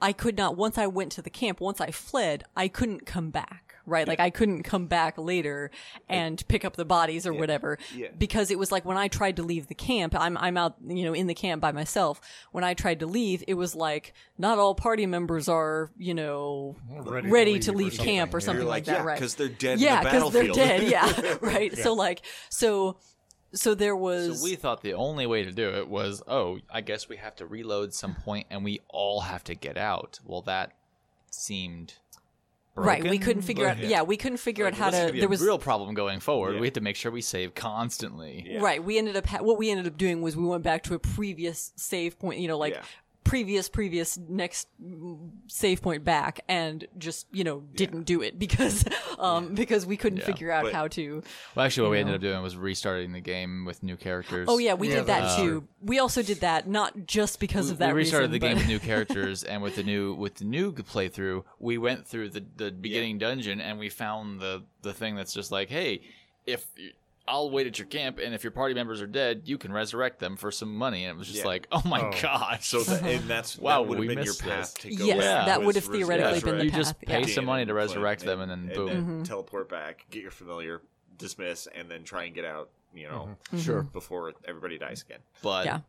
I 0.00 0.12
could 0.12 0.36
not 0.36 0.56
once 0.56 0.78
I 0.78 0.86
went 0.86 1.12
to 1.12 1.22
the 1.22 1.30
camp, 1.30 1.60
once 1.60 1.80
I 1.80 1.90
fled, 1.90 2.44
I 2.56 2.68
couldn't 2.68 3.06
come 3.06 3.30
back. 3.30 3.65
Right? 3.86 4.06
Like 4.08 4.18
I 4.20 4.30
couldn't 4.30 4.64
come 4.64 4.86
back 4.86 5.16
later 5.16 5.70
and 6.08 6.42
pick 6.48 6.64
up 6.64 6.76
the 6.76 6.84
bodies 6.84 7.26
or 7.26 7.32
whatever. 7.32 7.78
Yeah. 7.94 8.08
Because 8.18 8.50
it 8.50 8.58
was 8.58 8.72
like 8.72 8.84
when 8.84 8.96
I 8.96 9.08
tried 9.08 9.36
to 9.36 9.42
leave 9.44 9.68
the 9.68 9.74
camp, 9.74 10.14
I'm 10.18 10.36
I'm 10.36 10.56
out, 10.56 10.74
you 10.84 11.04
know, 11.04 11.12
in 11.14 11.28
the 11.28 11.34
camp 11.34 11.62
by 11.62 11.72
myself. 11.72 12.20
When 12.52 12.64
I 12.64 12.74
tried 12.74 13.00
to 13.00 13.06
leave, 13.06 13.44
it 13.46 13.54
was 13.54 13.74
like 13.76 14.12
not 14.38 14.58
all 14.58 14.74
party 14.74 15.06
members 15.06 15.48
are, 15.48 15.90
you 15.96 16.14
know, 16.14 16.76
Ready 16.90 17.28
ready, 17.28 17.58
to 17.60 17.70
to 17.70 17.72
leave 17.72 17.98
or 17.98 18.02
camp 18.02 18.34
or 18.34 18.40
something 18.40 18.62
You're 18.62 18.68
like, 18.68 18.86
like, 18.86 18.96
that, 18.96 19.02
yeah, 19.02 19.04
right? 19.04 19.18
'cause 19.18 19.34
they're 19.36 19.48
dead 19.48 19.74
in 19.78 19.84
Yeah, 19.84 20.02
the 20.02 20.10
because 20.10 20.32
they're 20.32 20.48
dead. 20.48 20.82
Yeah, 20.88 21.36
right. 21.40 21.76
So 21.86 21.92
like, 21.94 22.22
so 22.50 22.96
so 23.52 23.74
there 23.74 23.96
was 23.96 24.40
So 24.40 24.44
we 24.44 24.56
thought 24.56 24.82
the 24.82 24.94
only 24.94 25.26
way 25.26 25.44
to 25.44 25.52
do 25.52 25.70
it 25.70 25.88
was, 25.88 26.22
oh, 26.26 26.58
I 26.70 26.80
guess 26.80 27.08
we 27.08 27.16
have 27.16 27.36
to 27.36 27.46
reload 27.46 27.94
some 27.94 28.14
point, 28.16 28.46
and 28.50 28.64
we 28.64 28.80
all 28.88 29.20
have 29.20 29.44
to 29.44 29.54
get 29.54 29.76
out. 29.76 30.18
Well, 30.24 30.42
that 30.42 30.72
seemed 31.30 31.94
right. 32.76 33.02
We 33.02 33.18
couldn't 33.18 33.42
figure 33.42 33.64
but- 33.66 33.78
out. 33.78 33.84
Yeah, 33.84 34.02
we 34.02 34.16
couldn't 34.16 34.38
figure 34.38 34.66
out 34.66 34.74
how 34.74 34.90
This 34.90 35.00
to. 35.00 35.06
could 35.06 35.12
be 35.14 35.20
There 35.20 35.28
a 35.28 35.30
was 35.30 35.40
real 35.42 35.58
problem 35.58 35.94
going 35.94 36.20
forward. 36.20 36.54
Yeah. 36.54 36.60
We 36.60 36.66
had 36.66 36.74
to 36.74 36.80
make 36.80 36.96
sure 36.96 37.10
we 37.10 37.22
save 37.22 37.54
constantly. 37.54 38.44
Yeah. 38.48 38.60
right. 38.60 38.82
We 38.82 38.98
ended 38.98 39.16
up 39.16 39.26
ha- 39.26 39.42
what 39.42 39.58
we 39.58 39.70
ended 39.70 39.86
up 39.86 39.96
doing 39.96 40.22
was 40.22 40.36
we 40.36 40.44
went 40.44 40.62
back 40.62 40.82
to 40.84 40.94
a 40.94 40.98
previous 40.98 41.72
save 41.76 42.18
point. 42.18 42.38
You 42.40 42.48
know, 42.48 42.58
like. 42.58 42.76
Yeah. 43.26 43.30
Previous, 43.30 43.68
previous, 43.68 44.16
next 44.16 44.68
save 45.48 45.82
point 45.82 46.04
back, 46.04 46.40
and 46.48 46.86
just 46.98 47.26
you 47.32 47.44
know 47.44 47.60
didn't 47.74 48.04
do 48.04 48.22
it 48.22 48.38
because, 48.38 48.84
um, 49.18 49.54
because 49.54 49.84
we 49.84 49.96
couldn't 49.96 50.18
Yeah. 50.20 50.26
figure 50.26 50.50
out 50.50 50.64
But- 50.64 50.72
how 50.74 50.88
to. 50.88 51.22
Well, 51.54 51.66
actually, 51.66 51.82
what 51.84 51.90
we 51.92 51.96
You 51.98 52.00
ended 52.02 52.14
up 52.16 52.20
doing 52.20 52.42
was 52.42 52.56
restarting 52.56 53.12
the 53.12 53.20
game 53.20 53.64
with 53.64 53.82
new 53.82 53.96
characters. 53.96 54.46
Oh 54.50 54.58
yeah, 54.58 54.74
we 54.74 54.88
Yeah, 54.88 54.96
did 54.96 55.06
that 55.06 55.20
that's 55.22 55.36
too. 55.36 55.42
true. 55.42 55.68
We 55.80 55.98
also 55.98 56.22
did 56.22 56.40
that 56.40 56.68
not 56.68 57.06
just 57.06 57.40
because 57.40 57.66
we, 57.66 57.72
of 57.72 57.78
that 57.78 57.88
we 57.94 58.00
restarted 58.00 58.30
reason, 58.30 58.40
the 58.40 58.46
game 58.48 58.56
with 58.56 58.66
new 58.68 58.78
characters, 58.90 59.42
and 59.44 59.62
with 59.62 59.76
the 59.76 59.82
new 59.82 60.14
with 60.14 60.36
the 60.36 60.44
new 60.44 60.72
playthrough, 60.72 61.44
we 61.58 61.78
went 61.78 62.06
through 62.06 62.30
the 62.30 62.44
the 62.56 62.70
beginning 62.70 63.18
dungeon, 63.18 63.60
and 63.60 63.78
we 63.78 63.88
found 63.88 64.40
the 64.40 64.62
the 64.82 64.92
thing 64.92 65.16
that's 65.16 65.32
just 65.34 65.50
like, 65.50 65.68
hey, 65.68 66.02
if 66.46 66.66
you- 66.76 66.92
I'll 67.28 67.50
wait 67.50 67.66
at 67.66 67.78
your 67.78 67.86
camp, 67.88 68.18
and 68.18 68.34
if 68.34 68.44
your 68.44 68.50
party 68.52 68.74
members 68.74 69.02
are 69.02 69.06
dead, 69.06 69.42
you 69.46 69.58
can 69.58 69.72
resurrect 69.72 70.20
them 70.20 70.36
for 70.36 70.50
some 70.52 70.74
money. 70.76 71.04
And 71.04 71.16
it 71.16 71.18
was 71.18 71.26
just 71.26 71.40
Yeah. 71.40 71.46
like, 71.46 71.66
oh 71.72 71.82
my 71.84 72.00
Oh. 72.02 72.12
god! 72.22 72.62
So 72.62 72.82
that, 72.84 73.02
and 73.02 73.28
that's 73.28 73.58
Wow, 73.58 73.82
that 73.82 73.88
would 73.88 73.98
have 73.98 74.08
been 74.16 74.24
your 74.24 74.34
path 74.34 74.74
this. 74.74 74.82
to 74.84 74.94
go. 74.94 75.04
Yes, 75.04 75.18
back 75.18 75.46
that 75.46 75.62
would 75.62 75.74
have 75.74 75.88
res- 75.88 75.96
theoretically 75.98 76.40
been 76.40 76.44
the 76.44 76.52
resurrect 76.52 76.64
You 76.64 76.70
just 76.70 77.00
pay 77.00 77.20
yeah. 77.22 77.34
some 77.34 77.44
money 77.44 77.62
to 77.64 77.66
Dan 77.66 77.70
and 77.70 77.76
resurrect 77.76 78.24
them, 78.24 78.40
and 78.40 78.50
then 78.50 78.58
and 78.60 78.72
boom. 78.74 78.88
Mm-hmm. 78.90 79.22
teleport 79.24 79.68
back, 79.68 80.06
get 80.10 80.22
your 80.22 80.30
familiar, 80.30 80.82
dismiss, 81.18 81.66
and 81.74 81.90
then 81.90 82.04
try 82.04 82.24
and 82.24 82.34
get 82.34 82.44
out. 82.44 82.70
You 82.94 83.08
know, 83.08 83.36
Sure, 83.58 83.82
before 83.82 84.32
everybody 84.46 84.78
dies 84.78 85.02
again. 85.02 85.18
but 85.42 85.66
Yeah. 85.66 85.80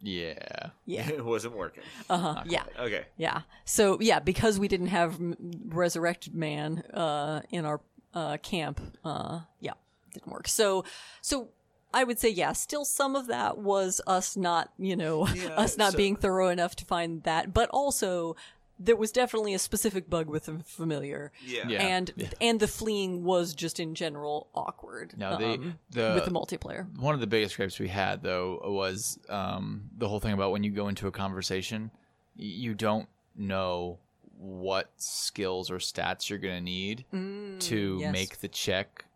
yeah, 0.00 0.70
yeah, 0.86 1.08
it 1.08 1.24
wasn't 1.24 1.56
working. 1.56 1.82
uh 2.08 2.18
huh, 2.18 2.42
yeah. 2.46 2.62
Okay. 2.78 3.06
Yeah. 3.16 3.40
So 3.64 3.98
yeah, 4.00 4.20
because 4.20 4.58
we 4.58 4.68
didn't 4.68 4.88
have 4.88 5.18
resurrected 5.66 6.34
Man 6.34 6.78
uh, 6.94 7.40
in 7.50 7.64
our 7.64 7.80
uh, 8.14 8.36
camp, 8.38 8.80
uh, 9.04 9.40
yeah, 9.60 9.72
didn't 10.12 10.32
work. 10.32 10.48
So, 10.48 10.84
so 11.20 11.48
I 11.94 12.04
would 12.04 12.18
say 12.18 12.28
yeah. 12.30 12.52
Still, 12.52 12.84
some 12.84 13.16
of 13.16 13.26
that 13.28 13.58
was 13.58 14.00
us 14.06 14.36
not, 14.36 14.72
you 14.78 14.96
know, 14.96 15.26
Yeah, 15.28 15.48
us 15.54 15.76
not 15.78 15.92
so- 15.92 15.96
being 15.98 16.16
thorough 16.16 16.48
enough 16.48 16.76
to 16.76 16.84
find 16.84 17.22
that, 17.24 17.52
but 17.54 17.68
also 17.70 18.36
there 18.80 18.94
was 18.94 19.10
definitely 19.10 19.54
a 19.54 19.58
specific 19.58 20.08
bug 20.08 20.28
with 20.28 20.44
the 20.44 20.60
familiar. 20.64 21.32
Yeah. 21.44 21.66
Yeah. 21.66 21.82
And 21.82 22.12
and 22.40 22.60
the 22.60 22.68
fleeing 22.68 23.24
was 23.24 23.52
just 23.52 23.80
in 23.80 23.94
general 23.96 24.46
awkward. 24.54 25.14
No, 25.16 25.36
the 25.36 25.46
um, 25.54 25.78
the 25.90 26.12
with 26.14 26.24
the 26.26 26.30
multiplayer. 26.30 26.86
one 26.98 27.12
of 27.14 27.20
the 27.20 27.26
biggest 27.26 27.56
gripes 27.56 27.80
we 27.80 27.88
had 27.88 28.22
though 28.22 28.60
was 28.64 29.18
um, 29.28 29.90
the 29.96 30.08
whole 30.08 30.20
thing 30.20 30.32
about 30.32 30.52
when 30.52 30.62
you 30.62 30.70
go 30.70 30.86
into 30.86 31.08
a 31.08 31.10
conversation, 31.10 31.90
you 32.36 32.72
don't 32.74 33.08
know 33.36 33.98
what 34.38 34.90
skills 34.96 35.68
or 35.72 35.78
stats 35.78 36.30
you're 36.30 36.38
going 36.38 36.54
to 36.54 36.60
need 36.60 37.04
to 37.10 37.96
Mm, 37.96 38.00
yes. 38.00 38.12
make 38.12 38.38
the 38.38 38.46
check 38.46 39.06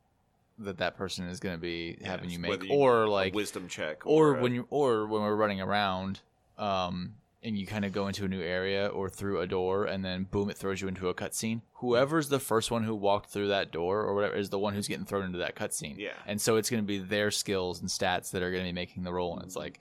that 0.58 0.78
that 0.78 0.96
person 0.96 1.26
is 1.28 1.40
going 1.40 1.54
to 1.54 1.60
be 1.60 1.98
having 2.04 2.30
you 2.30 2.38
make, 2.38 2.62
you- 2.64 2.74
or 2.74 3.04
a 3.04 3.10
like, 3.10 3.34
wisdom 3.34 3.68
check, 3.68 4.02
or 4.06 4.36
a- 4.36 4.42
when 4.42 4.54
you, 4.54 4.66
or 4.70 5.06
when 5.06 5.22
we're 5.22 5.34
running 5.36 5.60
around, 5.60 6.20
um, 6.58 7.14
and 7.42 7.58
you 7.58 7.66
kind 7.66 7.84
of 7.84 7.92
go 7.92 8.06
into 8.06 8.24
a 8.24 8.28
new 8.28 8.40
area 8.42 8.86
or 8.86 9.08
through 9.08 9.40
a 9.40 9.46
door, 9.46 9.84
and 9.84 10.04
then 10.04 10.24
boom, 10.24 10.48
it 10.50 10.56
throws 10.56 10.80
you 10.80 10.88
into 10.88 11.08
a 11.08 11.14
cutscene. 11.14 11.62
Whoever's 11.82 12.28
the 12.28 12.38
first 12.38 12.70
one 12.70 12.84
who 12.84 12.94
walked 12.94 13.30
through 13.30 13.48
that 13.48 13.72
door 13.72 14.00
or 14.02 14.14
whatever 14.14 14.34
is 14.34 14.50
the 14.50 14.58
one 14.58 14.72
who's 14.72 14.88
getting 14.88 15.04
thrown 15.04 15.24
into 15.24 15.38
that 15.38 15.56
cutscene. 15.56 15.98
Yeah. 15.98 16.10
and 16.26 16.40
so 16.40 16.56
it's 16.56 16.70
going 16.70 16.82
to 16.82 16.86
be 16.86 16.98
their 16.98 17.30
skills 17.30 17.80
and 17.80 17.90
stats 17.90 18.30
that 18.30 18.42
are 18.42 18.50
going 18.52 18.62
to 18.64 18.68
be 18.68 18.72
making 18.72 19.02
the 19.02 19.12
roll, 19.12 19.34
and 19.36 19.44
it's 19.44 19.56
like, 19.56 19.80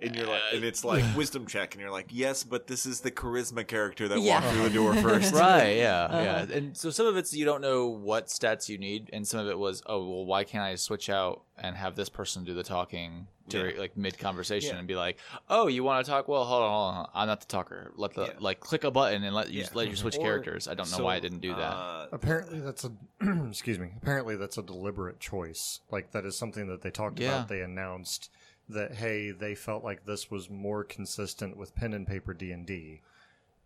and 0.00 0.14
you're 0.16 0.26
like, 0.26 0.40
and 0.52 0.64
it's 0.64 0.84
like 0.84 1.04
wisdom 1.16 1.46
check, 1.46 1.74
and 1.74 1.80
you're 1.82 1.90
like, 1.90 2.06
yes, 2.10 2.44
but 2.44 2.66
this 2.68 2.86
is 2.86 3.00
the 3.00 3.10
charisma 3.10 3.66
character 3.66 4.06
that 4.08 4.20
Yeah. 4.20 4.40
walked 4.40 4.54
through 4.54 4.62
the 4.68 4.70
door 4.70 4.94
first. 5.02 5.34
right 5.34 5.76
yeah 5.76 6.04
Uh-huh. 6.04 6.18
yeah 6.48 6.56
and 6.56 6.76
so 6.76 6.90
some 6.90 7.06
of 7.06 7.16
it's 7.16 7.34
you 7.34 7.44
don't 7.44 7.60
know 7.60 7.86
what 7.88 8.28
stats 8.28 8.68
you 8.68 8.78
need 8.78 9.10
and 9.12 9.26
some 9.26 9.40
of 9.40 9.48
it 9.48 9.58
was 9.58 9.82
oh 9.86 9.98
well 10.08 10.24
why 10.24 10.44
can't 10.44 10.62
i 10.64 10.74
switch 10.76 11.10
out 11.10 11.42
and 11.58 11.76
have 11.76 11.96
this 11.96 12.08
person 12.08 12.44
do 12.44 12.54
the 12.54 12.62
talking 12.62 13.26
during 13.48 13.76
like 13.78 13.96
mid 13.96 14.18
conversation 14.18 14.70
Yeah. 14.72 14.78
and 14.78 14.88
be 14.88 14.94
like 14.96 15.18
oh 15.50 15.66
you 15.66 15.84
want 15.84 16.04
to 16.04 16.10
talk 16.10 16.28
well 16.28 16.44
hold 16.44 16.62
on 16.62 16.70
hold 16.70 16.96
on 16.96 17.10
i'm 17.14 17.26
not 17.28 17.40
the 17.40 17.46
talker 17.46 17.92
let 17.96 18.14
the 18.14 18.26
Yeah. 18.26 18.32
like 18.40 18.60
click 18.60 18.84
a 18.84 18.90
button 18.90 19.22
and 19.24 19.34
let 19.34 19.50
you 19.50 19.60
Yeah. 19.62 19.68
let 19.74 19.88
you 19.88 19.96
switch 19.96 20.16
Or- 20.16 20.22
characters 20.22 20.66
i 20.68 20.74
don't 20.74 20.90
know 20.90 20.96
so, 20.98 21.04
why 21.04 21.16
i 21.16 21.20
didn't 21.28 21.40
do 21.40 21.54
that 21.54 21.72
uh, 21.72 22.06
Apparently, 22.12 22.60
that's 22.60 22.84
a 22.84 22.92
excuse 23.48 23.78
me. 23.78 23.88
Apparently, 24.02 24.36
that's 24.36 24.58
a 24.58 24.62
deliberate 24.62 25.20
choice. 25.20 25.80
Like 25.90 26.12
that 26.12 26.24
is 26.26 26.36
something 26.36 26.66
that 26.68 26.82
they 26.82 26.90
talked 26.90 27.18
Yeah. 27.18 27.36
about. 27.36 27.48
They 27.48 27.60
announced 27.62 28.30
that 28.68 28.94
hey, 28.96 29.30
they 29.30 29.54
felt 29.54 29.82
like 29.84 30.04
this 30.04 30.30
was 30.30 30.48
more 30.50 30.84
consistent 30.84 31.56
with 31.56 31.74
pen 31.74 31.92
and 31.94 32.06
paper 32.06 32.34
D 32.34 32.52
and 32.52 32.66
D. 32.66 33.00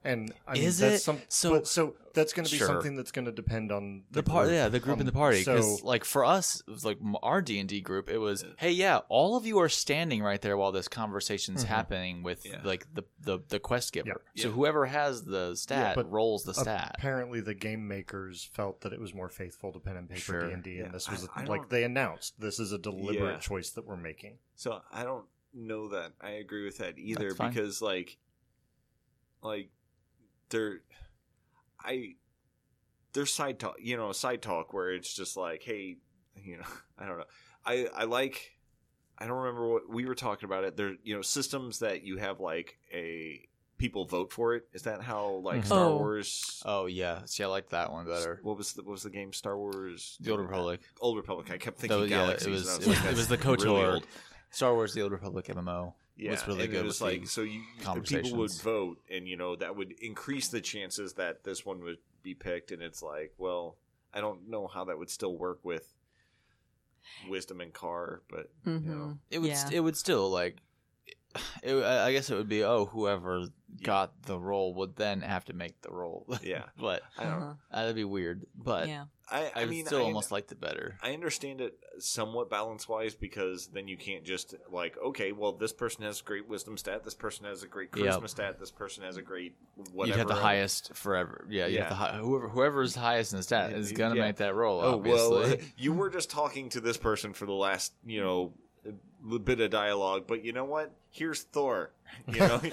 And 0.04 0.32
I 0.46 0.54
mean, 0.54 0.62
Is 0.62 0.78
that's 0.78 0.96
it? 0.96 0.98
some, 1.00 1.20
So- 1.28 1.50
but, 1.50 1.66
so 1.66 1.96
that's 2.14 2.32
going 2.32 2.46
to 2.46 2.50
be 2.50 2.56
Sure. 2.58 2.66
something 2.68 2.94
that's 2.96 3.10
going 3.10 3.24
to 3.26 3.32
depend 3.32 3.70
on 3.72 4.04
the 4.10 4.22
part 4.22 4.48
yeah 4.50 4.68
the 4.68 4.80
group 4.80 4.94
Um, 4.94 5.00
in 5.00 5.06
the 5.06 5.12
party 5.12 5.38
because 5.40 5.80
So 5.80 5.86
like 5.86 6.04
for 6.04 6.24
us 6.24 6.62
it 6.66 6.70
was 6.70 6.84
like 6.84 6.98
our 7.22 7.40
d&d 7.42 7.80
group 7.82 8.08
it 8.08 8.18
was 8.18 8.44
hey 8.58 8.72
yeah 8.72 9.00
all 9.08 9.36
of 9.36 9.46
you 9.46 9.58
are 9.60 9.68
standing 9.68 10.22
right 10.22 10.40
there 10.40 10.56
while 10.56 10.72
this 10.72 10.88
conversation's 10.88 11.62
happening 11.64 12.22
with 12.24 12.44
Yeah. 12.46 12.60
like 12.64 12.92
the, 12.92 13.04
the 13.20 13.38
the 13.48 13.60
quest 13.60 13.92
giver 13.92 14.08
Yep. 14.08 14.20
so 14.36 14.48
Yeah. 14.48 14.54
whoever 14.54 14.86
has 14.86 15.24
the 15.24 15.54
stat 15.54 15.94
but 15.94 16.10
rolls 16.10 16.42
the 16.44 16.54
stat 16.54 16.92
apparently 16.98 17.40
the 17.40 17.54
game 17.54 17.86
makers 17.86 18.42
felt 18.52 18.80
that 18.80 18.92
it 18.92 19.00
was 19.00 19.14
more 19.14 19.28
faithful 19.28 19.72
to 19.72 19.78
pen 19.78 19.96
and 19.96 20.08
paper 20.08 20.46
D 20.48 20.52
and 20.54 20.62
D, 20.62 20.78
and 20.80 20.92
this 20.94 21.08
was 21.08 21.28
I- 21.36 21.42
I 21.42 21.44
like 21.44 21.68
they 21.68 21.84
announced 21.84 22.40
this 22.40 22.58
is 22.58 22.72
a 22.72 22.78
deliberate 22.78 23.34
Yeah. 23.34 23.38
choice 23.38 23.70
that 23.70 23.84
we're 23.84 23.96
making. 23.96 24.38
So 24.56 24.80
I 24.92 25.04
don't 25.04 25.26
know 25.54 25.88
that 25.88 26.12
I 26.20 26.30
agree 26.30 26.64
with 26.64 26.78
that 26.78 26.98
either 26.98 27.32
because 27.34 27.80
like 27.80 28.16
like 29.42 29.70
they're 30.50 30.80
I 31.82 32.14
there's 33.12 33.32
side 33.32 33.58
talk 33.58 33.76
you 33.80 33.96
know 33.96 34.12
side 34.12 34.42
talk 34.42 34.72
where 34.72 34.92
it's 34.92 35.12
just 35.12 35.36
like 35.36 35.62
hey 35.62 35.96
you 36.36 36.58
know 36.58 36.64
I 36.98 37.06
don't 37.06 37.18
know. 37.18 37.24
I 37.64 37.88
I 37.94 38.04
like 38.04 38.52
I 39.18 39.26
don't 39.26 39.38
remember 39.38 39.66
what 39.68 39.88
we 39.88 40.04
were 40.06 40.14
talking 40.14 40.46
about 40.46 40.64
it. 40.64 40.76
There 40.76 40.94
you 41.02 41.14
know 41.16 41.22
systems 41.22 41.80
that 41.80 42.02
you 42.02 42.18
have 42.18 42.40
like 42.40 42.78
a 42.92 43.40
people 43.78 44.04
vote 44.06 44.32
for 44.32 44.54
it. 44.56 44.64
Is 44.72 44.82
that 44.82 45.02
how 45.02 45.40
like 45.44 45.60
Mhm. 45.62 45.66
Star 45.66 45.84
Oh. 45.84 45.96
Wars 45.98 46.62
oh 46.66 46.86
yeah. 46.86 47.20
See 47.26 47.44
i 47.44 47.46
like 47.46 47.68
that 47.70 47.92
one 47.92 48.06
better. 48.06 48.40
what 48.42 48.56
was 48.58 48.72
the, 48.72 48.82
what 48.82 48.92
was 48.92 49.02
the 49.04 49.10
game? 49.10 49.32
Star 49.32 49.56
Wars? 49.56 50.16
The 50.20 50.32
old 50.32 50.40
republic. 50.40 50.80
Old 51.00 51.16
Republic. 51.16 51.50
I 51.52 51.58
kept 51.58 51.78
That 51.78 51.88
thinking 51.88 52.00
was- 52.00 52.10
yeah, 52.10 52.30
it 52.30 52.46
was 52.46 52.68
and 52.68 52.70
I 52.70 52.84
it 52.84 52.88
was, 52.88 53.04
it 53.06 53.16
was 53.16 53.28
the 53.28 53.36
"That's 53.36 53.64
really 53.64 53.80
KOTOR. 53.82 53.94
old." 53.94 54.06
Star 54.50 54.74
Wars: 54.74 54.94
The 54.94 55.02
Old 55.02 55.12
Republic 55.12 55.46
MMO. 55.46 55.94
yeah, 56.16 56.30
was 56.32 56.46
really 56.46 56.64
and 56.64 56.72
good 56.72 56.80
It 56.80 56.84
was 56.84 57.00
with 57.00 57.10
like 57.12 57.20
the 57.22 57.28
so 57.28 57.42
you 57.42 57.62
people 58.04 58.36
would 58.38 58.52
vote, 58.52 58.98
and 59.10 59.28
you 59.28 59.36
know 59.36 59.56
that 59.56 59.76
would 59.76 59.92
increase 60.00 60.48
the 60.48 60.60
chances 60.60 61.14
that 61.14 61.44
this 61.44 61.64
one 61.66 61.80
would 61.82 61.98
be 62.22 62.34
picked. 62.34 62.70
And 62.72 62.82
it's 62.82 63.02
like, 63.02 63.32
well, 63.38 63.76
I 64.12 64.20
don't 64.20 64.48
know 64.48 64.66
how 64.66 64.84
that 64.86 64.98
would 64.98 65.10
still 65.10 65.36
work 65.36 65.60
with 65.64 65.94
wisdom 67.28 67.60
and 67.60 67.72
car, 67.72 68.22
but 68.28 68.50
you 68.64 68.72
Mhm. 68.72 68.84
know, 68.84 69.18
It 69.30 69.38
would 69.40 69.48
Yeah. 69.50 69.54
st- 69.64 69.74
it 69.74 69.80
would 69.80 69.96
still 69.96 70.28
like. 70.30 70.56
It, 71.62 71.74
I 71.74 72.06
I 72.06 72.12
guess 72.12 72.30
it 72.30 72.36
would 72.36 72.48
be 72.48 72.64
oh 72.64 72.86
whoever 72.86 73.46
got 73.82 74.22
the 74.22 74.38
role 74.38 74.74
would 74.74 74.96
then 74.96 75.20
have 75.20 75.44
to 75.46 75.52
make 75.52 75.80
the 75.82 75.90
role. 75.90 76.26
yeah, 76.42 76.64
but 76.80 77.02
I 77.18 77.24
don't. 77.24 77.32
Uh-huh. 77.34 77.52
that'd 77.72 77.94
be 77.96 78.04
weird. 78.04 78.46
But 78.56 78.88
yeah. 78.88 79.04
I, 79.30 79.44
I, 79.44 79.52
I 79.56 79.64
mean, 79.66 79.84
still 79.84 79.98
I, 79.98 80.04
almost 80.04 80.32
liked 80.32 80.50
it 80.52 80.60
better. 80.60 80.96
I 81.02 81.12
understand 81.12 81.60
it 81.60 81.78
somewhat 81.98 82.48
balance 82.48 82.88
wise 82.88 83.14
because 83.14 83.66
then 83.66 83.86
you 83.86 83.98
can't 83.98 84.24
just 84.24 84.54
like, 84.72 84.96
okay, 85.04 85.32
well, 85.32 85.52
this 85.52 85.72
person 85.72 86.02
has 86.04 86.22
great 86.22 86.48
wisdom 86.48 86.78
stat, 86.78 87.04
this 87.04 87.14
person 87.14 87.44
has 87.44 87.62
a 87.62 87.66
great 87.66 87.92
charisma 87.92 88.22
Yep. 88.22 88.28
stat, 88.30 88.58
this 88.58 88.70
person 88.70 89.04
has 89.04 89.18
a 89.18 89.22
great 89.22 89.54
whatever. 89.92 90.06
You'd 90.06 90.18
have 90.18 90.28
the 90.28 90.32
other- 90.32 90.42
highest 90.42 90.94
forever. 90.94 91.46
Yeah, 91.50 91.66
you 91.66 91.78
have 91.78 91.84
Yeah. 91.84 91.88
the 91.90 91.94
high, 91.94 92.12
whoever 92.16 92.48
whoever's 92.48 92.94
highest 92.94 93.32
in 93.32 93.36
the 93.36 93.42
stat 93.42 93.72
is 93.72 93.92
gonna 93.92 94.16
Yeah. 94.16 94.22
make 94.22 94.36
that 94.36 94.54
role. 94.54 94.80
Oh 94.80 94.94
obviously. 94.94 95.36
well, 95.36 95.56
you 95.76 95.92
were 95.92 96.08
just 96.08 96.30
talking 96.30 96.70
to 96.70 96.80
this 96.80 96.96
person 96.96 97.34
for 97.34 97.44
the 97.44 97.52
last, 97.52 97.92
you 98.06 98.22
know, 98.22 98.28
little 98.30 98.54
bit 99.44 99.60
of 99.60 99.70
dialogue, 99.70 100.24
but 100.26 100.44
you 100.44 100.52
know 100.52 100.64
what? 100.64 100.92
Here's 101.10 101.42
Thor. 101.42 101.90
You 102.26 102.38
know, 102.40 102.58
he, 102.58 102.70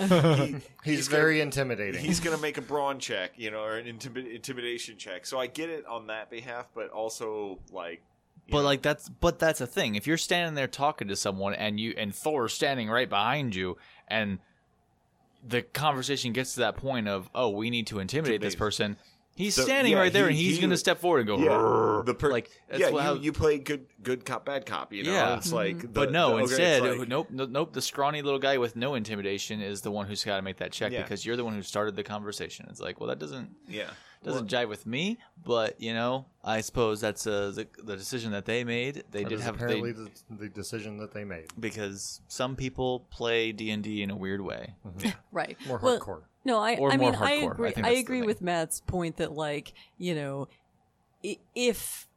He's, 0.84 1.08
gonna- 1.08 1.18
very 1.22 1.42
intimidating. 1.42 2.04
he's 2.04 2.20
going 2.20 2.36
to 2.36 2.42
make 2.42 2.58
a 2.58 2.62
brawn 2.74 3.00
check, 3.00 3.32
you 3.36 3.52
know, 3.52 3.62
or 3.64 3.78
an 3.78 3.86
intimi- 3.86 4.34
intimidation 4.36 4.98
check. 4.98 5.26
So 5.26 5.40
I 5.40 5.48
get 5.48 5.70
it 5.70 5.86
on 5.86 6.08
that 6.08 6.30
behalf, 6.30 6.68
but 6.76 6.90
also 6.90 7.60
like, 7.72 8.02
But 8.50 8.60
know, 8.60 8.64
like 8.66 8.82
that's 8.82 9.10
but 9.10 9.40
that's 9.40 9.62
a 9.62 9.68
thing. 9.68 9.96
If 9.96 10.08
you're 10.08 10.18
standing 10.18 10.56
there 10.56 10.68
talking 10.68 11.08
to 11.10 11.16
someone 11.16 11.54
and 11.54 11.80
you 11.80 11.94
and 11.98 12.14
Thor's 12.16 12.54
standing 12.54 12.90
right 12.90 13.10
behind 13.10 13.56
you 13.56 13.78
and 14.08 14.40
the 15.48 15.62
conversation 15.62 16.32
gets 16.34 16.54
to 16.56 16.62
that 16.62 16.76
point 16.78 17.08
of, 17.08 17.30
oh, 17.36 17.50
we 17.50 17.70
need 17.70 17.88
to 17.88 18.00
intimidate 18.00 18.42
this 18.42 18.56
person. 18.56 18.98
He's 19.38 19.54
So, 19.56 19.64
standing 19.64 19.92
yeah, 19.94 20.00
right 20.00 20.14
there 20.14 20.24
he- 20.24 20.30
and 20.30 20.38
he's 20.38 20.56
he- 20.56 20.62
going 20.62 20.70
to 20.72 20.78
step 20.78 21.00
forward 21.00 21.20
and 21.20 21.28
go, 21.28 21.38
yeah, 21.38 22.04
the 22.06 22.14
per- 22.14 22.32
like 22.32 22.50
that's 22.70 22.80
yeah, 22.80 22.90
what- 22.90 23.04
how- 23.04 23.14
you, 23.16 23.22
you 23.24 23.34
play 23.34 23.58
good 23.58 23.86
good 24.02 24.24
cop 24.26 24.46
bad 24.46 24.66
cop. 24.66 24.94
You 24.94 25.04
know, 25.04 25.12
Yeah. 25.12 25.36
it's 25.38 25.52
like, 25.52 25.82
the, 25.82 25.88
but 25.90 26.12
no, 26.14 26.30
the- 26.30 26.34
okay, 26.36 26.44
instead, 26.44 26.84
like- 27.00 27.08
nope, 27.10 27.28
nope, 27.32 27.50
nope. 27.50 27.74
The 27.74 27.82
scrawny 27.82 28.22
little 28.22 28.40
guy 28.40 28.58
with 28.58 28.78
no 28.78 28.96
intimidation 28.96 29.60
is 29.62 29.82
the 29.82 29.92
one 29.92 30.08
who's 30.08 30.24
got 30.24 30.38
to 30.38 30.42
make 30.42 30.58
that 30.58 30.72
check 30.72 30.94
Yeah. 30.94 31.02
because 31.02 31.26
you're 31.26 31.36
the 31.36 31.44
one 31.44 31.54
who 31.54 31.62
started 31.64 31.98
the 31.98 32.04
conversation. 32.04 32.66
It's 32.70 32.80
like, 32.80 33.00
well, 33.02 33.10
that 33.10 33.20
doesn't 33.20 33.50
yeah, 33.68 33.90
doesn't 34.24 34.50
jive 34.50 34.70
with 34.70 34.86
me, 34.86 35.18
but 35.44 35.82
you 35.82 35.94
know, 35.94 36.28
I 36.42 36.62
suppose 36.62 37.02
that's 37.02 37.28
uh, 37.28 37.52
the 37.54 37.68
the 37.84 37.98
decision 37.98 38.32
that 38.32 38.46
they 38.46 38.64
made. 38.64 39.04
They 39.12 39.24
That 39.24 39.30
did 39.30 39.40
is 39.40 39.44
have 39.46 39.56
apparently 39.56 39.92
they, 39.92 40.04
the, 40.30 40.36
the 40.46 40.50
decision 40.50 40.96
that 41.00 41.14
they 41.14 41.26
made. 41.26 41.48
because 41.60 42.22
some 42.30 42.56
people 42.56 43.02
play 43.12 43.52
D 43.52 43.70
and 43.72 43.84
D 43.84 44.02
in 44.02 44.12
a 44.12 44.16
weird 44.16 44.40
way. 44.40 44.76
Right. 45.34 45.58
More 45.68 45.78
Well, 45.84 46.00
hardcore. 46.00 46.22
No, 46.46 46.60
I, 46.60 46.74
I 46.74 46.98
mean, 46.98 47.16
I 47.16 47.40
hardcore. 47.40 47.42
I 47.42 47.46
agree. 47.46 47.72
think 47.72 47.88
I, 47.88 47.92
agree 47.92 48.22
with 48.22 48.40
Matt's 48.40 48.80
point 48.82 49.18
that, 49.18 49.32
like, 49.32 49.74
you 49.98 50.14
know, 50.14 50.48
if 51.56 52.08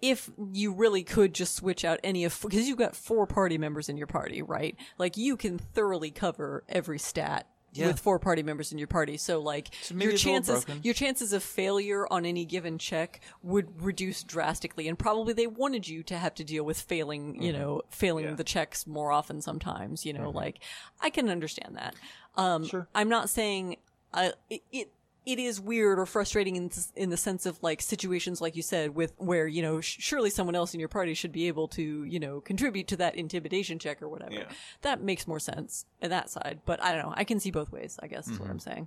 if 0.00 0.30
you 0.52 0.72
really 0.72 1.02
could 1.02 1.34
just 1.34 1.56
switch 1.56 1.84
out 1.84 1.98
any 2.04 2.24
of 2.24 2.38
because 2.40 2.68
you've 2.68 2.78
got 2.78 2.94
four 2.94 3.26
party 3.26 3.58
members 3.58 3.88
in 3.88 3.96
your 3.96 4.06
party, 4.06 4.42
right? 4.42 4.76
Like, 4.96 5.16
you 5.16 5.36
can 5.36 5.58
thoroughly 5.58 6.12
cover 6.12 6.62
every 6.68 7.00
stat. 7.00 7.48
Yeah. 7.78 7.88
With 7.88 8.00
four 8.00 8.18
party 8.18 8.42
members 8.42 8.72
in 8.72 8.78
your 8.78 8.86
party, 8.86 9.16
so 9.16 9.40
like 9.40 9.68
So 9.82 9.94
your 9.94 10.12
it's 10.12 10.24
a 10.24 10.28
little 10.28 10.44
chances, 10.54 10.84
your 10.84 10.94
chances 10.94 11.32
of 11.32 11.42
failure 11.42 12.06
on 12.10 12.24
any 12.24 12.44
given 12.44 12.78
check 12.78 13.20
would 13.42 13.82
reduce 13.82 14.22
drastically, 14.22 14.88
and 14.88 14.98
probably 14.98 15.32
they 15.32 15.46
wanted 15.46 15.86
you 15.88 16.02
to 16.04 16.16
have 16.16 16.34
to 16.36 16.44
deal 16.44 16.64
with 16.64 16.80
failing, 16.80 17.42
you 17.42 17.52
know, 17.52 17.82
failing 17.90 18.24
Yeah. 18.24 18.34
the 18.34 18.44
checks 18.44 18.86
more 18.86 19.12
often. 19.12 19.40
Sometimes, 19.42 20.04
you 20.06 20.12
know, 20.12 20.30
like 20.30 20.60
I 21.00 21.10
can 21.10 21.28
understand 21.28 21.76
that. 21.76 21.94
Um, 22.36 22.68
I'm 22.94 23.08
not 23.08 23.30
saying 23.30 23.76
uh, 24.12 24.30
it, 24.50 24.62
it. 24.72 24.90
It 25.26 25.40
is 25.40 25.60
weird 25.60 25.98
or 25.98 26.06
frustrating 26.06 26.54
in, 26.54 26.70
in 26.94 27.10
the 27.10 27.16
sense 27.16 27.46
of 27.46 27.60
like 27.60 27.82
situations 27.82 28.40
like 28.40 28.54
you 28.54 28.62
said 28.62 28.94
with 28.94 29.12
where 29.18 29.48
you 29.48 29.60
know 29.60 29.80
sh- 29.80 29.96
surely 29.98 30.30
someone 30.30 30.54
else 30.54 30.72
in 30.72 30.78
your 30.78 30.88
party 30.88 31.14
should 31.14 31.32
be 31.32 31.48
able 31.48 31.66
to 31.68 32.04
you 32.04 32.20
know 32.20 32.40
contribute 32.40 32.86
to 32.88 32.96
that 32.98 33.16
intimidation 33.16 33.78
check 33.80 34.00
or 34.00 34.08
whatever. 34.08 34.32
Yeah. 34.32 34.44
That 34.82 35.02
makes 35.02 35.26
more 35.26 35.40
sense 35.40 35.84
in 36.00 36.10
that 36.10 36.30
side, 36.30 36.60
but 36.64 36.80
I 36.82 36.92
don't 36.92 37.02
know. 37.02 37.14
I 37.16 37.24
can 37.24 37.40
see 37.40 37.50
both 37.50 37.72
ways. 37.72 37.98
I 38.02 38.06
guess 38.06 38.28
is 38.28 38.38
what 38.38 38.48
I'm 38.48 38.60
saying. 38.60 38.86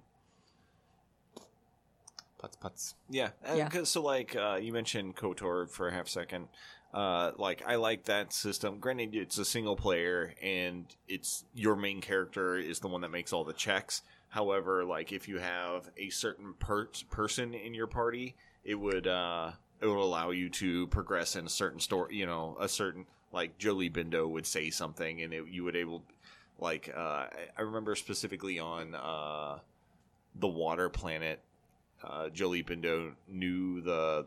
Putz 2.42 2.58
putz. 2.58 2.94
Yeah, 3.10 3.32
Yeah. 3.54 3.84
so 3.84 4.02
like 4.02 4.36
uh, 4.36 4.60
you 4.62 4.72
mentioned 4.72 5.18
Kotor 5.18 5.70
for 5.70 5.90
a 5.90 5.94
half 5.94 6.08
second. 6.08 6.48
Uh, 6.94 7.32
like 7.38 7.62
I 7.68 7.76
like 7.76 8.06
that 8.06 8.32
system. 8.34 8.80
Granted, 8.80 9.14
it's 9.14 9.38
a 9.38 9.46
single 9.46 9.76
player, 9.76 10.34
and 10.42 10.86
it's 11.08 11.44
your 11.54 11.76
main 11.76 12.00
character 12.02 12.56
is 12.56 12.80
the 12.80 12.88
one 12.88 13.02
that 13.02 13.12
makes 13.12 13.34
all 13.34 13.44
the 13.44 13.54
checks. 13.54 14.02
However, 14.30 14.86
like 14.86 15.12
if 15.12 15.28
you 15.28 15.40
have 15.40 15.90
a 15.98 16.10
certain 16.10 16.54
per- 16.60 16.90
person 17.10 17.54
in 17.54 17.74
your 17.74 17.88
party, 17.88 18.36
it 18.64 18.76
would 18.76 19.08
uh, 19.08 19.52
it 19.82 19.88
would 19.88 19.98
allow 19.98 20.30
you 20.32 20.50
to 20.50 20.88
progress 20.88 21.36
in 21.36 21.46
a 21.46 21.50
certain 21.50 21.80
story. 21.80 22.16
You 22.16 22.26
know, 22.26 22.56
a 22.60 22.70
certain 22.70 23.06
like 23.32 23.58
Jolee 23.58 23.92
Bindo 23.92 24.30
would 24.30 24.46
say 24.46 24.70
something, 24.70 25.22
and 25.22 25.34
it, 25.34 25.48
you 25.48 25.64
would 25.64 25.76
able 25.76 26.04
like 26.60 26.94
uh, 26.96 27.28
I, 27.58 27.62
remember 27.62 27.96
specifically 27.96 28.60
on 28.60 28.94
uh, 28.94 29.60
the 30.36 30.48
water 30.48 30.90
planet 30.90 31.40
uh, 32.04 32.30
Jolee 32.30 32.66
Bindo 32.66 33.14
knew 33.28 33.82
the 33.82 34.26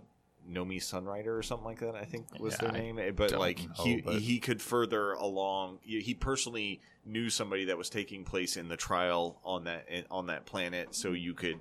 Nomi 0.51 0.79
Sunrider 0.79 1.39
or 1.39 1.43
something 1.43 1.65
like 1.67 1.81
that. 1.81 1.95
I 1.95 2.05
think 2.05 2.27
was 2.39 2.55
Yeah, 2.55 2.69
their 2.71 2.77
I 2.77 2.79
name. 2.85 2.99
Eh, 2.99 3.11
But 3.11 3.33
like 3.33 3.61
know, 3.61 3.85
he 3.85 4.01
but- 4.01 4.15
he 4.15 4.39
could 4.39 4.61
further 4.61 5.13
along. 5.13 5.79
He 5.83 6.15
personally 6.15 6.81
knew 7.05 7.31
somebody 7.31 7.67
that 7.67 7.79
was 7.79 7.89
taking 7.91 8.25
place 8.25 8.57
in 8.57 8.69
the 8.69 8.77
trial 8.77 9.41
on 9.45 9.65
that 9.65 9.87
on 10.11 10.27
that 10.27 10.47
planet, 10.47 10.95
so 10.95 11.13
you 11.13 11.35
could. 11.35 11.59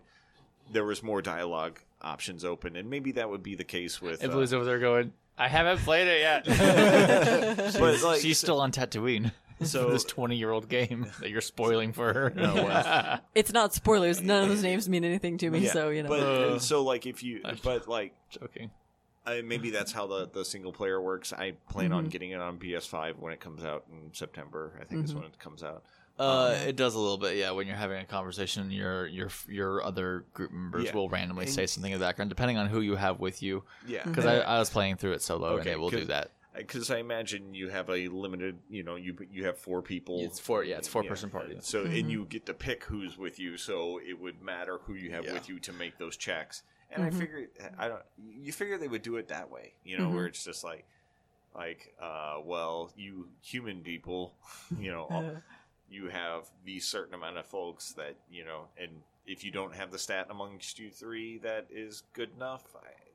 There 0.71 0.85
was 0.85 1.03
more 1.03 1.21
dialogue 1.21 1.79
options 2.01 2.45
open, 2.45 2.75
and 2.75 2.89
maybe 2.89 3.13
that 3.13 3.29
would 3.29 3.43
be 3.43 3.55
the 3.55 3.63
case 3.63 4.01
with. 4.01 4.23
If 4.23 4.29
uh, 4.29 4.33
Blue's 4.33 4.53
over 4.53 4.63
there 4.63 4.79
going, 4.79 5.11
I 5.37 5.47
haven't 5.47 5.79
played 5.79 6.07
it 6.07 6.21
yet. 6.21 6.45
but 7.79 8.01
like, 8.03 8.21
She's 8.21 8.37
still 8.37 8.61
on 8.61 8.71
Tatooine. 8.71 9.31
So- 9.65 9.89
this 9.91 10.03
twenty-year-old 10.03 10.69
game 10.69 11.07
that 11.19 11.29
you're 11.29 11.41
spoiling 11.53 11.93
for 11.93 12.13
her. 12.13 12.31
No, 12.35 12.53
well, 12.55 13.19
It's 13.35 13.51
not 13.53 13.73
spoilers. 13.73 14.21
None 14.21 14.43
of 14.43 14.49
those 14.49 14.63
names 14.63 14.87
mean 14.89 15.03
anything 15.03 15.37
to 15.39 15.49
me, 15.49 15.59
yeah, 15.59 15.71
so 15.73 15.89
you 15.89 16.03
know. 16.03 16.09
But 16.09 16.19
Uh, 16.21 16.59
so 16.59 16.83
like 16.83 17.05
if 17.05 17.23
you, 17.23 17.41
but 17.63 17.87
like 17.87 18.13
Joking. 18.29 18.71
I, 19.23 19.41
maybe 19.43 19.69
that's 19.69 19.91
how 19.91 20.07
the, 20.07 20.27
the 20.27 20.43
single 20.43 20.73
player 20.73 20.99
works. 20.99 21.31
I 21.31 21.51
plan 21.69 21.93
on 21.93 22.05
getting 22.07 22.31
it 22.31 22.39
on 22.39 22.57
PS5 22.57 23.19
when 23.19 23.33
it 23.33 23.39
comes 23.39 23.63
out 23.63 23.85
in 23.91 24.11
September. 24.13 24.79
I 24.81 24.85
think 24.85 25.05
is 25.05 25.13
when 25.13 25.25
it 25.25 25.37
comes 25.37 25.61
out. 25.63 25.83
Uh, 26.17 26.57
it 26.67 26.75
does 26.75 26.95
a 26.95 26.99
little 26.99 27.17
bit, 27.19 27.37
yeah. 27.37 27.51
When 27.51 27.67
you're 27.67 27.75
having 27.75 27.99
a 28.01 28.05
conversation, 28.05 28.71
your 28.71 29.05
your 29.07 29.29
your 29.47 29.83
other 29.83 30.25
group 30.33 30.51
members 30.51 30.85
Yeah. 30.85 30.93
will 30.95 31.07
randomly 31.07 31.45
And- 31.45 31.53
say 31.53 31.67
something 31.67 31.91
in 31.91 31.99
the 31.99 32.03
background, 32.05 32.29
depending 32.29 32.57
on 32.57 32.67
who 32.67 32.81
you 32.81 32.95
have 32.95 33.19
with 33.19 33.43
you. 33.43 33.63
Yeah, 33.87 34.03
Because 34.05 34.25
I, 34.25 34.39
I 34.39 34.57
was 34.59 34.69
playing 34.71 34.95
through 34.97 35.11
it 35.13 35.21
solo, 35.21 35.51
and 35.51 35.61
Okay, 35.61 35.71
it 35.71 35.79
will 35.79 35.89
do 35.91 36.05
that. 36.05 36.31
Because 36.55 36.91
I 36.91 36.97
imagine 36.97 37.53
you 37.53 37.69
have 37.69 37.89
a 37.89 38.07
limited. 38.07 38.57
You 38.69 38.83
know, 38.83 38.95
you 38.95 39.15
you 39.31 39.45
have 39.45 39.57
four 39.57 39.81
people. 39.81 40.19
It's 40.21 40.39
four, 40.39 40.63
yeah, 40.63 40.77
it's 40.77 40.87
four 40.87 41.03
person 41.03 41.29
party. 41.29 41.57
So 41.61 41.81
and 41.81 41.93
mm-hmm. 41.93 42.09
you 42.09 42.25
get 42.25 42.45
to 42.47 42.53
pick 42.53 42.83
who's 42.83 43.17
with 43.17 43.39
you. 43.39 43.57
So 43.57 43.99
it 44.05 44.19
would 44.19 44.41
matter 44.41 44.79
who 44.83 44.93
you 44.93 45.11
have 45.11 45.25
Yeah. 45.25 45.33
with 45.33 45.49
you 45.49 45.59
to 45.59 45.73
make 45.73 45.97
those 45.97 46.17
checks. 46.17 46.63
And 46.91 47.03
I 47.03 47.09
mm-hmm. 47.09 47.19
figure, 47.19 47.47
I 47.77 47.87
don't. 47.87 48.01
You 48.17 48.51
figure 48.51 48.77
they 48.77 48.89
would 48.89 49.01
do 49.01 49.15
it 49.15 49.29
that 49.29 49.49
way. 49.49 49.73
You 49.83 49.97
know, 49.97 50.05
mm-hmm. 50.05 50.15
where 50.15 50.25
it's 50.25 50.43
just 50.43 50.63
like, 50.63 50.85
like, 51.55 51.93
uh, 52.01 52.39
well, 52.43 52.91
you 52.97 53.29
human 53.41 53.81
people, 53.81 54.33
you 54.79 54.91
know. 54.91 55.07
all- 55.09 55.35
you 55.91 56.07
have 56.07 56.49
these 56.65 56.85
certain 56.85 57.13
amount 57.13 57.37
of 57.37 57.45
folks 57.45 57.91
that 57.93 58.15
you 58.31 58.45
know 58.45 58.67
and 58.77 58.89
if 59.27 59.43
you 59.43 59.51
don't 59.51 59.75
have 59.75 59.91
the 59.91 59.99
stat 59.99 60.27
amongst 60.29 60.79
you 60.79 60.89
three 60.89 61.37
that 61.39 61.67
is 61.69 62.03
good 62.13 62.29
enough 62.35 62.63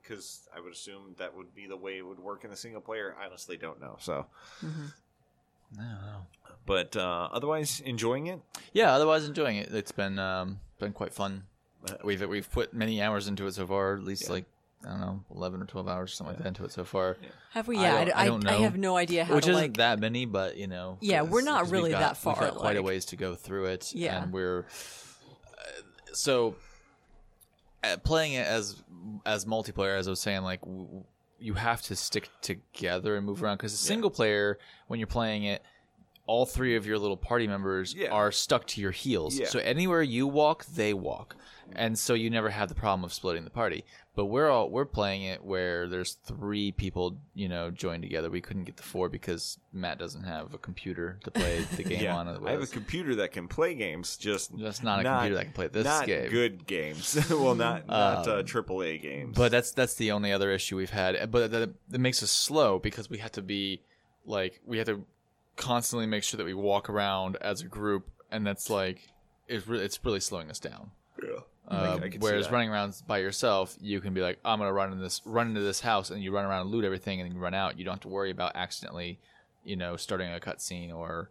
because 0.06 0.48
I, 0.54 0.60
would 0.60 0.72
assume 0.72 1.14
that 1.18 1.36
would 1.36 1.54
be 1.54 1.66
the 1.66 1.76
way 1.76 1.98
it 1.98 2.06
would 2.06 2.18
work 2.20 2.44
in 2.44 2.50
the 2.50 2.56
single 2.56 2.80
player 2.80 3.14
i 3.20 3.26
honestly 3.26 3.56
don't 3.56 3.80
know 3.80 3.96
so 3.98 4.26
I 4.62 4.66
don't 5.82 5.88
know. 6.02 6.26
but 6.64 6.96
uh, 6.96 7.28
otherwise 7.32 7.80
enjoying 7.84 8.28
it 8.28 8.40
Yeah, 8.72 8.92
otherwise 8.92 9.26
enjoying 9.26 9.56
it. 9.56 9.68
It's 9.74 9.92
been 9.92 10.18
um, 10.18 10.60
been 10.78 10.92
quite 10.92 11.12
fun. 11.12 11.42
We've 12.04 12.22
we've 12.28 12.50
put 12.50 12.72
many 12.72 13.02
hours 13.02 13.26
into 13.28 13.46
it 13.46 13.54
so 13.54 13.66
far. 13.66 13.94
At 13.96 14.04
least 14.04 14.24
Yeah. 14.26 14.32
like 14.32 14.44
I 14.84 14.90
don't 14.90 15.00
know, 15.00 15.24
eleven 15.34 15.60
or 15.60 15.64
twelve 15.64 15.88
hours, 15.88 16.14
something 16.14 16.34
like 16.36 16.42
that 16.42 16.48
into 16.48 16.64
it 16.64 16.70
so 16.72 16.84
far. 16.84 17.16
have 17.52 17.66
we? 17.66 17.78
Yeah, 17.78 17.96
I, 17.96 18.04
don't- 18.04 18.16
I, 18.16 18.20
I 18.22 18.26
don't 18.26 18.46
I 18.46 18.52
have 18.58 18.76
no 18.78 18.96
idea 18.96 19.24
how 19.24 19.34
Which 19.34 19.46
to 19.46 19.50
isn't 19.52 19.62
like. 19.62 19.76
that 19.78 19.98
many, 19.98 20.24
but 20.24 20.56
you 20.56 20.68
know. 20.68 20.98
Yeah, 21.00 21.22
we're 21.22 21.42
not 21.42 21.62
'cause 21.62 21.72
we've 21.72 21.80
really 21.80 21.90
got- 21.90 22.00
that 22.00 22.16
far, 22.16 22.34
We've 22.40 22.50
got 22.50 22.58
quite 22.58 22.76
a 22.76 22.82
ways 22.82 23.04
to 23.06 23.16
go 23.16 23.34
through 23.34 23.66
it. 23.66 23.92
Yeah. 23.94 24.22
and 24.22 24.32
we're 24.32 24.60
uh, 25.58 26.12
so 26.12 26.50
uh, 26.50 26.52
Uh, 27.92 27.96
playing 27.98 28.34
it 28.34 28.46
as 28.46 28.82
as 29.24 29.44
multiplayer. 29.44 29.98
As 29.98 30.06
I 30.06 30.10
was 30.10 30.20
saying, 30.20 30.42
like 30.42 30.60
w- 30.60 31.04
you 31.38 31.54
have 31.54 31.82
to 31.82 31.96
stick 31.96 32.28
together 32.40 33.16
and 33.16 33.26
move 33.26 33.36
mm-hmm. 33.36 33.44
around 33.44 33.56
because 33.58 33.78
single 33.78 34.10
player 34.10 34.58
when 34.88 34.98
you're 34.98 35.06
playing 35.06 35.44
it. 35.44 35.62
All 36.26 36.44
three 36.46 36.74
of 36.76 36.86
your 36.86 36.98
little 36.98 37.16
party 37.16 37.46
members 37.46 37.94
Yeah. 37.94 38.08
are 38.10 38.32
stuck 38.32 38.66
to 38.68 38.80
your 38.80 38.90
heels. 38.90 39.38
Yeah. 39.38 39.46
So 39.46 39.58
anywhere 39.60 40.02
you 40.02 40.26
walk, 40.26 40.66
they 40.66 40.92
walk, 40.92 41.36
and 41.72 41.96
so 41.98 42.14
you 42.14 42.30
never 42.30 42.50
have 42.50 42.68
the 42.68 42.74
problem 42.74 43.04
of 43.04 43.12
splitting 43.12 43.44
the 43.44 43.50
party. 43.50 43.84
But 44.16 44.24
we're 44.26 44.48
all 44.48 44.70
we're 44.70 44.86
playing 44.86 45.24
it 45.24 45.44
where 45.44 45.86
there's 45.86 46.14
three 46.14 46.72
people, 46.72 47.18
you 47.34 47.48
know, 47.50 47.70
joined 47.70 48.02
together. 48.02 48.30
We 48.30 48.40
couldn't 48.40 48.64
get 48.64 48.76
the 48.78 48.82
four 48.82 49.10
because 49.10 49.58
Matt 49.74 49.98
doesn't 49.98 50.24
have 50.24 50.54
a 50.54 50.58
computer 50.58 51.18
to 51.24 51.30
play 51.30 51.64
the 51.76 51.82
game 51.92 52.10
on. 52.10 52.26
i 52.46 52.50
have 52.50 52.62
a 52.62 52.66
computer 52.66 53.14
that 53.16 53.32
can 53.32 53.46
play 53.46 53.74
games 53.74 54.16
just 54.16 54.56
Just 54.56 54.82
not 54.82 55.00
a 55.00 55.04
computer 55.04 55.34
that 55.34 55.44
can 55.44 55.52
play 55.52 55.68
this 55.68 55.84
not 55.84 56.06
game. 56.06 56.30
good 56.30 56.66
games 56.66 57.14
well 57.30 57.54
not 57.54 57.86
not 57.86 58.26
uh, 58.26 58.38
Um, 58.38 58.46
triple 58.46 58.82
a 58.82 58.96
games 58.96 59.36
But 59.36 59.52
that's 59.52 59.72
that's 59.72 59.94
the 59.94 60.12
only 60.12 60.32
other 60.32 60.50
issue 60.50 60.76
we've 60.78 60.88
had. 60.90 61.30
But 61.30 61.50
that, 61.52 61.74
that 61.90 61.98
makes 61.98 62.22
us 62.22 62.30
slow 62.30 62.78
because 62.78 63.10
we 63.10 63.18
have 63.18 63.32
to 63.32 63.42
be 63.42 63.82
like 64.24 64.60
we 64.64 64.78
have 64.78 64.86
to 64.86 65.04
constantly 65.56 66.06
make 66.06 66.22
sure 66.22 66.38
that 66.38 66.44
we 66.44 66.54
walk 66.54 66.88
around 66.88 67.36
as 67.36 67.60
a 67.62 67.66
group, 67.66 68.08
and 68.30 68.46
that's 68.46 68.70
like 68.70 69.08
it's 69.48 69.66
re- 69.66 69.80
it's 69.80 69.98
really 70.04 70.20
slowing 70.20 70.50
us 70.50 70.58
down. 70.58 70.90
yeah. 71.22 71.40
Uh, 71.68 71.94
I 71.96 71.98
can 72.08 72.12
see 72.12 72.18
whereas 72.18 72.46
that. 72.46 72.52
running 72.52 72.70
around 72.70 72.94
by 73.08 73.18
yourself, 73.18 73.76
you 73.80 74.00
can 74.00 74.14
be 74.14 74.20
like, 74.20 74.38
I'm 74.44 74.60
gonna 74.60 74.72
run 74.72 74.92
in 74.92 75.00
this, 75.00 75.20
run 75.24 75.48
into 75.48 75.62
this 75.62 75.80
house, 75.80 76.10
and 76.10 76.22
you 76.22 76.32
run 76.32 76.44
around 76.44 76.62
and 76.62 76.70
loot 76.70 76.84
everything, 76.84 77.20
and 77.20 77.28
then 77.28 77.34
you 77.36 77.42
run 77.42 77.54
out. 77.54 77.76
You 77.78 77.84
don't 77.84 77.94
have 77.94 78.00
to 78.02 78.08
worry 78.08 78.30
about 78.30 78.52
accidentally, 78.54 79.18
you 79.64 79.74
know, 79.76 79.96
starting 79.96 80.32
a 80.32 80.38
cutscene 80.40 80.94
or 80.94 81.30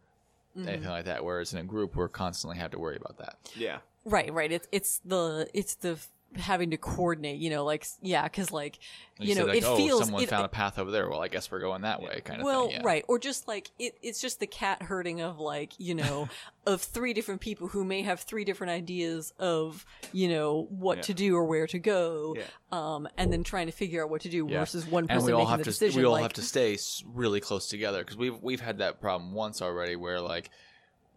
Mm-hmm. 0.57 0.69
anything 0.69 0.89
like 0.89 1.03
that. 1.03 1.25
Whereas 1.25 1.51
in 1.53 1.59
a 1.59 1.63
group, 1.63 1.97
we're 1.97 2.07
constantly 2.07 2.57
have 2.57 2.71
to 2.71 2.79
worry 2.79 2.95
about 2.95 3.17
that. 3.17 3.35
yeah 3.57 3.79
Right, 4.05 4.31
right. 4.33 4.49
It's 4.49 4.67
it's 4.71 4.99
the 5.03 5.49
it's 5.53 5.75
the 5.75 5.89
f- 5.91 6.07
having 6.37 6.71
to 6.71 6.77
coordinate. 6.77 7.37
You 7.39 7.49
know, 7.49 7.63
like 7.65 7.85
yeah, 8.01 8.23
because 8.23 8.51
like 8.51 8.79
you, 9.19 9.33
said, 9.33 9.41
know, 9.41 9.47
like, 9.47 9.57
it 9.57 9.63
oh, 9.65 9.77
feels 9.77 10.03
someone 10.05 10.23
it, 10.23 10.29
found 10.29 10.45
a 10.45 10.49
path 10.49 10.77
over 10.77 10.91
there. 10.91 11.09
Well, 11.09 11.21
I 11.21 11.27
guess 11.27 11.49
we're 11.49 11.59
going 11.59 11.83
that 11.83 12.01
way, 12.01 12.21
kind 12.23 12.41
of 12.41 12.45
well, 12.45 12.67
thing. 12.67 12.77
Yeah. 12.77 12.85
right, 12.85 13.05
or 13.07 13.19
just 13.19 13.47
like 13.47 13.71
it, 13.79 13.97
it's 14.01 14.19
just 14.21 14.39
the 14.39 14.47
cat 14.47 14.83
herding 14.83 15.21
of 15.21 15.39
like 15.39 15.73
you 15.77 15.95
know 15.95 16.27
of 16.65 16.81
three 16.81 17.13
different 17.13 17.41
people 17.41 17.67
who 17.67 17.83
may 17.85 18.01
have 18.01 18.19
three 18.21 18.43
different 18.43 18.71
ideas 18.71 19.33
of 19.39 19.85
you 20.11 20.27
know 20.27 20.67
what 20.69 20.97
Yeah. 20.97 21.03
to 21.03 21.13
do 21.13 21.35
or 21.35 21.45
where 21.45 21.67
to 21.67 21.79
go, 21.79 22.35
Yeah. 22.37 22.43
um, 22.71 23.07
and 23.17 23.31
then 23.31 23.43
trying 23.43 23.67
to 23.67 23.71
figure 23.73 24.03
out 24.03 24.09
what 24.09 24.21
to 24.21 24.29
do 24.29 24.47
versus 24.47 24.85
one 24.85 25.03
and 25.03 25.09
person 25.09 25.25
we 25.27 25.31
all 25.31 25.39
making 25.39 25.49
have 25.49 25.59
the 25.59 25.63
to 25.65 25.69
decision. 25.71 26.01
we 26.01 26.05
all 26.05 26.13
like, 26.13 26.23
have 26.23 26.33
to 26.33 26.41
stay 26.41 26.77
really 27.05 27.39
close 27.39 27.67
together 27.67 27.99
because 27.99 28.17
we've 28.17 28.41
we've 28.41 28.61
had 28.61 28.79
that 28.79 28.99
problem 29.01 29.33
once 29.33 29.61
already 29.61 29.95
where 29.95 30.19
like 30.21 30.49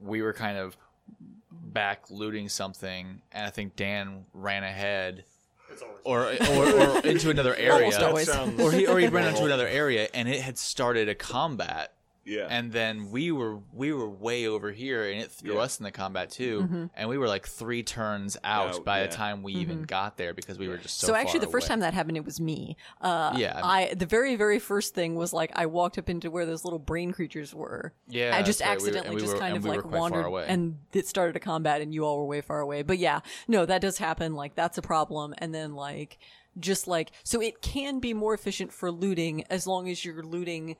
we 0.00 0.22
were 0.22 0.32
kind 0.32 0.58
of 0.58 0.76
back 1.78 2.10
looting 2.10 2.48
something 2.48 3.22
and 3.30 3.46
I 3.46 3.50
think 3.50 3.76
Dan 3.76 4.24
ran 4.34 4.64
ahead 4.64 5.24
or, 6.02 6.24
or 6.24 6.66
or 6.66 6.98
into 7.06 7.30
another 7.30 7.54
area. 7.70 7.72
Almost 7.72 8.00
always. 8.00 8.26
sounds 8.26 8.60
or 8.60 8.72
he 8.72 8.88
or 8.88 8.98
he 8.98 9.06
ran 9.06 9.28
into 9.28 9.44
another 9.44 9.68
area 9.68 10.08
and 10.12 10.28
it 10.28 10.40
had 10.40 10.58
started 10.58 11.08
a 11.08 11.14
combat 11.14 11.92
yeah 12.28 12.46
and 12.50 12.70
then 12.72 13.10
we 13.10 13.32
were 13.32 13.58
we 13.72 13.92
were 13.92 14.08
way 14.08 14.46
over 14.46 14.70
here 14.70 15.08
and 15.10 15.20
it 15.20 15.30
threw 15.30 15.54
Yeah. 15.54 15.60
us 15.60 15.78
in 15.80 15.84
the 15.84 15.90
combat 15.90 16.30
too 16.30 16.60
Mm-hmm. 16.62 16.84
and 16.94 17.08
we 17.08 17.16
were 17.18 17.28
like 17.28 17.46
three 17.46 17.82
turns 17.82 18.36
out 18.44 18.74
Out, 18.76 18.84
by 18.84 19.00
yeah. 19.00 19.06
the 19.06 19.12
time 19.12 19.42
we 19.42 19.54
even 19.54 19.82
got 19.84 20.16
there 20.16 20.34
because 20.34 20.58
we 20.58 20.68
were 20.68 20.76
just 20.76 20.98
so, 21.00 21.06
So, 21.08 21.14
actually, 21.14 21.40
far 21.40 21.46
the 21.46 21.52
first 21.52 21.66
away. 21.66 21.72
time 21.74 21.80
that 21.80 21.94
happened, 21.94 22.16
it 22.16 22.24
was 22.24 22.40
me. 22.40 22.76
Uh, 23.00 23.32
Yeah. 23.36 23.60
I 23.62 23.94
the 23.94 24.06
very 24.06 24.36
very 24.36 24.58
first 24.58 24.94
thing 24.94 25.14
was 25.14 25.32
like 25.32 25.50
I 25.54 25.66
walked 25.66 25.96
up 25.98 26.08
into 26.10 26.30
where 26.30 26.44
those 26.46 26.64
little 26.64 26.78
brain 26.78 27.12
creatures 27.12 27.54
were. 27.54 27.92
Yeah, 28.08 28.36
I 28.36 28.42
just 28.42 28.58
that's 28.58 28.68
right. 28.68 28.76
We 28.78 28.82
were- 28.82 28.88
accidentally 28.98 29.14
we 29.16 29.20
just 29.22 29.34
were- 29.34 29.40
kind 29.40 29.56
of 29.56 29.64
we 29.64 29.70
like 29.70 29.84
wandered, 29.84 30.26
away. 30.26 30.44
and 30.48 30.78
it 30.92 31.06
started 31.06 31.36
a 31.36 31.40
combat, 31.40 31.80
and 31.80 31.94
you 31.94 32.04
all 32.04 32.18
were 32.18 32.26
way 32.26 32.40
far 32.40 32.60
away. 32.60 32.82
But 32.82 32.98
yeah, 32.98 33.20
no, 33.46 33.64
that 33.66 33.80
does 33.80 33.98
happen. 33.98 34.34
Like 34.34 34.54
that's 34.54 34.76
a 34.78 34.82
problem. 34.82 35.34
And 35.38 35.54
then 35.54 35.74
like 35.74 36.18
just 36.58 36.88
like 36.88 37.12
so, 37.22 37.40
it 37.40 37.62
can 37.62 38.00
be 38.00 38.12
more 38.12 38.34
efficient 38.34 38.72
for 38.72 38.90
looting 38.90 39.44
as 39.48 39.66
long 39.66 39.88
as 39.88 40.04
you're 40.04 40.24
looting 40.24 40.72
a 40.72 40.76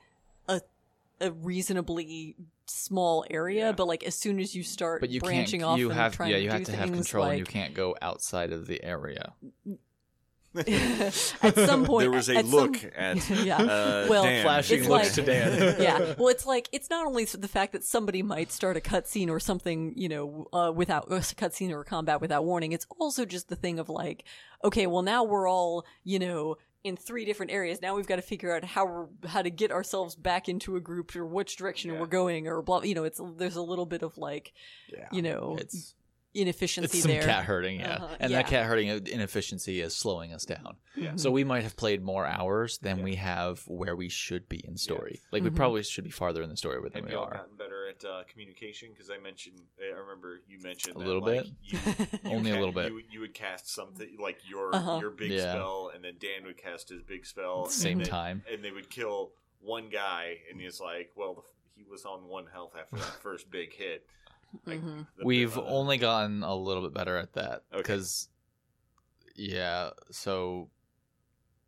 a 1.21 1.31
reasonably 1.31 2.35
small 2.67 3.25
area. 3.29 3.67
Yeah. 3.67 3.71
But 3.71 3.87
like 3.87 4.03
as 4.03 4.15
soon 4.15 4.39
as 4.39 4.55
you 4.55 4.63
start 4.63 5.01
but 5.01 5.09
you 5.09 5.19
branching 5.19 5.61
can't 5.61 5.73
off, 5.73 5.79
you 5.79 5.89
and 5.89 5.99
have 5.99 6.15
trying 6.15 6.31
yeah 6.31 6.37
to 6.37 6.43
you 6.43 6.49
do 6.49 6.57
have 6.57 6.65
to 6.65 6.71
have 6.75 6.89
things, 6.89 6.97
control 6.97 7.25
and 7.25 7.39
you 7.39 7.45
can't 7.45 7.73
go 7.73 7.95
outside 8.01 8.51
of 8.51 8.67
the 8.67 8.83
area 8.83 9.33
at 10.55 11.55
some 11.55 11.85
point 11.85 12.01
there 12.01 12.11
was 12.11 12.27
a 12.27 12.37
at 12.37 12.45
some- 12.45 12.51
look 12.51 12.83
at 12.97 13.29
yeah. 13.29 13.57
uh, 13.57 14.07
well, 14.09 14.23
Dan. 14.23 14.43
Flashing 14.43 14.79
it's 14.79 14.89
looks 14.89 15.05
like, 15.05 15.13
to 15.13 15.21
Dan. 15.21 15.75
yeah. 15.79 16.15
Well, 16.17 16.29
it's 16.29 16.45
like 16.45 16.67
it's 16.71 16.89
not 16.89 17.05
only 17.05 17.25
the 17.25 17.47
fact 17.47 17.73
that 17.73 17.83
somebody 17.83 18.23
might 18.23 18.51
start 18.51 18.75
a 18.75 18.79
cutscene 18.79 19.29
or 19.29 19.39
something, 19.39 19.93
you 19.95 20.09
know, 20.09 20.47
uh, 20.51 20.71
without 20.73 21.11
a 21.11 21.17
cutscene 21.17 21.71
or 21.71 21.81
a 21.81 21.85
combat 21.85 22.19
without 22.19 22.45
warning. 22.45 22.71
It's 22.71 22.87
also 22.97 23.25
just 23.25 23.49
the 23.49 23.55
thing 23.55 23.77
of 23.77 23.89
like, 23.89 24.23
okay, 24.63 24.87
well 24.87 25.03
now 25.03 25.23
we're 25.23 25.47
all, 25.47 25.85
you 26.03 26.17
know, 26.17 26.57
in 26.83 26.95
three 26.95 27.25
different 27.25 27.51
areas. 27.51 27.81
Now 27.81 27.95
we've 27.95 28.07
got 28.07 28.15
to 28.17 28.21
figure 28.21 28.55
out 28.55 28.63
how 28.63 28.85
we're, 28.85 29.07
how 29.27 29.41
to 29.41 29.49
get 29.49 29.71
ourselves 29.71 30.15
back 30.15 30.47
into 30.47 30.75
a 30.75 30.79
group 30.79 31.15
or 31.15 31.25
which 31.25 31.57
direction 31.57 31.91
Yeah. 31.93 31.99
we're 31.99 32.07
going 32.07 32.47
or 32.47 32.61
blah. 32.61 32.81
You 32.83 32.95
know, 32.95 33.03
it's 33.03 33.19
there's 33.37 33.57
a 33.57 33.61
little 33.61 33.85
bit 33.85 34.01
of 34.01 34.17
like, 34.17 34.53
you 35.11 35.21
know, 35.21 35.57
it's 35.59 35.93
inefficiency 36.33 36.97
it's 36.97 37.01
some 37.03 37.11
there. 37.11 37.23
cat 37.23 37.43
herding 37.43 37.79
yeah 37.79 37.95
Uh-huh, 37.95 38.15
and 38.19 38.31
yeah. 38.31 38.37
that 38.41 38.47
cat 38.49 38.65
herding 38.65 38.87
inefficiency 39.07 39.81
is 39.81 39.95
slowing 39.95 40.31
us 40.33 40.45
down 40.45 40.75
Yeah. 40.95 41.13
so 41.15 41.31
we 41.31 41.43
might 41.43 41.63
have 41.63 41.75
played 41.75 42.03
more 42.03 42.25
hours 42.25 42.77
than 42.79 42.99
Yeah. 42.99 43.03
we 43.03 43.15
have 43.15 43.61
where 43.67 43.95
we 43.95 44.09
should 44.09 44.47
be 44.47 44.61
in 44.67 44.77
story 44.77 45.13
Mm-hmm. 45.21 45.35
like 45.35 45.43
we 45.43 45.49
probably 45.49 45.83
should 45.83 46.03
be 46.03 46.11
farther 46.11 46.43
in 46.43 46.49
the 46.49 46.57
story 46.57 46.79
than 46.83 47.03
Have 47.03 47.09
we 47.11 47.15
are 47.15 47.31
gotten 47.31 47.55
better 47.57 47.87
at 47.89 48.05
uh, 48.05 48.23
communication? 48.31 48.89
Because 48.93 49.09
I 49.09 49.17
mentioned, 49.17 49.59
I 49.81 49.97
remember 49.99 50.41
you 50.47 50.59
mentioned 50.61 50.95
A 50.95 50.99
that, 50.99 51.05
little 51.05 51.21
like, 51.23 51.43
bit? 51.43 51.47
You, 51.63 51.79
you 51.97 52.19
Only 52.31 52.51
a 52.51 52.55
little 52.59 52.71
bit. 52.71 52.91
You, 52.91 53.01
you 53.11 53.19
would 53.21 53.33
cast 53.33 53.67
something 53.73 54.15
like 54.21 54.37
your 54.47 54.73
Uh-huh. 54.75 54.99
your 55.01 55.09
big 55.09 55.31
Yeah. 55.31 55.51
spell, 55.53 55.91
and 55.93 56.03
then 56.03 56.13
Dan 56.19 56.45
would 56.45 56.57
cast 56.57 56.89
his 56.89 57.01
big 57.01 57.25
spell. 57.25 57.63
and 57.63 57.71
Same 57.71 57.97
then- 57.97 58.07
time. 58.07 58.43
and 58.51 58.63
they 58.63 58.71
would 58.71 58.89
kill 58.91 59.31
one 59.61 59.89
guy, 59.89 60.37
and 60.51 60.61
he's 60.61 60.79
like, 60.79 61.11
"Well, 61.15 61.33
the, 61.33 61.41
he 61.75 61.83
was 61.89 62.05
on 62.05 62.27
one 62.27 62.45
health 62.53 62.73
after 62.79 62.97
that 62.97 63.21
first 63.23 63.49
big 63.49 63.73
hit." 63.73 64.05
Like, 64.65 64.81
Mhm. 64.81 65.07
we've 65.23 65.57
only 65.57 65.97
gotten 65.97 66.43
a 66.43 66.55
little 66.55 66.83
bit 66.83 66.93
better 66.93 67.17
at 67.17 67.33
that 67.33 67.63
Okay. 67.71 67.77
because 67.77 68.29
yeah 69.35 69.91
so 70.11 70.69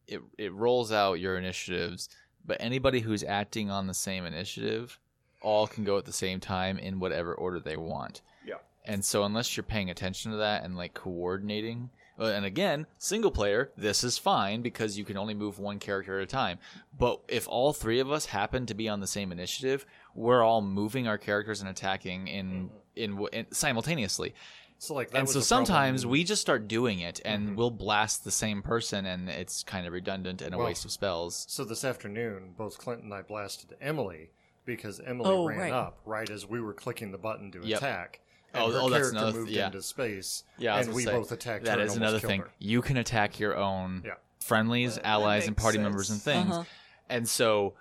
it 0.08 0.22
it 0.38 0.52
rolls 0.54 0.92
out 0.92 1.14
your 1.20 1.38
initiatives 1.38 2.10
but 2.44 2.58
anybody 2.60 3.00
who's 3.00 3.24
acting 3.24 3.70
on 3.70 3.88
the 3.88 3.94
same 3.94 4.26
initiative 4.26 5.00
all 5.42 5.68
can 5.68 5.84
go 5.84 5.98
at 5.98 6.06
the 6.06 6.12
same 6.12 6.40
time 6.40 6.78
in 6.78 7.00
whatever 7.00 7.34
order 7.34 7.60
they 7.60 7.78
want 7.78 8.22
Yeah. 8.46 8.56
and 8.86 9.06
so 9.06 9.24
unless 9.24 9.56
you're 9.56 9.64
paying 9.64 9.90
attention 9.90 10.32
to 10.32 10.38
that 10.38 10.64
and 10.64 10.76
like 10.76 10.94
coordinating, 10.94 11.92
Uh, 12.22 12.26
and 12.26 12.46
again, 12.46 12.86
single 13.00 13.32
player, 13.32 13.72
this 13.76 14.04
is 14.04 14.20
fine 14.20 14.62
because 14.62 14.96
you 14.96 15.04
can 15.04 15.18
only 15.18 15.34
move 15.34 15.58
one 15.58 15.80
character 15.80 16.20
at 16.20 16.24
a 16.24 16.28
time. 16.28 16.60
But 16.96 17.22
if 17.28 17.48
all 17.48 17.74
three 17.74 18.00
of 18.00 18.12
us 18.12 18.28
happen 18.28 18.68
to 18.68 18.76
be 18.76 18.88
on 18.88 19.00
the 19.00 19.08
same 19.08 19.32
initiative, 19.32 19.88
we're 20.14 20.44
all 20.44 20.62
moving 20.62 21.08
our 21.08 21.18
characters 21.18 21.62
and 21.62 21.70
attacking 21.70 22.28
in 22.28 22.70
in, 22.96 23.26
in 23.34 23.48
simultaneously. 23.52 24.36
So 24.78 24.96
like, 24.96 25.12
that 25.12 25.18
and 25.18 25.28
was 25.28 25.34
so 25.34 25.42
sometimes 25.42 26.02
problem. 26.02 26.12
we 26.12 26.24
just 26.24 26.42
start 26.42 26.68
doing 26.68 27.00
it, 27.00 27.22
and 27.24 27.50
mm-hmm. 27.50 27.56
we'll 27.56 27.70
blast 27.72 28.24
the 28.24 28.32
same 28.32 28.62
person, 28.64 29.06
and 29.06 29.30
it's 29.30 29.64
kind 29.64 29.86
of 29.86 29.94
redundant 29.94 30.42
and 30.42 30.56
a 30.56 30.58
Well, 30.58 30.68
waste 30.68 30.86
of 30.86 30.92
spells. 30.92 31.46
So 31.50 31.64
this 31.64 31.84
afternoon, 31.84 32.54
both 32.58 32.80
Clint 32.80 33.04
and 33.04 33.14
I 33.14 33.22
blasted 33.22 33.76
Emily 33.80 34.32
because 34.66 35.00
Emily 35.00 35.30
Oh, 35.30 35.46
ran 35.48 35.60
right. 35.60 35.72
up 35.72 36.00
right 36.06 36.30
as 36.30 36.48
we 36.48 36.60
were 36.62 36.74
clicking 36.74 37.12
the 37.12 37.20
button 37.20 37.52
to 37.52 37.62
Yep. 37.64 37.78
attack. 37.78 38.22
And 38.54 38.64
Oh, 38.64 38.72
her 38.72 38.80
oh, 38.80 38.90
that's 38.90 39.02
character 39.04 39.18
another- 39.18 39.40
moved 39.40 39.52
yeah. 39.52 39.68
into 39.68 39.82
space. 39.82 40.44
Yeah, 40.58 40.78
and 40.78 40.94
we 40.94 41.04
say, 41.04 41.12
both 41.12 41.32
attacked 41.32 41.66
That 41.66 41.80
her. 41.80 41.86
is 41.86 41.94
and 41.96 42.04
another 42.04 42.20
thing. 42.20 42.42
her. 42.42 42.52
You 42.60 42.82
can 42.82 42.98
attack 42.98 43.40
your 43.40 43.56
own 43.56 44.04
Yeah. 44.06 44.16
friendlies, 44.40 44.96
that 44.96 45.06
allies, 45.06 45.48
and 45.48 45.56
party 45.56 45.78
sense. 45.78 45.84
members 45.84 46.10
and 46.10 46.22
things. 46.22 46.52
Uh-huh. 46.52 46.64
And 47.10 47.28
so, 47.30 47.76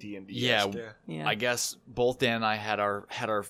D 0.00 0.16
and 0.16 0.26
D. 0.26 0.34
yeah, 0.34 0.66
Yeah. 1.06 1.28
I 1.28 1.34
guess 1.36 1.76
both 1.86 2.18
Dan 2.18 2.36
and 2.36 2.44
I 2.44 2.56
had 2.56 2.80
our 2.80 3.06
had 3.08 3.30
our 3.30 3.44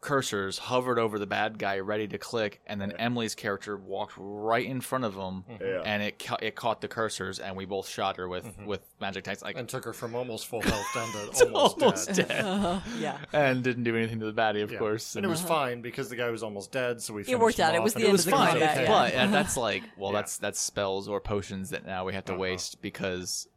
cursors 0.00 0.58
hovered 0.58 0.98
over 0.98 1.18
the 1.18 1.26
bad 1.26 1.58
guy, 1.58 1.78
ready 1.78 2.08
to 2.08 2.16
click, 2.16 2.62
and 2.66 2.80
then 2.80 2.92
Emily's 2.92 3.34
character 3.34 3.76
walked 3.76 4.14
right 4.16 4.64
in 4.64 4.80
front 4.80 5.04
of 5.04 5.14
him, 5.14 5.44
Yeah. 5.60 5.82
and 5.84 6.02
it 6.02 6.18
ca- 6.18 6.38
it 6.40 6.54
caught 6.54 6.80
the 6.80 6.88
cursors, 6.88 7.38
and 7.38 7.54
we 7.54 7.66
both 7.66 7.86
shot 7.86 8.16
her 8.16 8.26
with 8.28 8.46
with 8.64 8.80
magic 9.00 9.24
attacks, 9.26 9.42
like 9.42 9.56
and 9.58 9.68
took 9.68 9.84
her 9.84 9.92
from 9.92 10.14
almost 10.14 10.46
full 10.46 10.62
health 10.70 10.86
down 10.94 11.12
to 11.12 11.38
to 11.38 11.44
almost, 11.52 11.82
almost 11.82 12.06
dead. 12.14 12.28
dead, 12.28 12.44
Uh-huh. 12.44 12.80
Yeah. 12.98 13.18
and 13.34 13.62
didn't 13.62 13.84
do 13.84 13.94
anything 13.94 14.20
to 14.20 14.26
the 14.26 14.32
baddie, 14.32 14.62
of 14.62 14.72
Yeah. 14.72 14.78
course. 14.78 15.16
And 15.16 15.24
it 15.24 15.28
was 15.28 15.42
fine 15.42 15.82
because 15.82 16.08
the 16.08 16.16
guy 16.16 16.30
was 16.30 16.42
almost 16.42 16.72
dead, 16.72 17.02
so 17.02 17.12
we 17.14 17.24
it 17.26 17.38
worked 17.38 17.60
out. 17.60 17.74
It 17.74 17.82
was 17.82 17.94
and 17.94 18.00
the 18.02 18.06
it 18.06 18.08
end 18.08 18.12
was 18.12 18.26
of 18.26 18.30
the 18.30 18.36
fine, 18.38 18.48
combat, 18.52 18.76
yeah. 18.82 18.88
but 18.88 19.12
and 19.14 19.34
that's 19.34 19.56
like, 19.58 19.82
well, 19.98 20.12
Yeah. 20.12 20.18
that's 20.20 20.38
that's 20.38 20.58
spells 20.60 21.08
or 21.08 21.20
potions 21.20 21.70
that 21.70 21.84
now 21.84 22.06
we 22.06 22.14
have 22.14 22.24
to 22.26 22.32
Uh-huh. 22.32 22.40
waste 22.40 22.80
because 22.80 23.48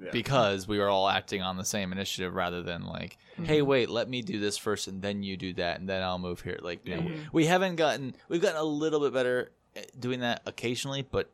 Yeah. 0.00 0.10
because 0.12 0.68
we 0.68 0.78
were 0.78 0.88
all 0.88 1.08
acting 1.08 1.42
on 1.42 1.56
the 1.56 1.64
same 1.64 1.92
initiative 1.92 2.34
rather 2.34 2.62
than 2.62 2.84
like, 2.86 3.18
hey, 3.42 3.62
wait, 3.62 3.88
let 3.90 4.08
me 4.08 4.22
do 4.22 4.38
this 4.38 4.56
first 4.56 4.86
and 4.88 5.02
then 5.02 5.22
you 5.22 5.36
do 5.36 5.52
that 5.54 5.80
and 5.80 5.88
then 5.88 6.02
I'll 6.02 6.18
move 6.18 6.40
here. 6.40 6.58
Like, 6.62 6.86
you 6.86 6.94
know, 6.96 7.02
Mm-hmm. 7.02 7.22
we 7.32 7.46
haven't 7.46 7.76
gotten 7.76 8.14
we've 8.28 8.40
gotten 8.42 8.60
a 8.60 8.64
little 8.64 9.00
bit 9.00 9.12
better 9.12 9.50
doing 9.98 10.20
that 10.20 10.42
occasionally, 10.46 11.02
but 11.02 11.30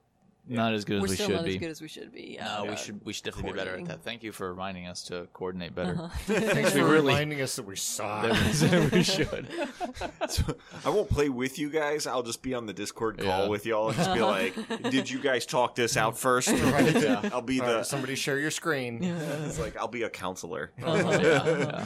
not 0.47 0.75
as 0.75 0.85
good 0.85 1.01
We're 1.01 1.07
as 1.07 1.11
we 1.11 1.17
still 1.17 1.27
should 1.29 1.37
not 1.37 1.45
be. 1.47 1.51
as 1.53 1.57
good 1.59 1.71
as 1.71 1.81
we 1.81 1.89
should 1.89 2.13
be. 2.13 2.35
Yeah. 2.39 2.59
no, 2.63 2.71
we 2.71 2.77
should 2.77 3.01
we 3.05 3.13
should 3.15 3.25
definitely 3.25 3.53
be 3.53 3.57
better 3.59 3.71
at 3.71 3.77
coordinating. 3.77 3.97
that. 3.99 4.05
Thank 4.05 4.23
you 4.23 4.31
for 4.33 4.51
reminding 4.51 4.87
us 4.87 5.03
to 5.05 5.27
coordinate 5.33 5.75
better. 5.75 5.95
Uh-huh. 5.99 6.09
Thanks 6.27 6.75
We 6.75 6.81
for 6.81 6.87
really- 6.87 7.07
reminding 7.13 7.41
us 7.41 7.57
that 7.57 7.65
we 7.65 7.77
suck. 7.77 8.31
we 8.93 9.03
should. 9.03 9.49
So, 10.29 10.43
I 10.85 10.89
won't 10.91 11.09
play 11.09 11.29
with 11.29 11.59
you 11.59 11.71
guys. 11.71 12.07
I'll 12.07 12.23
just 12.23 12.43
be 12.43 12.55
on 12.55 12.67
the 12.67 12.73
Discord 12.73 13.19
call 13.19 13.45
Yeah. 13.45 13.49
with 13.49 13.65
y'all 13.67 13.89
and 13.89 13.97
just 13.97 14.13
be 14.15 14.21
like, 14.21 14.55
"Did 14.91 15.09
you 15.11 15.19
guys 15.21 15.47
talk 15.47 15.75
this 15.75 15.97
out 15.97 16.19
first? 16.19 16.49
Right. 16.49 17.33
I'll 17.33 17.41
be 17.43 17.61
All 17.61 17.67
the. 17.69 17.75
right, 17.77 17.87
somebody 17.87 18.15
share 18.15 18.39
your 18.39 18.51
screen. 18.51 19.03
It's 19.05 19.59
like 19.59 19.77
I'll 19.77 19.87
be 19.89 20.03
a 20.03 20.11
counselor. 20.11 20.73
Yeah, 20.79 21.21
yeah. 21.21 21.85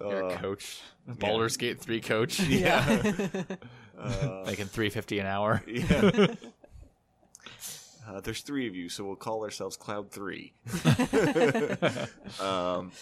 You're 0.00 0.20
a 0.22 0.26
Uh, 0.28 0.38
coach. 0.38 0.80
Baldur's 1.06 1.56
Gate 1.56 1.80
3 1.80 2.00
coach. 2.00 2.40
yeah. 2.40 2.84
Making 4.46 4.66
350 4.66 5.18
an 5.20 5.26
hour. 5.26 5.62
yeah. 5.66 6.34
Uh, 8.06 8.20
there's 8.20 8.40
three 8.40 8.66
of 8.66 8.74
you, 8.74 8.88
so 8.88 9.04
we'll 9.04 9.16
call 9.16 9.42
ourselves 9.44 9.76
Cloud 9.76 10.10
Three. 10.10 10.52
um, 12.40 12.92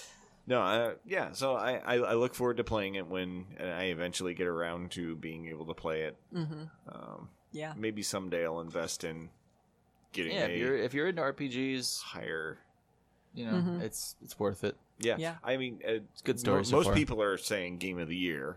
no, 0.46 0.60
uh, 0.62 0.94
yeah. 1.04 1.32
So 1.32 1.54
I, 1.54 1.74
I, 1.84 1.94
I 1.96 2.14
look 2.14 2.34
forward 2.34 2.56
to 2.58 2.64
playing 2.64 2.94
it 2.96 3.06
when 3.06 3.46
I 3.60 3.84
eventually 3.84 4.34
get 4.34 4.46
around 4.46 4.90
to 4.92 5.16
being 5.16 5.48
able 5.48 5.66
to 5.66 5.74
play 5.74 6.02
it. 6.02 6.16
Mm-hmm. 6.34 6.62
Um, 6.92 7.28
Yeah. 7.52 7.72
maybe 7.76 8.02
someday 8.02 8.44
I'll 8.44 8.60
invest 8.60 9.04
in 9.04 9.30
getting 10.12 10.32
Yeah, 10.32 10.46
a 10.46 10.48
if 10.48 10.58
you're 10.58 10.76
if 10.76 10.94
you're 10.94 11.08
into 11.08 11.22
RPGs, 11.22 12.00
higher. 12.02 12.58
you 13.34 13.44
know, 13.46 13.52
Mhm. 13.52 13.82
it's 13.82 14.16
it's 14.22 14.38
worth 14.38 14.64
it. 14.64 14.76
Yeah, 14.98 15.16
Yeah. 15.18 15.34
I 15.44 15.56
mean, 15.56 15.80
uh, 15.86 15.92
It's 16.12 16.22
good 16.22 16.40
story 16.40 16.58
mo- 16.58 16.62
so 16.62 16.76
most 16.76 16.86
far. 16.86 16.94
people 16.94 17.20
are 17.22 17.36
saying 17.36 17.78
Game 17.78 17.98
of 17.98 18.08
the 18.08 18.16
Year. 18.16 18.56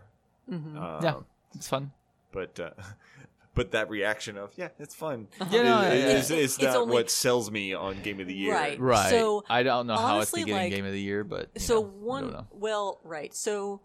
Mm-hmm. 0.50 0.78
Uh, 0.78 1.00
Yeah. 1.02 1.14
It's 1.54 1.68
fun. 1.68 1.92
but 2.32 2.58
uh, 2.60 2.70
but 3.54 3.72
that 3.72 3.90
reaction 3.90 4.36
of 4.38 4.52
yeah, 4.56 4.68
it's 4.78 4.94
fun. 4.94 5.28
Uh-huh. 5.40 5.50
Yeah, 5.54 5.62
no, 5.62 5.80
is, 5.82 5.86
yeah, 6.02 6.08
yeah. 6.08 6.16
is, 6.18 6.30
is 6.30 6.54
It's 6.54 6.62
not 6.62 6.76
only- 6.76 6.94
what 6.94 7.10
sells 7.10 7.50
me 7.50 7.74
on 7.74 8.00
Game 8.02 8.20
of 8.20 8.26
the 8.26 8.34
Year. 8.34 8.54
Right. 8.54 8.78
Right. 8.80 9.10
So, 9.10 9.44
I 9.48 9.62
don't 9.62 9.86
know 9.86 9.96
how 9.96 10.20
it's 10.20 10.30
the 10.30 10.38
getting 10.38 10.54
like- 10.54 10.70
game 10.72 10.84
of 10.86 10.92
the 10.92 11.00
year, 11.00 11.24
but 11.24 11.50
you 11.54 11.60
so 11.60 11.74
know, 11.74 11.80
I 11.80 11.82
don't 11.90 12.02
one 12.02 12.32
know. 12.32 12.46
well 12.52 13.00
right 13.04 13.34
so 13.34 13.80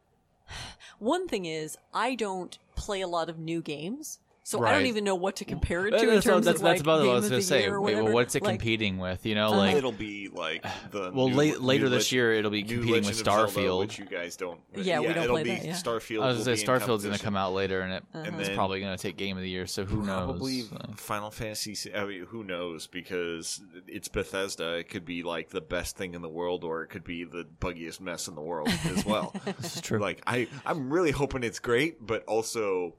one 0.99 1.27
thing 1.27 1.45
is 1.45 1.77
i 1.93 2.15
don't 2.15 2.57
play 2.75 3.01
a 3.01 3.07
lot 3.07 3.29
of 3.29 3.39
new 3.39 3.61
games 3.61 4.19
so 4.47 4.63
i 4.63 4.71
don't 4.71 4.85
even 4.85 5.03
know 5.03 5.15
what 5.15 5.37
to 5.37 5.43
compare 5.45 5.87
it 5.87 5.91
to 5.91 5.97
Uh, 5.97 6.01
in 6.01 6.21
terms 6.21 6.23
that's, 6.23 6.37
of 6.37 6.45
that's 6.45 6.61
like 6.61 6.79
about 6.81 6.99
what 6.99 7.01
I 7.01 7.05
game 7.05 7.13
was 7.15 7.25
of 7.25 7.29
going 7.31 7.39
the 7.39 7.41
to 7.41 7.47
say. 7.47 7.61
year 7.63 7.73
or 7.75 7.81
Wait, 7.81 7.93
well, 7.95 8.03
whatever. 8.03 8.13
what's 8.13 8.35
it 8.35 8.43
Like, 8.43 8.59
competing 8.59 8.97
with? 8.99 9.25
You 9.25 9.33
know, 9.33 9.47
Uh-huh. 9.47 9.57
like 9.57 9.75
it'll 9.75 9.91
be 9.91 10.29
like 10.31 10.63
the 10.91 11.11
well, 11.15 11.29
new, 11.29 11.35
late, 11.35 11.61
later 11.61 11.85
new 11.85 11.89
this 11.89 12.11
year 12.11 12.31
it'll 12.33 12.51
be 12.51 12.61
competing 12.63 13.05
with 13.05 13.09
of 13.09 13.25
Zelda, 13.25 13.51
Starfield. 13.51 13.79
which 13.79 13.97
you 13.97 14.05
guys 14.05 14.35
don't. 14.37 14.59
Yeah, 14.75 14.99
we 14.99 15.07
don't 15.07 15.17
it'll 15.23 15.35
play 15.35 15.43
be 15.43 15.49
that, 15.55 15.65
yeah. 15.65 15.73
Starfield. 15.73 16.21
I 16.23 16.27
was 16.27 16.45
going 16.45 16.45
to 16.45 16.57
say 16.57 16.63
Starfield's 16.63 17.03
going 17.03 17.17
to 17.17 17.23
come 17.23 17.35
out 17.35 17.53
later, 17.53 17.81
and 17.81 17.93
it, 17.93 18.03
Uh-huh. 18.13 18.23
And 18.27 18.39
it's 18.39 18.49
probably 18.49 18.79
going 18.81 18.95
to 18.95 19.01
take 19.01 19.17
game 19.17 19.35
of 19.35 19.41
the 19.41 19.49
year. 19.49 19.65
So 19.65 19.83
who 19.83 20.03
Probably 20.05 20.57
knows? 20.59 20.69
So- 20.69 20.93
Final 20.95 21.31
Fantasy. 21.31 21.73
si- 21.73 21.93
I 21.95 22.05
mean, 22.05 22.25
who 22.25 22.43
knows? 22.43 22.85
Because 22.87 23.61
it's 23.87 24.07
Bethesda. 24.09 24.75
It 24.75 24.89
could 24.89 25.05
be 25.05 25.23
like 25.23 25.49
the 25.49 25.61
best 25.61 25.97
thing 25.97 26.13
in 26.13 26.21
the 26.21 26.29
world, 26.29 26.63
or 26.63 26.83
it 26.83 26.87
could 26.89 27.03
be 27.03 27.23
the 27.23 27.47
buggiest 27.59 27.99
mess 27.99 28.27
in 28.27 28.35
the 28.35 28.41
world 28.41 28.69
as 28.95 29.03
well. 29.05 29.33
This 29.59 29.75
is 29.77 29.81
true. 29.81 29.97
like 29.99 30.21
I, 30.27 30.47
I'm 30.67 30.93
really 30.93 31.11
hoping 31.11 31.41
it's 31.43 31.59
great, 31.59 32.05
but 32.05 32.23
also 32.25 32.95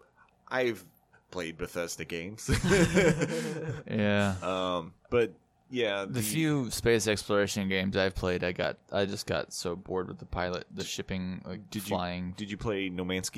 I've 0.48 0.84
played 1.30 1.56
Bethesda 1.58 2.04
games. 2.04 2.48
yeah. 3.90 4.34
um, 4.42 4.92
but 5.10 5.32
yeah, 5.70 6.04
The 6.08 6.22
few 6.22 6.70
space 6.70 7.08
exploration 7.08 7.68
games 7.68 7.96
I've 7.96 8.14
played, 8.14 8.44
I 8.44 8.52
got, 8.52 8.78
I 8.92 9.04
just 9.04 9.26
got 9.26 9.52
so 9.52 9.74
bored 9.76 10.08
with 10.08 10.18
the 10.18 10.26
pilot, 10.26 10.64
the 10.72 10.84
shipping, 10.84 11.42
like 11.44 11.70
Did 11.70 11.82
you- 11.82 11.88
flying. 11.96 12.34
Did 12.36 12.50
you 12.50 12.56
play 12.56 12.88
No 12.88 13.04
Man's 13.04 13.30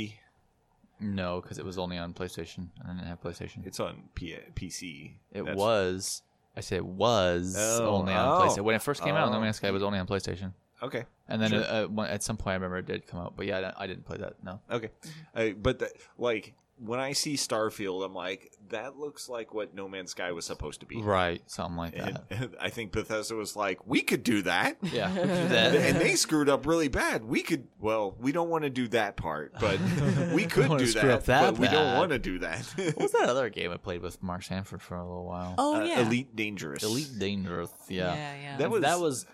No, 1.01 1.41
because 1.41 1.59
it 1.59 1.65
was 1.65 1.79
only 1.79 1.97
on 1.99 2.13
PlayStation. 2.13 2.69
And 2.81 2.91
I 2.91 2.95
didn't 2.95 3.07
have 3.09 3.23
PlayStation. 3.23 3.67
It's 3.67 3.81
on 3.81 4.03
P- 4.15 4.37
PC. 4.55 5.13
It 5.33 5.43
That's- 5.45 5.57
was. 5.57 6.23
I 6.57 6.61
say 6.61 6.77
it 6.77 6.85
was 6.85 7.55
Oh, 7.57 7.87
only 7.89 8.13
on 8.13 8.29
oh, 8.29 8.45
PlayStation. 8.47 8.65
When 8.65 8.75
it 8.75 8.83
first 8.83 9.03
came 9.03 9.15
out, 9.15 9.31
No 9.31 9.39
oh. 9.39 9.41
Man's 9.41 9.57
Sky 9.57 9.71
was 9.71 9.83
only 9.83 9.99
on 9.99 10.07
PlayStation. 10.07 10.53
okay. 10.83 11.05
And 11.29 11.41
then 11.41 11.51
Sure. 11.51 11.63
uh, 11.63 11.87
uh, 11.97 12.03
at 12.03 12.23
some 12.23 12.37
point, 12.37 12.53
I 12.53 12.55
remember 12.55 12.79
it 12.79 12.87
did 12.87 13.07
come 13.07 13.21
out. 13.21 13.37
But 13.37 13.47
yeah, 13.47 13.59
I 13.59 13.61
didn't- 13.61 13.75
I 13.79 13.87
didn't 13.87 14.05
play 14.07 14.17
that. 14.19 14.43
No. 14.43 14.61
Okay, 14.71 14.91
uh, 15.35 15.51
but 15.57 15.79
the, 15.79 15.91
like 16.19 16.55
when 16.79 17.01
I 17.01 17.13
see 17.13 17.35
Starfield, 17.35 18.05
I'm 18.05 18.15
like, 18.15 18.53
that 18.71 18.97
looks 18.99 19.29
like 19.29 19.53
what 19.55 19.75
No 19.75 19.89
Man's 19.89 20.11
Sky 20.13 20.33
was 20.33 20.45
supposed 20.47 20.81
to 20.81 20.87
be. 20.87 21.01
Right. 21.03 21.43
Something 21.47 21.77
like 21.77 21.95
And, 21.97 22.17
that. 22.17 22.25
and 22.31 22.57
I 22.61 22.71
think 22.71 22.93
Bethesda 22.93 23.35
was 23.35 23.57
like, 23.57 23.87
we 23.87 24.01
could 24.03 24.23
do 24.23 24.43
that. 24.43 24.77
Yeah. 24.83 25.09
do 25.13 25.21
that. 25.27 25.75
and 25.75 25.97
they 25.99 26.15
screwed 26.15 26.49
up 26.49 26.67
really 26.67 26.89
bad. 26.89 27.25
We 27.25 27.43
could, 27.43 27.67
well, 27.81 28.15
we 28.21 28.31
don't 28.33 28.49
want 28.51 28.65
to 28.65 28.71
do 28.71 28.89
that 28.89 29.17
part, 29.17 29.55
but 29.61 29.79
we 30.33 30.47
could 30.47 30.79
do 30.79 30.87
that, 30.93 31.25
that 31.27 31.41
but 31.55 31.59
we 31.59 31.69
don't 31.69 31.97
want 31.97 32.11
to 32.13 32.19
do 32.19 32.39
that. 32.41 32.61
what 32.77 32.99
was 32.99 33.13
that 33.13 33.29
other 33.29 33.49
game 33.51 33.73
I 33.73 33.77
played 33.77 34.03
with 34.03 34.23
Mark 34.23 34.43
Sanford 34.43 34.83
for 34.83 34.97
a 34.97 35.05
little 35.05 35.25
while? 35.25 35.55
oh 35.59 35.77
Uh, 35.81 35.85
yeah 35.85 36.01
Elite 36.07 36.35
Dangerous. 36.37 36.83
Elite 36.83 37.19
Dangerous. 37.19 37.73
Yeah. 37.89 38.15
yeah 38.15 38.35
yeah 38.43 38.57
That 38.59 38.71
was- 38.71 38.83
that 38.83 39.01
was 39.01 39.27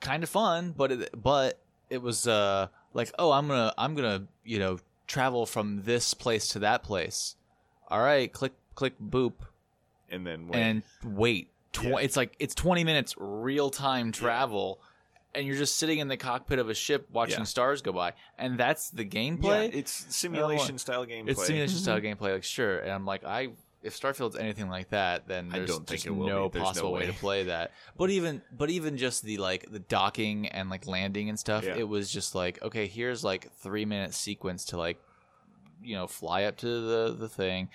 kind 0.00 0.22
of 0.22 0.28
fun, 0.28 0.74
but 0.76 0.92
it, 0.92 1.10
but 1.22 1.60
it 1.88 2.00
was 2.02 2.26
uh 2.26 2.68
like 2.94 3.12
oh 3.18 3.32
I'm 3.32 3.48
gonna 3.48 3.72
I'm 3.76 3.94
gonna 3.94 4.26
you 4.44 4.58
know 4.58 4.78
travel 5.10 5.44
from 5.44 5.82
this 5.82 6.14
place 6.14 6.48
to 6.48 6.60
that 6.60 6.82
place. 6.82 7.36
All 7.88 8.00
right, 8.00 8.32
click 8.32 8.52
click 8.74 8.94
boop 9.00 9.32
and 10.08 10.26
then 10.26 10.48
wait. 10.48 10.56
and 10.56 10.82
wait. 11.04 11.50
Tw- 11.72 11.84
Yeah. 11.84 11.98
It's 11.98 12.16
like 12.16 12.34
it's 12.38 12.54
20 12.54 12.84
minutes 12.84 13.14
real 13.18 13.70
time 13.70 14.12
travel. 14.12 14.80
And 15.32 15.46
you're 15.46 15.56
just 15.56 15.76
sitting 15.76 16.00
in 16.00 16.08
the 16.08 16.16
cockpit 16.16 16.58
of 16.58 16.68
a 16.68 16.74
ship 16.74 17.08
watching 17.12 17.38
Yeah. 17.38 17.44
stars 17.44 17.82
go 17.82 17.92
by, 17.92 18.14
and 18.36 18.58
that's 18.58 18.90
the 18.90 19.04
yeah, 19.04 19.10
gameplay. 19.10 19.72
it's 19.72 19.92
simulation 19.92 20.74
oh, 20.74 20.78
style 20.78 21.06
gameplay. 21.06 21.28
It's 21.28 21.46
simulation 21.46 21.78
style 21.78 22.00
mm-hmm. 22.00 22.24
gameplay, 22.24 22.32
like 22.32 22.42
sure. 22.42 22.80
And 22.80 22.90
I'm 22.90 23.06
like, 23.06 23.22
I 23.24 23.50
if 23.82 23.98
Starfield's 23.98 24.36
anything 24.36 24.68
like 24.68 24.90
that, 24.90 25.26
then 25.26 25.48
there's 25.48 25.78
just 25.78 26.06
no. 26.06 26.14
There's 26.16 26.26
no 26.28 26.48
possible 26.50 26.92
way. 26.92 27.00
way. 27.00 27.06
to 27.06 27.12
play 27.14 27.44
that. 27.44 27.72
But 27.96 28.10
even 28.10 28.42
but 28.52 28.70
even 28.70 28.96
just 28.96 29.22
the 29.22 29.38
like 29.38 29.70
the 29.70 29.78
docking 29.78 30.48
and 30.48 30.68
like 30.68 30.86
landing 30.86 31.28
and 31.28 31.38
stuff, 31.38 31.64
Yeah. 31.64 31.76
it 31.76 31.88
was 31.88 32.10
just 32.10 32.34
like 32.34 32.62
okay, 32.62 32.86
here's 32.86 33.24
like 33.24 33.50
three 33.54 33.84
minute 33.84 34.14
sequence 34.14 34.66
to 34.66 34.76
like 34.76 34.98
you 35.82 35.94
know 35.94 36.06
fly 36.06 36.44
up 36.44 36.58
to 36.58 36.66
the 36.66 37.16
the 37.18 37.28
thing, 37.28 37.70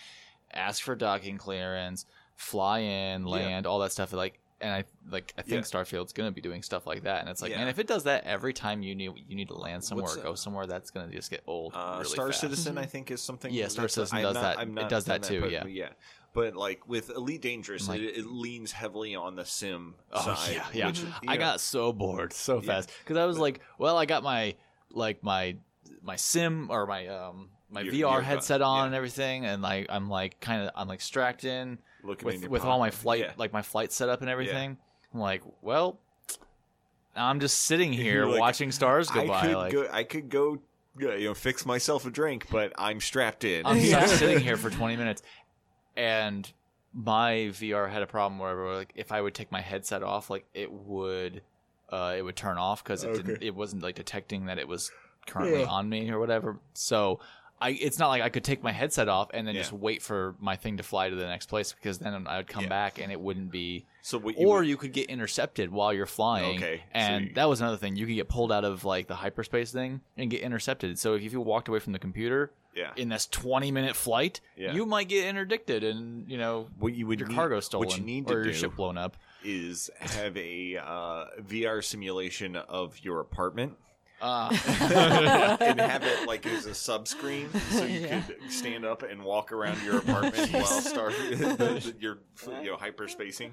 ask 0.54 0.84
for 0.84 0.96
docking 0.96 1.38
clearance, 1.38 2.06
fly 2.36 2.80
in, 2.80 3.26
land, 3.26 3.66
all 3.66 3.80
that 3.80 3.92
stuff. 3.92 4.14
Like 4.14 4.40
and 4.66 4.74
I 4.74 4.84
like 5.10 5.34
I 5.38 5.42
think 5.44 5.54
Yeah. 5.66 5.80
Starfield's 5.80 6.12
gonna 6.14 6.32
be 6.32 6.42
doing 6.42 6.62
stuff 6.64 6.86
like 6.88 7.04
that, 7.04 7.22
and 7.22 7.30
it's 7.30 7.42
like 7.42 7.52
Yeah. 7.52 7.60
man, 7.60 7.68
if 7.70 7.80
it 7.80 7.88
does 7.88 8.04
that 8.04 8.24
every 8.26 8.54
time 8.54 8.82
you 8.82 8.96
need 8.96 9.12
you 9.28 9.36
need 9.36 9.48
to 9.50 9.54
land 9.56 9.84
somewhere 9.84 10.06
What's, 10.06 10.18
or 10.18 10.22
go 10.24 10.36
somewhere, 10.36 10.66
that's 10.68 10.90
gonna 10.92 11.12
just 11.12 11.30
get 11.30 11.44
old. 11.48 11.74
Uh, 11.76 11.98
really 12.00 12.10
Star 12.10 12.28
fast. 12.28 12.42
Citizen, 12.42 12.78
I 12.78 12.86
think, 12.86 13.12
is 13.12 13.22
something. 13.22 13.54
Yeah, 13.54 13.68
Star 13.70 13.88
Citizen 13.88 14.18
I'm 14.18 14.24
does 14.24 14.34
not- 14.36 14.42
that. 14.42 14.60
I'm 14.60 14.78
It 14.78 14.90
does 14.90 15.06
that 15.06 15.24
too, 15.24 15.42
but- 15.42 15.52
yeah. 15.52 15.66
yeah. 15.66 15.90
But 16.34 16.56
like 16.56 16.88
with 16.90 17.10
Elite 17.12 17.42
Dangerous, 17.42 17.88
Like- 17.88 18.02
it, 18.02 18.18
it 18.18 18.26
leans 18.26 18.74
heavily 18.74 19.16
on 19.16 19.36
the 19.38 19.46
sim 19.46 19.96
Oh 20.12 20.22
side. 20.36 20.56
yeah, 20.56 20.66
yeah. 20.74 20.88
Which, 20.88 21.00
you 21.00 21.08
I 21.28 21.36
know, 21.36 21.40
got 21.40 21.62
so 21.62 21.94
bored 21.94 22.34
so 22.34 22.56
Yeah. 22.56 22.62
fast 22.68 22.92
because 23.04 23.16
I 23.18 23.26
was 23.26 23.38
like, 23.38 23.62
well, 23.78 23.98
I 23.98 24.06
got 24.06 24.22
my 24.24 24.56
like 24.92 25.24
my 25.24 25.56
my 26.02 26.16
sim 26.18 26.68
or 26.70 26.86
my 26.88 27.08
um 27.08 27.50
my 27.70 27.82
You're- 27.82 28.00
VR 28.00 28.12
you're- 28.16 28.24
headset 28.26 28.62
on 28.62 28.78
yeah. 28.80 28.86
and 28.88 28.96
everything, 28.96 29.46
and 29.46 29.62
like 29.62 29.88
I'm 29.90 30.10
like 30.10 30.40
kind 30.42 30.64
of 30.64 30.72
I'm 30.76 30.88
like 30.88 31.02
strapped 31.02 31.44
in 31.46 31.80
Looking 32.06 32.30
in 32.30 32.42
with 32.42 32.50
with 32.50 32.64
all 32.64 32.80
my 32.80 32.92
flight 32.92 33.20
Yeah. 33.22 33.32
like 33.38 33.52
my 33.54 33.62
flight 33.62 33.92
setup 33.92 34.22
and 34.22 34.30
everything. 34.30 34.78
I'm 35.14 35.20
like, 35.20 35.42
well, 35.62 36.00
I'm 37.16 37.40
just 37.40 37.62
sitting 37.62 37.94
here 38.06 38.26
like, 38.26 38.40
watching 38.40 38.72
stars 38.72 39.10
go 39.10 39.22
I 39.24 39.28
by. 39.28 39.42
could 39.48 39.56
Like 39.56 39.72
go. 39.74 39.88
I 39.92 40.04
could 40.04 40.30
go. 40.30 40.60
You 40.98 41.10
know, 41.26 41.34
fix 41.34 41.66
myself 41.66 42.06
a 42.06 42.10
drink, 42.10 42.48
but 42.50 42.72
I'm 42.78 43.02
strapped 43.02 43.44
in. 43.44 43.66
I'm 43.66 43.78
Yeah. 43.80 44.02
just 44.02 44.18
sitting 44.18 44.40
here 44.40 44.56
for 44.56 44.70
20 44.70 44.96
minutes, 44.96 45.22
and 45.98 46.50
my 46.94 47.50
VR 47.52 47.90
had 47.92 48.02
a 48.02 48.08
problem 48.08 48.40
where 48.40 48.74
like 48.74 48.94
if 48.96 49.12
I 49.12 49.20
would 49.20 49.34
take 49.34 49.52
my 49.52 49.60
headset 49.62 50.04
off, 50.04 50.30
like 50.30 50.46
it 50.54 50.72
would 50.72 51.42
uh, 51.90 52.16
it 52.18 52.22
would 52.22 52.36
turn 52.38 52.58
off 52.58 52.82
because 52.84 53.04
it 53.04 53.14
didn't 53.14 53.44
it 53.44 53.54
wasn't 53.54 53.84
like 53.84 53.96
detecting 53.96 54.46
that 54.46 54.58
it 54.58 54.68
was 54.70 54.90
currently 55.28 55.66
on 55.66 55.90
me 55.90 56.10
or 56.12 56.20
whatever. 56.20 56.60
So. 56.74 57.20
I, 57.62 57.70
it's 57.70 57.98
not 58.00 58.10
like 58.10 58.22
I 58.22 58.30
could 58.30 58.44
take 58.44 58.62
my 58.62 58.72
headset 58.74 59.08
off 59.08 59.30
and 59.34 59.48
then 59.48 59.56
Yeah. 59.56 59.62
just 59.62 59.72
wait 59.72 60.02
for 60.02 60.36
my 60.40 60.56
thing 60.58 60.78
to 60.78 60.84
fly 60.84 61.10
to 61.10 61.16
the 61.16 61.26
next 61.26 61.48
place 61.48 61.72
because 61.74 62.00
then 62.00 62.28
I 62.28 62.38
would 62.38 62.48
come 62.48 62.64
Yeah. 62.64 62.70
back 62.70 63.00
and 63.00 63.12
it 63.12 63.20
wouldn't 63.20 63.50
be 63.52 63.86
So 64.02 64.20
you 64.20 64.34
or 64.48 64.58
would- 64.58 64.68
you 64.68 64.76
could 64.78 64.92
get 64.92 65.10
intercepted 65.10 65.72
while 65.72 65.94
you're 65.94 66.06
flying. 66.06 66.58
Okay, 66.58 66.78
so 66.80 66.84
And 66.94 67.26
you- 67.30 67.34
that 67.36 67.48
was 67.48 67.62
another 67.62 67.78
thing. 67.78 67.96
You 67.96 68.06
could 68.06 68.16
get 68.16 68.28
pulled 68.28 68.52
out 68.52 68.66
of 68.66 68.84
like 68.84 69.08
the 69.08 69.16
hyperspace 69.16 69.72
thing 69.72 70.02
and 70.18 70.30
get 70.30 70.42
intercepted. 70.42 71.00
So 71.00 71.14
if 71.14 71.32
you 71.32 71.40
walked 71.40 71.70
away 71.70 71.80
from 71.80 71.94
the 71.94 72.00
computer 72.00 72.52
yeah. 72.76 72.92
in 72.98 73.08
this 73.08 73.26
20 73.26 73.72
minute 73.72 73.96
flight, 73.96 74.42
Yeah. 74.58 74.74
you 74.74 74.86
might 74.86 75.08
get 75.08 75.26
interdicted 75.26 75.84
and, 75.86 76.30
you 76.30 76.38
know, 76.38 76.68
what 76.78 76.94
you 76.94 77.08
would 77.08 77.20
your 77.20 77.30
need, 77.30 77.36
cargo 77.36 77.62
stolen 77.62 77.88
What 77.88 77.98
you 77.98 78.04
need 78.04 78.30
or 78.30 78.44
your 78.44 78.54
ship 78.54 78.76
blown 78.76 78.98
up. 78.98 79.16
is 79.46 79.90
have 80.00 80.36
a 80.36 80.76
uh, 80.78 81.26
VR 81.42 81.82
simulation 81.82 82.58
of 82.58 83.00
your 83.00 83.22
apartment. 83.22 83.78
Uh, 84.22 84.50
and 85.62 85.80
have 85.80 86.04
it 86.04 86.26
like 86.28 86.46
as 86.46 86.66
a 86.66 86.74
sub 86.74 87.08
screen, 87.08 87.50
so 87.72 87.84
you 87.84 88.00
Yeah. 88.02 88.22
could 88.22 88.38
stand 88.52 88.86
up 88.86 89.04
and 89.04 89.22
walk 89.24 89.52
around 89.52 89.82
your 89.84 89.98
apartment 89.98 90.52
while 90.54 90.66
star 90.66 91.12
you're 92.00 92.20
you 92.62 92.64
know 92.72 92.78
hyperspacing. 92.78 93.52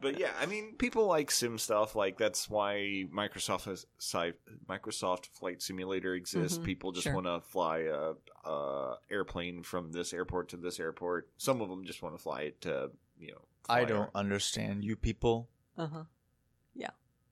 But 0.00 0.18
yeah, 0.18 0.32
I 0.40 0.46
mean, 0.46 0.74
people 0.78 1.06
like 1.06 1.30
sim 1.30 1.58
stuff. 1.58 1.94
Like 1.94 2.18
that's 2.18 2.50
why 2.50 3.04
Microsoft 3.14 3.64
has 3.66 3.86
sci- 3.98 4.34
Microsoft 4.68 5.26
Flight 5.26 5.62
Simulator 5.62 6.14
exists. 6.14 6.58
Mhm, 6.58 6.64
People 6.64 6.92
just 6.92 7.04
sure. 7.04 7.14
want 7.14 7.26
to 7.26 7.40
fly 7.40 7.78
a, 7.78 8.48
a 8.48 8.96
airplane 9.10 9.62
from 9.62 9.92
this 9.92 10.12
airport 10.12 10.48
to 10.50 10.56
this 10.56 10.80
airport. 10.80 11.28
Some 11.38 11.60
of 11.60 11.68
them 11.68 11.84
just 11.84 12.02
want 12.02 12.16
to 12.16 12.22
fly 12.22 12.42
it 12.42 12.60
to 12.62 12.90
you 13.18 13.32
know. 13.32 13.42
I 13.68 13.84
don't 13.84 13.98
around. 13.98 14.10
understand 14.14 14.84
you 14.84 14.96
people. 14.96 15.48
Uh-huh. 15.78 16.02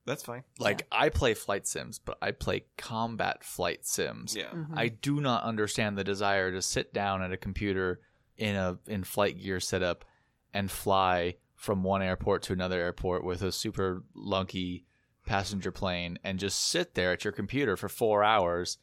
That's 0.05 0.25
fine. 0.25 0.43
Like, 0.59 0.87
I 0.91 1.11
play 1.11 1.35
flight 1.35 1.67
sims, 1.67 2.01
but 2.01 2.19
I 2.21 2.33
play 2.33 2.65
combat 2.77 3.45
flight 3.45 3.87
sims. 3.87 4.35
Yeah. 4.37 4.51
Mhm. 4.51 4.77
I 4.77 4.89
do 4.89 5.21
not 5.21 5.45
understand 5.45 5.97
the 5.97 6.03
desire 6.05 6.51
to 6.51 6.61
sit 6.61 6.93
down 6.93 7.23
at 7.23 7.33
a 7.33 7.37
computer 7.37 8.01
in 8.37 8.57
a 8.57 8.79
in 8.87 9.05
flight 9.05 9.39
gear 9.41 9.61
setup 9.61 10.05
and 10.53 10.71
fly 10.71 11.37
from 11.55 11.85
one 11.85 12.03
airport 12.03 12.43
to 12.43 12.53
another 12.53 12.81
airport 12.81 13.23
with 13.25 13.43
a 13.43 13.53
super 13.53 14.03
lunky 14.15 14.85
passenger 15.25 15.71
plane 15.71 16.19
and 16.25 16.41
just 16.41 16.59
sit 16.61 16.95
there 16.95 17.13
at 17.13 17.23
your 17.25 17.33
computer 17.33 17.77
for 17.77 17.89
four 17.89 18.25
hours 18.25 18.79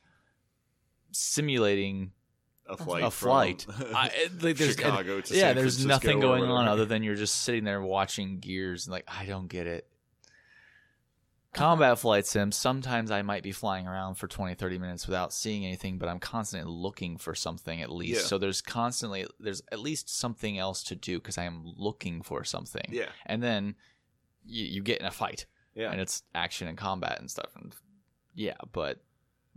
simulating 1.11 2.11
A 2.67 2.78
flight. 2.78 3.03
a 3.03 3.11
flight. 3.11 3.61
From 3.63 3.95
I, 3.95 4.11
like, 4.41 4.57
there's, 4.57 4.76
Chicago 4.76 5.22
to 5.22 5.34
yeah, 5.34 5.39
San 5.41 5.55
there's 5.55 5.76
Francisco 5.82 5.88
nothing 5.88 6.20
going 6.20 6.43
on 6.45 6.67
other 6.67 6.86
than 6.86 7.03
you're 7.03 7.15
just 7.15 7.41
sitting 7.41 7.63
there 7.63 7.82
watching 7.82 8.39
gears 8.39 8.86
and 8.88 8.93
like 8.93 9.05
I 9.07 9.26
don't 9.26 9.47
get 9.47 9.67
it. 9.67 9.88
Combat 11.54 11.97
flight 11.97 12.28
sims, 12.28 12.56
sometimes 12.56 13.10
I 13.10 13.24
might 13.24 13.41
be 13.41 13.52
flying 13.52 13.88
around 13.88 14.16
for 14.16 14.28
20, 14.28 14.54
30 14.54 14.78
minutes 14.78 15.08
without 15.08 15.34
seeing 15.34 15.66
anything, 15.66 15.97
but 15.97 16.08
I'm 16.08 16.20
constantly 16.20 16.72
looking 16.72 17.18
for 17.18 17.34
something 17.34 17.82
at 17.82 17.89
least. 17.91 18.22
Yeah. 18.22 18.28
So 18.28 18.38
there's 18.38 18.62
constantly, 18.62 19.26
there's 19.39 19.62
at 19.72 19.80
least 19.80 20.10
something 20.16 20.60
else 20.60 20.84
to 20.84 20.95
do 20.95 21.18
because 21.18 21.38
I 21.39 21.45
am 21.45 21.64
looking 21.76 22.22
for 22.22 22.43
something. 22.43 22.86
Yeah. 22.89 23.10
And 23.26 23.41
then 23.41 23.76
you, 24.45 24.66
you 24.66 24.84
get 24.84 25.00
in 25.00 25.08
a 25.08 25.12
fight 25.12 25.47
Yeah. 25.74 25.91
and 25.91 26.00
it's 26.00 26.22
action 26.36 26.68
and 26.68 26.78
combat 26.78 27.18
and 27.20 27.30
stuff. 27.32 27.50
And 27.56 27.74
yeah, 28.36 28.58
but 28.72 29.00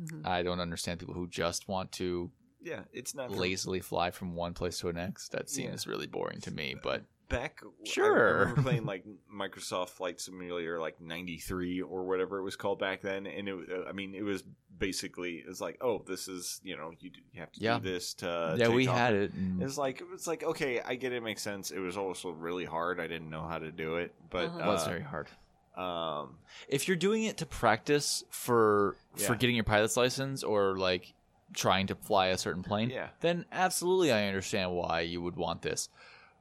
Mhm. 0.00 0.26
I 0.26 0.42
don't 0.42 0.60
understand 0.60 0.98
people 0.98 1.14
who 1.14 1.28
just 1.28 1.68
want 1.68 1.92
to 1.92 2.30
yeah. 2.64 2.84
It's 2.92 3.12
not 3.12 3.32
lazily 3.32 3.80
fly 3.80 4.12
from 4.12 4.36
one 4.36 4.54
place 4.54 4.78
to 4.78 4.86
the 4.86 4.92
next. 4.92 5.32
That 5.32 5.50
seems 5.50 5.86
really 5.86 6.06
boring 6.06 6.40
to 6.42 6.50
me. 6.52 6.76
But 6.82 7.02
back 7.32 7.60
Sure. 7.84 8.28
I, 8.36 8.40
remember 8.42 8.62
playing 8.62 8.84
like 8.92 9.04
Microsoft 9.34 9.90
Flight 9.90 10.20
Simulator 10.20 10.78
like 10.78 11.00
93 11.00 11.82
or 11.82 12.04
whatever 12.04 12.38
it 12.38 12.42
was 12.42 12.54
called 12.56 12.78
back 12.78 13.00
then 13.02 13.26
and 13.26 13.48
it 13.48 13.56
uh, 13.70 13.88
I 13.88 13.92
mean 13.92 14.14
it 14.14 14.22
was 14.22 14.44
basically 14.78 15.42
it's 15.46 15.60
like 15.60 15.78
oh 15.80 16.02
this 16.06 16.28
is 16.28 16.60
you 16.64 16.76
know 16.76 16.90
you, 17.00 17.10
you 17.32 17.40
have 17.40 17.52
to 17.52 17.60
Yeah. 17.60 17.78
do 17.78 17.90
this 17.90 18.14
to 18.14 18.56
yeah, 18.58 18.66
take 18.66 18.74
we 18.74 18.86
off. 18.88 18.96
had 18.98 19.14
it. 19.14 19.32
and- 19.32 19.62
It's 19.62 19.78
like 19.78 20.02
it's 20.12 20.26
like 20.26 20.42
okay 20.44 20.80
I 20.80 20.94
get 20.96 21.12
it 21.12 21.22
makes 21.22 21.42
sense 21.42 21.70
it 21.70 21.78
was 21.78 21.96
also 21.96 22.30
really 22.30 22.64
hard 22.64 23.00
I 23.00 23.06
didn't 23.06 23.30
know 23.30 23.42
how 23.42 23.58
to 23.58 23.70
do 23.72 23.96
it 23.96 24.12
but 24.30 24.46
Uh-huh. 24.46 24.58
it 24.60 24.66
was 24.66 24.84
uh, 24.86 24.88
very 24.90 25.02
hard. 25.02 25.28
um 25.76 26.36
If 26.68 26.86
you're 26.88 26.96
doing 26.96 27.24
it 27.24 27.36
to 27.38 27.46
practice 27.46 28.24
for 28.30 28.96
for 29.16 29.34
getting 29.36 29.56
your 29.56 29.64
pilot's 29.64 29.96
license 29.96 30.42
or 30.42 30.76
like 30.78 31.12
trying 31.54 31.86
to 31.86 31.94
fly 31.94 32.28
a 32.28 32.38
certain 32.38 32.62
plane, 32.62 32.88
Yeah. 32.88 33.08
then 33.20 33.44
absolutely 33.52 34.10
I 34.10 34.26
understand 34.26 34.72
why 34.72 35.00
you 35.02 35.20
would 35.20 35.36
want 35.36 35.60
this. 35.60 35.90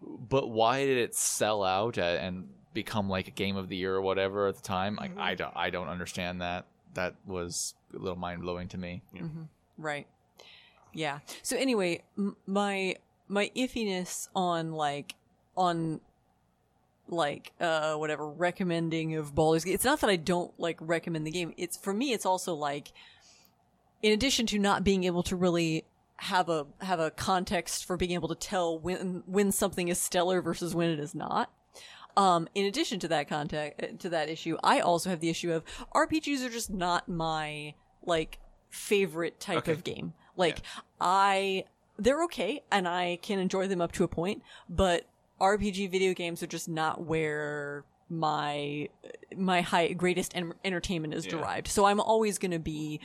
But 0.02 0.50
why 0.50 0.86
did 0.86 0.98
it 0.98 1.16
sell 1.16 1.64
out 1.64 1.98
and 1.98 2.50
become 2.74 3.10
like 3.10 3.28
a 3.28 3.32
game 3.32 3.56
of 3.58 3.70
the 3.70 3.76
year 3.76 3.96
or 3.96 4.02
whatever 4.02 4.48
at 4.48 4.56
the 4.56 4.62
time? 4.62 4.96
Like 4.96 5.18
I 5.18 5.36
don't 5.36 5.54
I 5.56 5.70
don't 5.70 5.88
understand 5.88 6.42
that. 6.42 6.66
That 6.94 7.16
was 7.26 7.76
a 7.94 7.98
little 7.98 8.18
mind 8.18 8.42
blowing 8.42 8.68
to 8.70 8.78
me. 8.78 9.02
Right. 9.78 10.08
Yeah. 10.94 11.20
So 11.44 11.56
anyway, 11.56 12.04
m- 12.18 12.36
my 12.48 12.96
my 13.28 13.52
iffiness 13.56 14.28
on 14.36 14.74
like 14.74 15.16
on 15.56 16.02
like 17.08 17.52
uh 17.60 17.96
whatever 17.96 18.28
recommending 18.28 19.16
of 19.16 19.36
Baldur's 19.36 19.64
Gate. 19.64 19.74
It's 19.74 19.86
not 19.86 20.02
that 20.02 20.10
I 20.10 20.16
don't 20.16 20.52
like 20.60 20.78
recommend 20.82 21.28
the 21.28 21.32
game. 21.32 21.54
It's 21.58 21.78
for 21.78 21.94
me. 21.94 22.14
It's 22.14 22.26
also 22.26 22.54
like 22.54 22.92
in 24.02 24.14
addition 24.14 24.46
to 24.48 24.60
not 24.60 24.84
being 24.84 25.04
able 25.04 25.24
to 25.24 25.36
really 25.36 25.86
have 26.22 26.50
a 26.50 26.68
have 26.82 27.00
a 27.00 27.10
context 27.12 27.86
for 27.86 27.98
being 27.98 28.12
able 28.12 28.28
to 28.30 28.36
tell 28.36 28.78
when 28.78 29.24
when 29.26 29.52
something 29.52 29.88
is 29.88 30.00
stellar 30.00 30.42
versus 30.42 30.76
when 30.76 30.90
it 30.90 31.00
is 31.00 31.16
not. 31.16 31.52
Um, 32.18 32.48
in 32.54 32.66
addition 32.66 33.00
to 33.00 33.08
that 33.08 33.28
context, 33.30 34.00
to 34.02 34.10
that 34.10 34.30
issue, 34.30 34.58
I 34.64 34.82
also 34.82 35.10
have 35.10 35.20
the 35.22 35.30
issue 35.30 35.52
of 35.54 35.64
RPGs 35.96 36.46
are 36.46 36.50
just 36.50 36.70
not 36.70 37.08
my 37.10 37.74
like 38.04 38.38
favorite 38.70 39.40
type 39.40 39.60
Okay. 39.60 39.72
of 39.72 39.84
game. 39.84 40.14
Like 40.36 40.62
I, 41.00 41.66
they're 41.98 42.24
okay, 42.26 42.64
and 42.72 42.88
I 42.88 43.18
can 43.22 43.40
enjoy 43.40 43.68
them 43.68 43.82
up 43.82 43.92
to 43.94 44.04
a 44.04 44.08
point, 44.08 44.44
but 44.70 45.06
RPG 45.40 45.90
video 45.90 46.14
games 46.14 46.44
are 46.44 46.48
just 46.48 46.68
not 46.70 47.04
where 47.06 47.84
my 48.10 48.90
my 49.38 49.62
high 49.62 49.94
greatest 49.94 50.36
en- 50.36 50.54
entertainment 50.66 51.14
is 51.14 51.26
Yeah. 51.26 51.32
derived. 51.32 51.68
So 51.70 51.86
I'm 51.86 52.00
always 52.02 52.38
going 52.38 52.52
to 52.52 52.60
be 52.60 53.00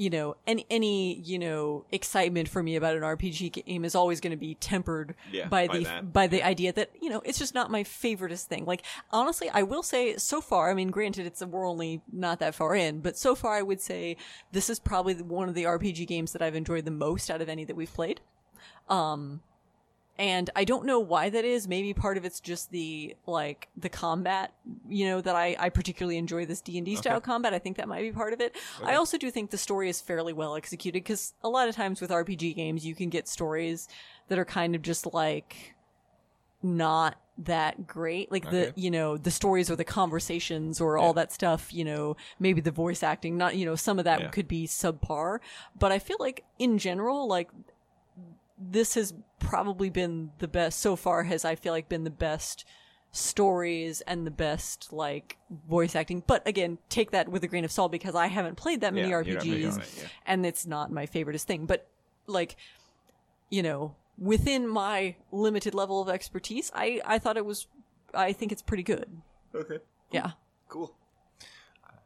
you 0.00 0.08
know, 0.08 0.34
any 0.46 0.64
any 0.70 1.20
you 1.20 1.38
know 1.38 1.84
excitement 1.92 2.48
for 2.48 2.62
me 2.62 2.74
about 2.74 2.96
an 2.96 3.02
RPG 3.02 3.64
game 3.66 3.84
is 3.84 3.94
always 3.94 4.18
going 4.18 4.30
to 4.30 4.36
be 4.38 4.54
tempered 4.54 5.14
Yeah, 5.30 5.46
by, 5.48 5.66
by 5.66 5.76
the 5.76 5.84
that. 5.84 6.12
by 6.12 6.26
the 6.26 6.42
idea 6.42 6.72
that 6.72 6.90
you 7.02 7.10
know 7.10 7.20
it's 7.22 7.38
just 7.38 7.54
not 7.54 7.70
my 7.70 7.84
favoriteest 7.84 8.46
thing. 8.46 8.64
Like 8.64 8.82
honestly, 9.10 9.50
I 9.50 9.62
will 9.62 9.82
say 9.82 10.16
so 10.16 10.40
far. 10.40 10.70
I 10.70 10.74
mean, 10.74 10.88
granted, 10.90 11.26
it's 11.26 11.44
we're 11.44 11.68
only 11.68 12.00
not 12.10 12.38
that 12.40 12.54
far 12.54 12.74
in, 12.74 13.00
but 13.00 13.18
so 13.18 13.34
far 13.34 13.52
I 13.54 13.62
would 13.62 13.80
say 13.82 14.16
this 14.52 14.70
is 14.70 14.78
probably 14.78 15.14
one 15.16 15.50
of 15.50 15.54
the 15.54 15.64
RPG 15.64 16.06
games 16.06 16.32
that 16.32 16.40
I've 16.40 16.54
enjoyed 16.56 16.86
the 16.86 16.90
most 16.90 17.30
out 17.30 17.42
of 17.42 17.50
any 17.50 17.64
that 17.64 17.76
we've 17.76 17.92
played. 17.92 18.22
Um, 18.88 19.42
and 20.18 20.50
I 20.54 20.64
don't 20.64 20.84
know 20.84 21.00
why 21.00 21.30
that 21.30 21.44
is. 21.44 21.66
Maybe 21.66 21.94
part 21.94 22.16
of 22.18 22.24
it's 22.24 22.40
just 22.40 22.70
the 22.70 23.16
like 23.26 23.68
the 23.76 23.88
combat, 23.88 24.52
you 24.88 25.06
know, 25.06 25.20
that 25.20 25.34
I 25.34 25.56
I 25.58 25.68
particularly 25.70 26.18
enjoy 26.18 26.44
this 26.46 26.60
D 26.60 26.76
and 26.78 26.84
D 26.84 26.96
style 26.96 27.20
combat. 27.20 27.54
I 27.54 27.58
think 27.58 27.76
that 27.78 27.88
might 27.88 28.02
be 28.02 28.12
part 28.12 28.32
of 28.32 28.40
it. 28.40 28.54
I 28.84 28.94
also 28.96 29.16
do 29.16 29.30
think 29.30 29.50
the 29.50 29.58
story 29.58 29.88
is 29.88 30.00
fairly 30.00 30.32
well 30.32 30.56
executed 30.56 31.02
because 31.02 31.32
a 31.42 31.48
lot 31.48 31.68
of 31.68 31.74
times 31.74 32.00
with 32.00 32.10
RPG 32.10 32.54
games, 32.54 32.84
you 32.84 32.94
can 32.94 33.08
get 33.08 33.28
stories 33.28 33.88
that 34.28 34.38
are 34.38 34.44
kind 34.44 34.74
of 34.74 34.82
just 34.82 35.12
like 35.14 35.74
not 36.62 37.18
that 37.38 37.86
great 37.86 38.30
like 38.30 38.50
the 38.50 38.70
you 38.76 38.90
know 38.90 39.16
the 39.16 39.30
stories 39.30 39.70
or 39.70 39.76
the 39.76 39.84
conversations 39.84 40.78
or 40.78 40.98
all 40.98 41.14
that 41.14 41.32
stuff 41.32 41.72
you 41.72 41.82
know 41.82 42.14
maybe 42.38 42.60
the 42.60 42.70
voice 42.70 43.02
acting 43.02 43.38
not 43.38 43.56
you 43.56 43.64
know 43.64 43.74
some 43.74 43.98
of 43.98 44.04
that 44.04 44.20
Yeah. 44.20 44.28
could 44.28 44.46
be 44.46 44.66
subpar 44.66 45.38
but 45.78 45.90
i 45.90 45.98
feel 45.98 46.18
like 46.20 46.44
in 46.58 46.76
general 46.76 47.26
like 47.26 47.48
this 48.60 48.94
has 48.94 49.14
probably 49.38 49.88
been 49.90 50.30
the 50.38 50.48
best 50.48 50.80
so 50.80 50.94
far 50.94 51.24
has 51.24 51.44
i 51.44 51.54
feel 51.54 51.72
like 51.72 51.88
been 51.88 52.04
the 52.04 52.10
best 52.10 52.64
stories 53.12 54.00
and 54.02 54.26
the 54.26 54.30
best 54.30 54.92
like 54.92 55.36
voice 55.68 55.96
acting. 55.96 56.22
But 56.26 56.46
again 56.46 56.78
take 56.88 57.10
that 57.10 57.28
with 57.28 57.42
a 57.42 57.48
grain 57.48 57.64
of 57.64 57.72
salt 57.72 57.90
because 57.90 58.14
i 58.14 58.28
haven't 58.28 58.56
played 58.56 58.82
that 58.82 58.94
many 58.94 59.08
Yeah, 59.08 59.22
you're 59.22 59.34
not 59.34 59.42
big 59.42 59.64
rpgs 59.64 59.78
it, 59.78 59.94
yeah. 60.02 60.08
and 60.26 60.46
it's 60.46 60.66
not 60.66 60.92
my 60.92 61.06
favoriteest 61.06 61.42
thing. 61.44 61.66
But 61.66 61.88
like 62.26 62.56
you 63.48 63.62
know 63.62 63.96
within 64.16 64.68
my 64.68 65.16
limited 65.32 65.74
level 65.74 66.00
of 66.00 66.08
expertise 66.08 66.70
i 66.74 67.00
i 67.04 67.18
thought 67.18 67.36
it 67.36 67.44
was 67.44 67.66
i 68.14 68.32
think 68.32 68.52
it's 68.52 68.62
pretty 68.62 68.82
good. 68.84 69.08
Okay. 69.54 69.78
Yeah. 70.12 70.32
Cool. 70.68 70.94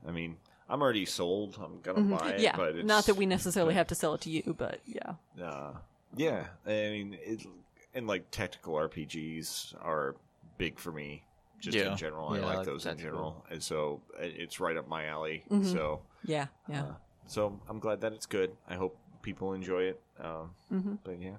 I 0.06 0.10
mean 0.10 0.36
I'm 0.70 0.80
already 0.80 1.04
sold. 1.04 1.58
I'm 1.62 1.80
gonna 1.82 2.16
buy 2.16 2.30
it. 2.30 2.40
yeah, 2.40 2.56
but 2.56 2.76
it's, 2.76 2.86
not 2.86 3.04
that 3.06 3.16
we 3.16 3.26
necessarily 3.26 3.74
have 3.80 3.88
to 3.88 3.94
sell 3.94 4.14
it 4.14 4.22
to 4.22 4.30
you, 4.30 4.54
but 4.56 4.80
yeah. 4.86 5.14
Uh, 5.42 5.72
yeah, 6.16 6.46
I 6.66 6.70
mean, 6.70 7.16
it, 7.20 7.46
and 7.94 8.06
like 8.06 8.30
tactical 8.30 8.74
RPGs 8.74 9.74
are 9.82 10.16
big 10.58 10.78
for 10.78 10.92
me. 10.92 11.24
Just 11.60 11.76
Yeah. 11.78 11.92
in 11.92 11.96
general, 11.96 12.36
Yeah, 12.36 12.42
I 12.42 12.44
I 12.44 12.46
like, 12.48 12.56
like 12.58 12.66
those 12.66 12.84
in 12.86 12.90
tactical. 12.92 13.10
general, 13.12 13.46
and 13.50 13.62
so 13.62 14.02
uh, 14.18 14.22
it's 14.22 14.60
right 14.60 14.76
up 14.76 14.86
my 14.88 15.06
alley. 15.06 15.44
Mm-hmm. 15.50 15.72
So, 15.72 16.02
Yeah, 16.24 16.46
yeah. 16.68 16.82
uh, 16.84 16.94
so 17.26 17.58
I'm 17.68 17.78
glad 17.78 18.00
that 18.02 18.12
it's 18.12 18.26
good. 18.26 18.54
I 18.68 18.74
hope 18.74 18.98
people 19.22 19.54
enjoy 19.54 19.84
it. 19.84 20.00
Um, 20.20 20.50
Mm-hmm. 20.72 20.94
But 21.04 21.20
yeah, 21.20 21.36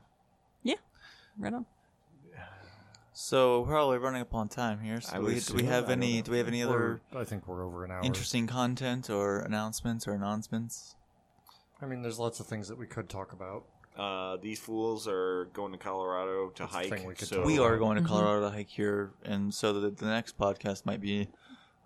yeah, 0.64 0.76
right 1.38 1.54
on. 1.54 1.66
So 3.18 3.62
we're 3.62 3.68
probably 3.68 3.98
running 4.00 4.22
up 4.22 4.34
on 4.36 4.50
time 4.50 4.82
here. 4.82 5.00
So 5.00 5.16
do 5.20 5.26
we, 5.26 5.40
do 5.40 5.54
we 5.54 5.64
have 5.64 5.90
any? 5.90 6.18
know. 6.18 6.22
Do 6.24 6.32
we 6.32 6.38
have 6.38 6.48
any 6.50 6.62
other 6.64 7.02
We're- 7.14 7.22
I 7.22 7.24
think 7.24 7.48
we're 7.48 7.64
over 7.66 7.86
an 7.86 7.92
hour. 7.92 8.02
interesting 8.04 8.46
content 8.46 9.10
or 9.10 9.40
announcements 9.40 10.06
or 10.06 10.14
announcements? 10.14 10.96
I 11.82 11.86
mean, 11.86 12.02
there's 12.02 12.20
lots 12.20 12.40
of 12.42 12.48
things 12.48 12.68
that 12.68 12.78
we 12.78 12.88
could 12.88 13.08
talk 13.08 13.32
about. 13.32 13.64
Uh, 13.98 14.38
these 14.42 14.60
fools 14.60 15.08
are 15.08 15.46
going 15.54 15.72
to 15.72 15.78
Colorado 15.78 16.50
to 16.50 16.64
That's 16.64 16.72
the 16.74 16.78
hike. 16.78 16.90
thing 16.90 17.06
we 17.08 17.16
could 17.16 17.28
so 17.28 17.44
we 17.44 17.60
are 17.60 17.78
going 17.78 18.02
to 18.02 18.08
Colorado 18.08 18.50
to 18.50 18.56
hike 18.56 18.70
here, 18.70 19.12
and 19.24 19.54
so 19.54 19.74
the, 19.74 19.90
the 19.90 20.06
next 20.06 20.38
podcast 20.38 20.86
might 20.86 21.02
be 21.02 21.28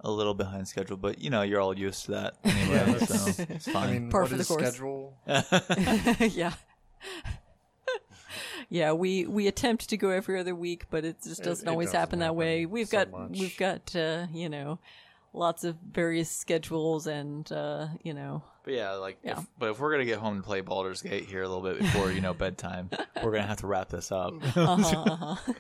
a 0.02 0.10
little 0.10 0.34
behind 0.34 0.68
schedule. 0.68 0.98
But 0.98 1.20
you 1.20 1.30
know, 1.30 1.42
you're 1.44 1.62
all 1.62 1.78
used 1.78 2.06
to 2.06 2.12
that 2.12 2.36
anyway, 2.44 2.96
Yeah, 3.00 3.06
so 3.06 3.44
it's 3.50 3.68
I 3.68 3.72
fine. 3.72 3.92
mean, 3.92 4.10
Par 4.10 4.22
what 4.22 4.30
for 4.32 4.36
the 4.36 4.42
is 4.42 4.48
course. 4.48 4.68
schedule? 4.68 5.18
yeah. 6.36 6.54
yeah, 8.70 8.92
we 8.94 9.26
we 9.26 9.48
attempt 9.48 9.90
to 9.90 9.98
go 9.98 10.10
every 10.10 10.40
other 10.40 10.56
week, 10.56 10.86
but 10.90 11.06
it 11.06 11.18
just 11.24 11.42
It- 11.42 11.44
doesn't 11.44 11.68
it 11.68 11.72
always 11.72 11.88
doesn't 11.88 12.00
happen 12.00 12.20
that 12.20 12.36
way. 12.36 12.66
We've 12.66 12.88
so 12.88 12.98
got 13.06 13.12
much. 13.12 13.40
we've 13.40 13.58
got 13.58 13.96
uh, 13.96 14.28
you 14.34 14.50
know 14.50 14.80
lots 15.34 15.64
of 15.64 15.76
various 15.92 16.30
schedules 16.30 17.08
and 17.08 17.52
uh, 17.52 17.88
you 18.04 18.14
know 18.14 18.44
But 18.64 18.74
yeah, 18.74 18.92
like, 18.94 19.20
Yeah. 19.24 19.40
If, 19.40 19.48
but 19.58 19.70
if 19.72 19.80
we're 19.80 19.92
gonna 19.92 20.06
get 20.06 20.20
home 20.20 20.36
and 20.36 20.44
play 20.44 20.62
Baldur's 20.62 21.02
Gate 21.02 21.26
here 21.26 21.44
a 21.44 21.48
little 21.48 21.64
bit 21.64 21.80
before 21.80 22.12
you 22.12 22.22
know 22.22 22.34
bedtime, 22.46 22.90
we're 23.24 23.32
gonna 23.32 23.48
have 23.48 23.60
to 23.60 23.68
wrap 23.68 23.90
this 23.90 24.12
up. 24.12 24.34
uh-huh, 24.56 25.04
uh-huh. 25.04 25.54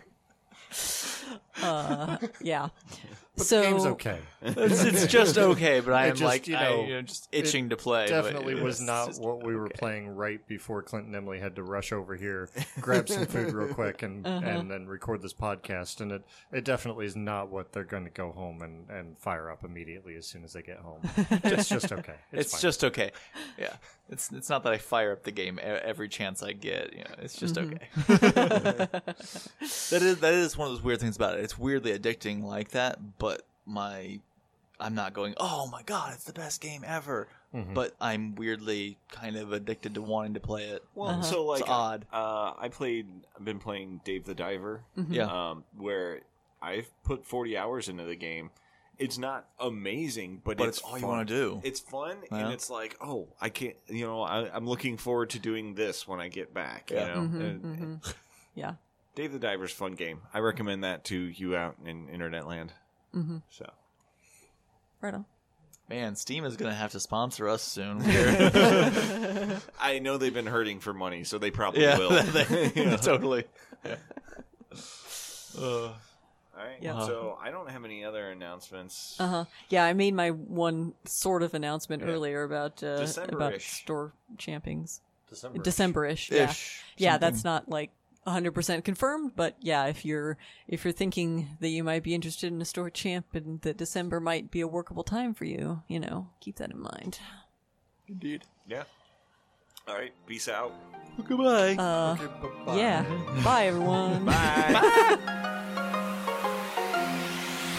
uh, 1.61 2.17
yeah. 2.41 2.69
But 3.37 3.45
so 3.47 3.61
the 3.61 3.67
game's 3.67 3.85
okay. 3.85 4.19
it's, 4.41 4.83
it's 4.83 5.07
just 5.13 5.37
okay, 5.37 5.79
but 5.79 5.93
I 5.93 6.07
It 6.07 6.09
am 6.09 6.15
just, 6.17 6.23
like, 6.27 6.47
you 6.49 6.57
I, 6.57 6.63
know, 6.63 6.81
you 6.83 6.93
know, 6.95 7.01
just 7.03 7.29
itching 7.31 7.69
to 7.69 7.77
play. 7.77 8.07
but 8.09 8.23
Definitely 8.23 8.55
was 8.55 8.79
it's 8.81 8.85
not 8.85 9.15
what 9.15 9.45
we 9.45 9.55
were 9.55 9.67
okay. 9.67 9.77
playing 9.77 10.09
right 10.09 10.45
before 10.45 10.81
Clinton 10.83 11.15
Emily 11.15 11.39
had 11.39 11.55
to 11.55 11.63
rush 11.63 11.93
over 11.93 12.17
here, 12.17 12.49
grab 12.81 13.07
some 13.07 13.25
food 13.27 13.53
real 13.53 13.73
quick, 13.73 14.03
and 14.03 14.27
Uh-huh. 14.27 14.45
and 14.45 14.69
then 14.69 14.87
record 14.87 15.21
this 15.21 15.33
podcast. 15.33 16.01
And 16.01 16.11
it 16.11 16.23
it 16.51 16.65
definitely 16.65 17.05
is 17.05 17.15
not 17.15 17.49
what 17.49 17.71
they're 17.71 17.85
going 17.85 18.03
to 18.03 18.09
go 18.09 18.33
home 18.33 18.61
and, 18.61 18.89
and 18.89 19.17
fire 19.17 19.49
up 19.49 19.63
immediately 19.63 20.15
as 20.17 20.25
soon 20.25 20.43
as 20.43 20.51
they 20.51 20.61
get 20.61 20.79
home. 20.79 20.99
it's 21.29 21.69
just 21.69 21.93
okay. 21.93 22.15
It's, 22.33 22.41
It's 22.41 22.51
fine. 22.55 22.61
just 22.61 22.83
okay. 22.83 23.11
Yeah, 23.57 23.75
it's 24.09 24.33
it's 24.33 24.49
not 24.49 24.63
that 24.63 24.73
I 24.73 24.79
fire 24.79 25.13
up 25.13 25.23
the 25.23 25.31
game 25.31 25.61
every 25.63 26.09
chance 26.09 26.43
I 26.43 26.51
get. 26.51 26.91
You 26.91 27.05
know, 27.05 27.15
it's 27.19 27.37
just 27.37 27.57
okay. 27.57 27.87
that 28.07 30.01
is 30.01 30.19
that 30.19 30.33
is 30.33 30.57
one 30.57 30.67
of 30.67 30.73
those 30.73 30.83
weird 30.83 30.99
things 30.99 31.15
about 31.19 31.37
it. 31.37 31.43
It's 31.43 31.57
weirdly 31.57 31.97
addicting 31.97 32.43
like 32.43 32.69
that, 32.69 33.17
but 33.17 33.43
my 33.65 34.19
I'm 34.79 34.95
not 34.95 35.13
going. 35.13 35.33
Oh 35.37 35.67
my 35.71 35.83
god, 35.83 36.13
it's 36.13 36.23
the 36.23 36.33
best 36.33 36.61
game 36.61 36.83
ever. 36.87 37.27
Mm-hmm. 37.53 37.73
But 37.73 37.95
I'm 37.99 38.35
weirdly 38.35 38.97
kind 39.11 39.35
of 39.35 39.51
addicted 39.51 39.95
to 39.95 40.01
wanting 40.01 40.35
to 40.35 40.39
play 40.39 40.65
it. 40.65 40.83
Well, 40.95 41.21
so 41.23 41.45
like 41.45 41.61
It's 41.61 41.69
odd. 41.69 42.05
Uh, 42.13 42.53
I 42.57 42.69
played. 42.69 43.07
I've 43.37 43.43
been 43.43 43.59
playing 43.59 44.01
Dave 44.05 44.25
the 44.25 44.35
Diver. 44.35 44.83
Yeah. 45.09 45.23
Um, 45.49 45.63
where 45.75 46.21
I've 46.61 46.89
put 47.03 47.25
40 47.25 47.57
hours 47.57 47.89
into 47.89 48.03
the 48.05 48.15
game. 48.15 48.51
It's 48.99 49.17
not 49.17 49.47
amazing, 49.61 50.41
but, 50.43 50.57
But 50.57 50.67
it's, 50.67 50.79
it's 50.79 50.85
all 50.87 50.99
you 50.99 51.07
wanna 51.07 51.23
do. 51.23 51.61
It's 51.63 51.79
fun, 51.79 52.17
Yeah. 52.29 52.37
and 52.39 52.53
it's 52.53 52.69
like, 52.69 52.97
oh, 53.01 53.29
I 53.39 53.47
can't. 53.49 53.77
You 53.87 54.05
know, 54.05 54.21
I, 54.21 54.53
I'm 54.53 54.67
looking 54.67 54.97
forward 54.97 55.29
to 55.31 55.39
doing 55.39 55.73
this 55.73 56.05
when 56.07 56.19
I 56.19 56.27
get 56.27 56.53
back. 56.53 56.91
Yeah. 56.91 57.07
You 57.07 57.15
know, 57.15 57.21
And- 57.45 58.01
yeah. 58.55 58.73
Dave 59.15 59.31
the 59.31 59.39
Diver's 59.39 59.71
fun 59.71 59.93
game. 59.93 60.21
I 60.33 60.39
recommend 60.39 60.83
that 60.83 61.03
to 61.05 61.17
you 61.17 61.55
out 61.55 61.75
in 61.85 62.09
internet 62.09 62.47
land. 62.47 62.73
Mm-hmm. 63.15 63.37
So 63.49 63.69
Right 65.01 65.13
on. 65.13 65.25
Man, 65.89 66.15
Steam 66.15 66.45
is 66.45 66.55
gonna 66.55 66.75
have 66.75 66.91
to 66.91 66.99
sponsor 66.99 67.49
us 67.49 67.63
soon. 67.63 68.01
I 69.79 69.99
know 69.99 70.17
they've 70.17 70.33
been 70.33 70.45
hurting 70.45 70.81
for 70.81 70.93
money, 70.93 71.23
so 71.23 71.39
they 71.39 71.49
probably 71.49 71.81
yeah, 71.81 71.97
will. 71.97 72.09
they- 72.23 72.97
totally. 72.97 73.45
Uh, 75.57 75.61
All 75.61 75.95
right. 76.55 76.77
Yeah. 76.79 77.05
So 77.05 77.37
I 77.41 77.49
don't 77.49 77.69
have 77.71 77.85
any 77.85 78.05
other 78.05 78.29
announcements. 78.29 79.15
Uh 79.19 79.27
huh. 79.27 79.45
Yeah, 79.69 79.83
I 79.83 79.93
made 79.93 80.13
my 80.13 80.29
one 80.29 80.93
sort 81.05 81.41
of 81.41 81.53
announcement 81.55 82.03
Yeah. 82.03 82.09
earlier 82.09 82.43
about 82.43 82.83
uh, 82.83 83.07
about 83.29 83.59
store 83.61 84.13
champings. 84.37 84.99
December. 85.29 85.59
Decemberish. 85.59 86.29
Yeah. 86.31 86.49
Ish, 86.49 86.81
yeah, 86.97 87.13
something. 87.13 87.29
that's 87.31 87.43
not 87.43 87.69
like 87.69 87.91
100% 88.27 88.83
confirmed, 88.83 89.31
but 89.35 89.55
yeah, 89.59 89.85
if 89.85 90.05
you're 90.05 90.37
if 90.67 90.83
you're 90.83 90.91
thinking 90.93 91.47
that 91.61 91.69
you 91.69 91.83
might 91.83 92.03
be 92.03 92.13
interested 92.13 92.51
in 92.53 92.61
a 92.61 92.65
store 92.65 92.89
champ 92.89 93.25
and 93.33 93.61
that 93.61 93.77
December 93.77 94.19
might 94.19 94.51
be 94.51 94.61
a 94.61 94.67
workable 94.67 95.03
time 95.03 95.33
for 95.33 95.45
you, 95.45 95.81
you 95.87 95.99
know, 95.99 96.27
keep 96.39 96.57
that 96.57 96.71
in 96.71 96.79
mind. 96.79 97.19
indeed. 98.07 98.43
Yeah. 98.67 98.83
All 99.87 99.95
right. 99.95 100.13
Peace 100.27 100.47
out. 100.47 100.73
Goodbye. 101.27 101.75
Uh, 101.75 102.13
Okay, 102.19 102.27
bye-bye. 102.41 102.77
yeah. 102.77 103.03
Bye 103.43 103.65
everyone. 103.67 104.25
Bye. 104.25 104.31
bye. 104.73 105.17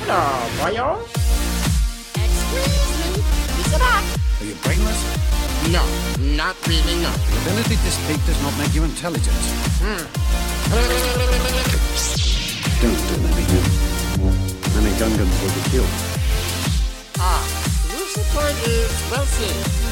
Hello, 0.01 0.21
boyos. 0.59 1.07
Excuse 2.17 2.69
me. 2.91 3.23
Is 3.61 3.73
it? 3.73 3.81
Are 3.81 4.45
you 4.45 4.55
brainless? 4.65 5.40
No, 5.69 5.85
not 6.35 6.57
really, 6.67 6.97
no. 7.03 7.11
The 7.13 7.39
ability 7.43 7.77
to 7.77 7.91
speak 7.91 8.25
does 8.27 8.41
not 8.43 8.57
make 8.59 8.75
you 8.75 8.83
intelligent. 8.83 9.37
Don't 12.81 13.01
do 13.07 13.15
that 13.21 13.37
again. 13.39 13.67
Many 14.75 14.91
Gungans 14.97 15.37
will 15.43 15.55
be 15.55 15.63
killed. 15.71 15.93
Ah, 17.19 17.45
you 17.93 18.05
support 18.07 18.55
is 18.67 19.11
well 19.11 19.27
seen. 19.27 19.90